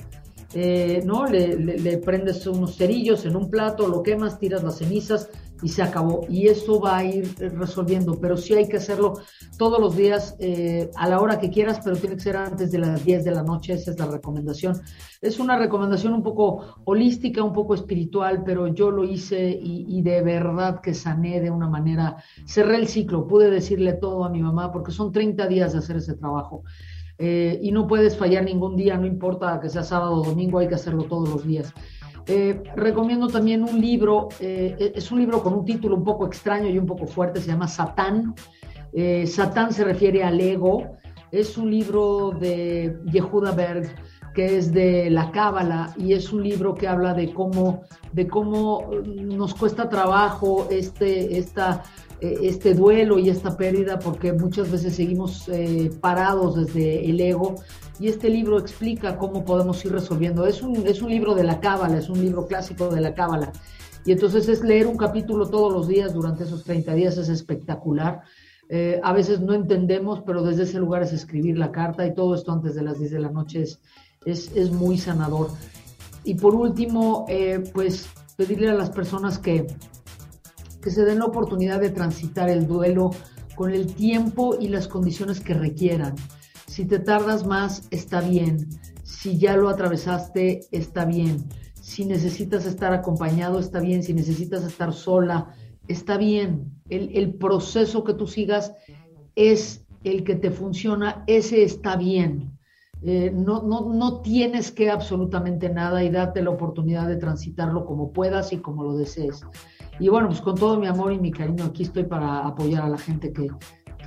Eh, 0.53 1.01
¿no? 1.05 1.25
Le, 1.25 1.57
le, 1.57 1.77
le, 1.77 1.97
prendes 1.97 2.45
unos 2.45 2.75
cerillos 2.75 3.25
en 3.25 3.35
un 3.35 3.49
plato, 3.49 3.87
lo 3.87 4.03
quemas, 4.03 4.37
tiras 4.37 4.63
las 4.63 4.77
cenizas 4.77 5.29
y 5.61 5.69
se 5.69 5.81
acabó. 5.81 6.25
Y 6.29 6.47
eso 6.47 6.79
va 6.79 6.97
a 6.97 7.05
ir 7.05 7.33
resolviendo, 7.55 8.19
pero 8.19 8.37
sí 8.37 8.53
hay 8.53 8.67
que 8.67 8.77
hacerlo 8.77 9.19
todos 9.57 9.79
los 9.79 9.95
días 9.95 10.35
eh, 10.39 10.89
a 10.95 11.07
la 11.07 11.19
hora 11.19 11.39
que 11.39 11.49
quieras, 11.49 11.79
pero 11.83 11.95
tiene 11.95 12.15
que 12.15 12.21
ser 12.21 12.37
antes 12.37 12.71
de 12.71 12.79
las 12.79 13.03
10 13.05 13.23
de 13.23 13.31
la 13.31 13.43
noche, 13.43 13.73
esa 13.73 13.91
es 13.91 13.99
la 13.99 14.07
recomendación. 14.07 14.81
Es 15.21 15.39
una 15.39 15.57
recomendación 15.57 16.13
un 16.13 16.23
poco 16.23 16.81
holística, 16.85 17.43
un 17.43 17.53
poco 17.53 17.75
espiritual, 17.75 18.43
pero 18.43 18.67
yo 18.67 18.91
lo 18.91 19.03
hice 19.03 19.49
y, 19.49 19.85
y 19.87 20.01
de 20.01 20.21
verdad 20.21 20.81
que 20.81 20.93
sané 20.93 21.41
de 21.41 21.51
una 21.51 21.69
manera, 21.69 22.17
cerré 22.45 22.77
el 22.77 22.87
ciclo, 22.87 23.27
pude 23.27 23.49
decirle 23.49 23.93
todo 23.93 24.23
a 24.23 24.29
mi 24.29 24.41
mamá, 24.41 24.71
porque 24.71 24.91
son 24.91 25.11
30 25.11 25.47
días 25.47 25.73
de 25.73 25.79
hacer 25.79 25.97
ese 25.97 26.15
trabajo. 26.15 26.63
Eh, 27.23 27.59
y 27.61 27.71
no 27.71 27.85
puedes 27.85 28.17
fallar 28.17 28.43
ningún 28.43 28.75
día, 28.75 28.97
no 28.97 29.05
importa 29.05 29.59
que 29.61 29.69
sea 29.69 29.83
sábado 29.83 30.15
o 30.15 30.23
domingo, 30.23 30.57
hay 30.57 30.67
que 30.67 30.73
hacerlo 30.73 31.03
todos 31.03 31.29
los 31.29 31.45
días. 31.45 31.71
Eh, 32.33 32.63
recomiendo 32.77 33.27
también 33.27 33.61
un 33.61 33.81
libro, 33.81 34.29
eh, 34.39 34.93
es 34.95 35.11
un 35.11 35.19
libro 35.19 35.43
con 35.43 35.53
un 35.53 35.65
título 35.65 35.97
un 35.97 36.05
poco 36.05 36.25
extraño 36.25 36.69
y 36.69 36.77
un 36.77 36.85
poco 36.85 37.05
fuerte, 37.05 37.41
se 37.41 37.47
llama 37.47 37.67
Satán. 37.67 38.33
Eh, 38.93 39.27
Satán 39.27 39.73
se 39.73 39.83
refiere 39.83 40.23
al 40.23 40.39
ego, 40.39 40.95
es 41.29 41.57
un 41.57 41.69
libro 41.69 42.31
de 42.31 42.97
Yehuda 43.11 43.51
Berg 43.51 43.93
que 44.33 44.57
es 44.57 44.71
de 44.71 45.09
la 45.09 45.29
cábala 45.31 45.93
y 45.97 46.13
es 46.13 46.31
un 46.31 46.41
libro 46.41 46.73
que 46.73 46.87
habla 46.87 47.13
de 47.13 47.33
cómo, 47.33 47.81
de 48.13 48.29
cómo 48.29 48.89
nos 49.05 49.53
cuesta 49.53 49.89
trabajo 49.89 50.69
este, 50.71 51.37
esta, 51.37 51.83
este 52.21 52.75
duelo 52.75 53.17
y 53.17 53.29
esta 53.29 53.57
pérdida 53.57 53.97
porque 53.97 54.31
muchas 54.31 54.71
veces 54.71 54.95
seguimos 54.95 55.49
eh, 55.49 55.89
parados 55.99 56.55
desde 56.55 57.09
el 57.09 57.19
ego 57.19 57.55
y 57.99 58.09
este 58.09 58.29
libro 58.29 58.59
explica 58.59 59.17
cómo 59.17 59.43
podemos 59.43 59.83
ir 59.83 59.91
resolviendo. 59.91 60.45
Es 60.45 60.61
un, 60.61 60.87
es 60.87 61.01
un 61.01 61.09
libro 61.09 61.33
de 61.33 61.43
la 61.43 61.59
cábala, 61.59 61.97
es 61.97 62.09
un 62.09 62.21
libro 62.21 62.45
clásico 62.45 62.89
de 62.89 63.01
la 63.01 63.15
cábala. 63.15 63.51
Y 64.05 64.11
entonces 64.11 64.47
es 64.49 64.63
leer 64.63 64.87
un 64.87 64.97
capítulo 64.97 65.49
todos 65.49 65.73
los 65.73 65.87
días 65.87 66.13
durante 66.13 66.43
esos 66.43 66.63
30 66.63 66.93
días, 66.93 67.17
es 67.17 67.29
espectacular. 67.29 68.21
Eh, 68.69 68.99
a 69.03 69.13
veces 69.13 69.41
no 69.41 69.53
entendemos, 69.53 70.21
pero 70.25 70.43
desde 70.43 70.63
ese 70.63 70.79
lugar 70.79 71.03
es 71.03 71.13
escribir 71.13 71.57
la 71.57 71.71
carta 71.71 72.05
y 72.05 72.13
todo 72.13 72.35
esto 72.35 72.51
antes 72.51 72.75
de 72.75 72.83
las 72.83 72.99
10 72.99 73.11
de 73.11 73.19
la 73.19 73.29
noche 73.29 73.63
es, 73.63 73.79
es, 74.25 74.55
es 74.55 74.71
muy 74.71 74.97
sanador. 74.97 75.49
Y 76.23 76.35
por 76.35 76.53
último, 76.53 77.25
eh, 77.27 77.63
pues 77.73 78.07
pedirle 78.37 78.69
a 78.69 78.73
las 78.73 78.89
personas 78.89 79.37
que, 79.37 79.67
que 80.81 80.91
se 80.91 81.05
den 81.05 81.19
la 81.19 81.25
oportunidad 81.25 81.79
de 81.79 81.89
transitar 81.89 82.49
el 82.49 82.67
duelo 82.67 83.11
con 83.55 83.71
el 83.71 83.93
tiempo 83.93 84.55
y 84.59 84.67
las 84.67 84.87
condiciones 84.87 85.39
que 85.39 85.53
requieran. 85.53 86.15
Si 86.67 86.85
te 86.85 86.99
tardas 86.99 87.45
más, 87.45 87.87
está 87.91 88.21
bien. 88.21 88.67
Si 89.03 89.37
ya 89.37 89.55
lo 89.55 89.69
atravesaste, 89.69 90.61
está 90.71 91.05
bien. 91.05 91.45
Si 91.79 92.05
necesitas 92.05 92.65
estar 92.65 92.93
acompañado, 92.93 93.59
está 93.59 93.79
bien. 93.79 94.03
Si 94.03 94.13
necesitas 94.13 94.63
estar 94.63 94.93
sola, 94.93 95.53
está 95.87 96.17
bien. 96.17 96.71
El, 96.89 97.15
el 97.15 97.33
proceso 97.33 98.03
que 98.03 98.13
tú 98.13 98.27
sigas 98.27 98.73
es 99.35 99.85
el 100.03 100.23
que 100.23 100.35
te 100.35 100.51
funciona, 100.51 101.23
ese 101.27 101.63
está 101.63 101.95
bien. 101.95 102.50
Eh, 103.03 103.31
no, 103.33 103.63
no, 103.63 103.93
no 103.93 104.21
tienes 104.21 104.71
que 104.71 104.91
absolutamente 104.91 105.69
nada 105.69 106.03
y 106.03 106.09
date 106.09 106.43
la 106.43 106.51
oportunidad 106.51 107.07
de 107.07 107.15
transitarlo 107.15 107.85
como 107.85 108.11
puedas 108.11 108.53
y 108.53 108.57
como 108.57 108.83
lo 108.83 108.97
desees. 108.97 109.41
Y 109.99 110.09
bueno, 110.09 110.27
pues 110.27 110.41
con 110.41 110.55
todo 110.55 110.79
mi 110.79 110.87
amor 110.87 111.11
y 111.13 111.19
mi 111.19 111.31
cariño 111.31 111.65
aquí 111.65 111.83
estoy 111.83 112.03
para 112.03 112.45
apoyar 112.45 112.83
a 112.83 112.89
la 112.89 112.97
gente 112.97 113.33
que, 113.33 113.47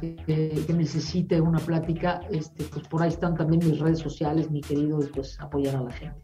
que, 0.01 0.64
que 0.66 0.72
necesite 0.72 1.40
una 1.40 1.59
plática. 1.59 2.20
Este, 2.30 2.64
pues 2.64 2.86
por 2.86 3.03
ahí 3.03 3.09
están 3.09 3.36
también 3.36 3.66
mis 3.68 3.80
redes 3.80 3.99
sociales, 3.99 4.51
mi 4.51 4.61
querido, 4.61 5.01
y 5.03 5.07
pues 5.07 5.40
apoyar 5.40 5.76
a 5.76 5.82
la 5.82 5.90
gente. 5.90 6.16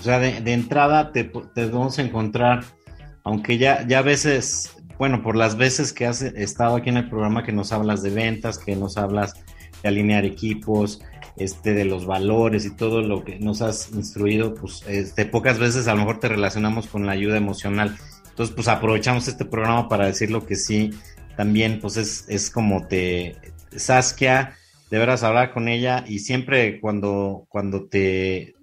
O 0.00 0.02
sea, 0.02 0.18
de, 0.18 0.40
de 0.40 0.52
entrada 0.52 1.12
te, 1.12 1.24
te, 1.24 1.66
vamos 1.66 1.98
a 1.98 2.02
encontrar, 2.02 2.64
aunque 3.24 3.56
ya, 3.56 3.86
ya 3.86 4.00
a 4.00 4.02
veces, 4.02 4.76
bueno, 4.98 5.22
por 5.22 5.34
las 5.34 5.56
veces 5.56 5.92
que 5.92 6.06
has 6.06 6.20
estado 6.20 6.76
aquí 6.76 6.90
en 6.90 6.98
el 6.98 7.08
programa 7.08 7.42
que 7.42 7.52
nos 7.52 7.72
hablas 7.72 8.02
de 8.02 8.10
ventas, 8.10 8.58
que 8.58 8.76
nos 8.76 8.98
hablas 8.98 9.34
de 9.82 9.88
alinear 9.88 10.26
equipos, 10.26 11.00
este, 11.36 11.74
de 11.74 11.84
los 11.84 12.06
valores 12.06 12.64
y 12.64 12.74
todo 12.74 13.02
lo 13.02 13.24
que 13.24 13.38
nos 13.38 13.62
has 13.62 13.90
instruido, 13.92 14.54
pues 14.54 14.84
este, 14.86 15.26
pocas 15.26 15.58
veces 15.58 15.88
a 15.88 15.92
lo 15.92 16.00
mejor 16.00 16.20
te 16.20 16.28
relacionamos 16.28 16.86
con 16.86 17.06
la 17.06 17.12
ayuda 17.12 17.36
emocional. 17.36 17.96
Entonces, 18.28 18.54
pues 18.54 18.68
aprovechamos 18.68 19.28
este 19.28 19.44
programa 19.44 19.88
para 19.88 20.06
decir 20.06 20.30
lo 20.30 20.44
que 20.46 20.56
sí, 20.56 20.90
también 21.36 21.80
pues 21.80 21.96
es, 21.96 22.24
es 22.28 22.50
como 22.50 22.86
te, 22.86 23.36
Saskia, 23.76 24.56
deberás 24.90 25.22
hablar 25.22 25.52
con 25.52 25.68
ella 25.68 26.04
y 26.06 26.20
siempre 26.20 26.80
cuando, 26.80 27.46
cuando 27.48 27.86
te 27.86 28.54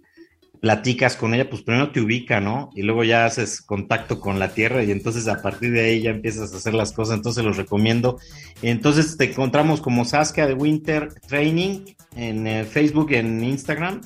platicas 0.62 1.16
con 1.16 1.34
ella, 1.34 1.50
pues 1.50 1.64
primero 1.64 1.92
te 1.92 2.00
ubica, 2.00 2.40
¿no? 2.40 2.70
Y 2.76 2.84
luego 2.84 3.04
ya 3.04 3.26
haces 3.26 3.62
contacto 3.62 4.20
con 4.20 4.38
la 4.38 4.54
tierra 4.54 4.84
y 4.84 4.92
entonces 4.92 5.28
a 5.28 5.42
partir 5.42 5.72
de 5.72 5.82
ahí 5.82 6.02
ya 6.04 6.12
empiezas 6.12 6.54
a 6.54 6.58
hacer 6.58 6.76
las 6.76 6.94
cosas, 6.94 7.18
entonces 7.18 7.44
los 7.44 7.58
recomiendo. 7.58 8.20
Entonces 8.62 9.18
te 9.18 9.32
encontramos 9.32 9.82
como 9.82 10.06
Saskia 10.06 10.46
de 10.46 10.54
Winter 10.54 11.10
Training 11.28 11.80
en 12.16 12.46
eh, 12.46 12.64
Facebook, 12.64 13.12
en 13.12 13.44
Instagram. 13.44 14.02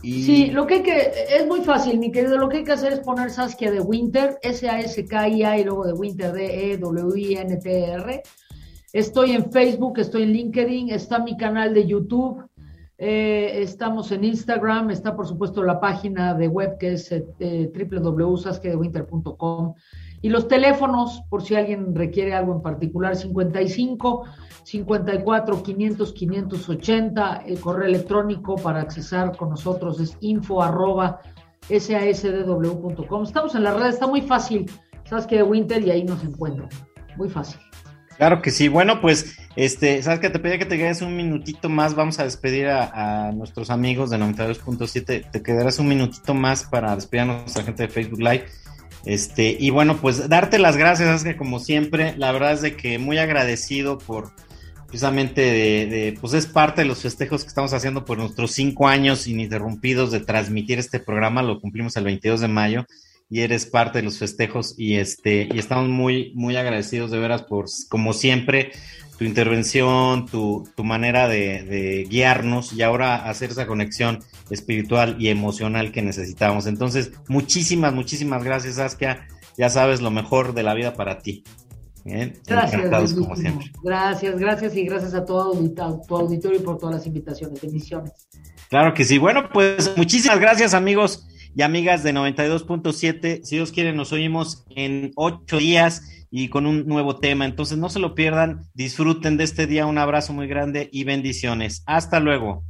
Y... 0.00 0.22
Sí, 0.22 0.46
lo 0.46 0.64
que 0.68 0.74
hay 0.74 0.82
que, 0.84 1.10
es 1.28 1.44
muy 1.48 1.62
fácil, 1.62 1.98
mi 1.98 2.12
querido, 2.12 2.38
lo 2.38 2.48
que 2.48 2.58
hay 2.58 2.64
que 2.64 2.72
hacer 2.72 2.92
es 2.92 3.00
poner 3.00 3.30
Saskia 3.30 3.72
de 3.72 3.80
Winter, 3.80 4.38
S-A-S-K-I-A 4.42 5.58
y 5.58 5.64
luego 5.64 5.86
de 5.86 5.92
Winter, 5.92 6.32
D-E-W-I-N-T-R. 6.32 8.22
Estoy 8.92 9.32
en 9.32 9.50
Facebook, 9.50 9.98
estoy 9.98 10.22
en 10.22 10.32
LinkedIn, 10.32 10.90
está 10.90 11.18
mi 11.18 11.36
canal 11.36 11.74
de 11.74 11.84
YouTube, 11.84 12.44
eh, 12.98 13.62
estamos 13.62 14.10
en 14.10 14.24
Instagram, 14.24 14.90
está 14.90 15.14
por 15.14 15.26
supuesto 15.26 15.62
la 15.62 15.78
página 15.80 16.32
de 16.34 16.48
web 16.48 16.78
que 16.78 16.94
es 16.94 17.12
eh, 17.12 17.26
www.saskedewinter.com 17.38 19.74
y 20.22 20.30
los 20.30 20.48
teléfonos, 20.48 21.22
por 21.28 21.42
si 21.42 21.54
alguien 21.54 21.94
requiere 21.94 22.34
algo 22.34 22.54
en 22.54 22.62
particular, 22.62 23.14
55 23.14 24.24
54 24.62 25.62
500 25.62 26.12
580, 26.12 27.42
el 27.46 27.60
correo 27.60 27.86
electrónico 27.86 28.56
para 28.56 28.80
accesar 28.80 29.36
con 29.36 29.50
nosotros 29.50 30.00
es 30.00 30.16
info 30.20 30.62
arroba 30.62 31.20
sasdw.com. 31.68 33.22
Estamos 33.22 33.54
en 33.54 33.62
la 33.62 33.74
red, 33.74 33.88
está 33.88 34.06
muy 34.06 34.22
fácil, 34.22 34.70
Saskia 35.04 35.36
de 35.38 35.44
Winter 35.44 35.86
y 35.86 35.90
ahí 35.90 36.02
nos 36.02 36.24
encuentran, 36.24 36.70
muy 37.16 37.28
fácil. 37.28 37.60
Claro 38.16 38.40
que 38.40 38.50
sí. 38.50 38.68
Bueno, 38.68 39.00
pues, 39.00 39.36
este, 39.56 40.02
sabes 40.02 40.20
que 40.20 40.30
te 40.30 40.38
pedí 40.38 40.58
que 40.58 40.64
te 40.64 40.78
quedes 40.78 41.02
un 41.02 41.16
minutito 41.16 41.68
más. 41.68 41.94
Vamos 41.94 42.18
a 42.18 42.24
despedir 42.24 42.68
a, 42.68 43.32
nuestros 43.32 43.70
amigos 43.70 44.10
de 44.10 44.18
92.7. 44.18 45.30
Te 45.30 45.42
quedarás 45.42 45.78
un 45.78 45.88
minutito 45.88 46.34
más 46.34 46.64
para 46.64 46.94
despedir 46.94 47.22
a 47.22 47.26
nuestra 47.26 47.62
gente 47.62 47.84
de 47.84 47.88
Facebook 47.88 48.20
Live. 48.20 48.46
Este, 49.04 49.56
y 49.58 49.70
bueno, 49.70 49.98
pues 49.98 50.28
darte 50.28 50.58
las 50.58 50.76
gracias, 50.76 51.08
es 51.08 51.24
que 51.24 51.36
como 51.36 51.60
siempre, 51.60 52.14
la 52.16 52.32
verdad 52.32 52.52
es 52.54 52.62
de 52.62 52.76
que 52.76 52.98
muy 52.98 53.18
agradecido 53.18 53.98
por 53.98 54.32
precisamente 54.88 55.42
de, 55.42 55.86
de, 55.86 56.18
pues 56.20 56.32
es 56.32 56.46
parte 56.46 56.82
de 56.82 56.88
los 56.88 57.02
festejos 57.02 57.42
que 57.42 57.48
estamos 57.48 57.72
haciendo 57.72 58.04
por 58.04 58.18
nuestros 58.18 58.52
cinco 58.52 58.88
años 58.88 59.28
ininterrumpidos 59.28 60.10
de 60.10 60.20
transmitir 60.20 60.80
este 60.80 60.98
programa, 60.98 61.42
lo 61.42 61.60
cumplimos 61.60 61.96
el 61.96 62.04
22 62.04 62.40
de 62.40 62.48
mayo 62.48 62.86
y 63.28 63.40
eres 63.40 63.66
parte 63.66 63.98
de 63.98 64.04
los 64.04 64.18
festejos 64.18 64.74
y 64.78 64.96
este 64.96 65.48
y 65.52 65.58
estamos 65.58 65.88
muy 65.88 66.32
muy 66.34 66.56
agradecidos 66.56 67.10
de 67.10 67.18
veras 67.18 67.42
por 67.42 67.66
como 67.88 68.12
siempre 68.12 68.72
tu 69.18 69.24
intervención, 69.24 70.26
tu, 70.26 70.68
tu 70.76 70.84
manera 70.84 71.26
de, 71.26 71.62
de, 71.62 72.04
guiarnos 72.04 72.74
y 72.74 72.82
ahora 72.82 73.16
hacer 73.28 73.50
esa 73.50 73.66
conexión 73.66 74.20
espiritual 74.50 75.16
y 75.18 75.28
emocional 75.28 75.90
que 75.90 76.02
necesitamos. 76.02 76.66
Entonces, 76.66 77.12
muchísimas, 77.26 77.94
muchísimas 77.94 78.44
gracias, 78.44 78.74
Saskia. 78.74 79.26
Ya 79.56 79.70
sabes 79.70 80.02
lo 80.02 80.10
mejor 80.10 80.52
de 80.52 80.62
la 80.62 80.74
vida 80.74 80.92
para 80.92 81.20
ti. 81.20 81.44
Gracias, 82.04 83.14
como 83.14 83.34
siempre. 83.36 83.72
Gracias, 83.82 84.38
gracias 84.38 84.76
y 84.76 84.84
gracias 84.84 85.14
a 85.14 85.24
todo 85.24 85.58
tu 86.06 86.16
auditorio 86.16 86.60
y 86.60 86.62
por 86.62 86.76
todas 86.76 86.96
las 86.96 87.06
invitaciones. 87.06 87.60
Bendiciones. 87.62 88.12
Claro 88.68 88.92
que 88.92 89.04
sí. 89.04 89.16
Bueno, 89.16 89.48
pues 89.50 89.96
muchísimas 89.96 90.38
gracias, 90.38 90.74
amigos 90.74 91.26
y 91.56 91.62
amigas 91.62 92.02
de 92.02 92.12
92.7. 92.12 93.42
Si 93.42 93.56
Dios 93.56 93.72
quiere, 93.72 93.94
nos 93.94 94.12
oímos 94.12 94.66
en 94.76 95.12
ocho 95.16 95.56
días 95.56 96.26
y 96.30 96.48
con 96.48 96.66
un 96.66 96.86
nuevo 96.86 97.16
tema. 97.16 97.46
Entonces, 97.46 97.78
no 97.78 97.88
se 97.88 97.98
lo 97.98 98.14
pierdan. 98.14 98.66
Disfruten 98.74 99.38
de 99.38 99.44
este 99.44 99.66
día. 99.66 99.86
Un 99.86 99.96
abrazo 99.96 100.34
muy 100.34 100.48
grande 100.48 100.90
y 100.92 101.04
bendiciones. 101.04 101.82
Hasta 101.86 102.20
luego. 102.20 102.62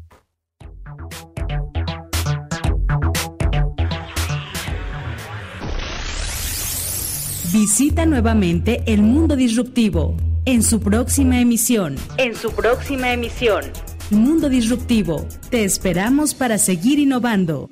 Visita 7.52 8.06
nuevamente 8.06 8.82
el 8.86 9.02
mundo 9.02 9.34
disruptivo 9.34 10.16
en 10.44 10.62
su 10.62 10.78
próxima 10.78 11.40
emisión. 11.40 11.96
En 12.18 12.36
su 12.36 12.52
próxima 12.52 13.12
emisión. 13.12 13.64
Mundo 14.10 14.48
Disruptivo. 14.48 15.26
Te 15.50 15.64
esperamos 15.64 16.34
para 16.34 16.58
seguir 16.58 17.00
innovando. 17.00 17.68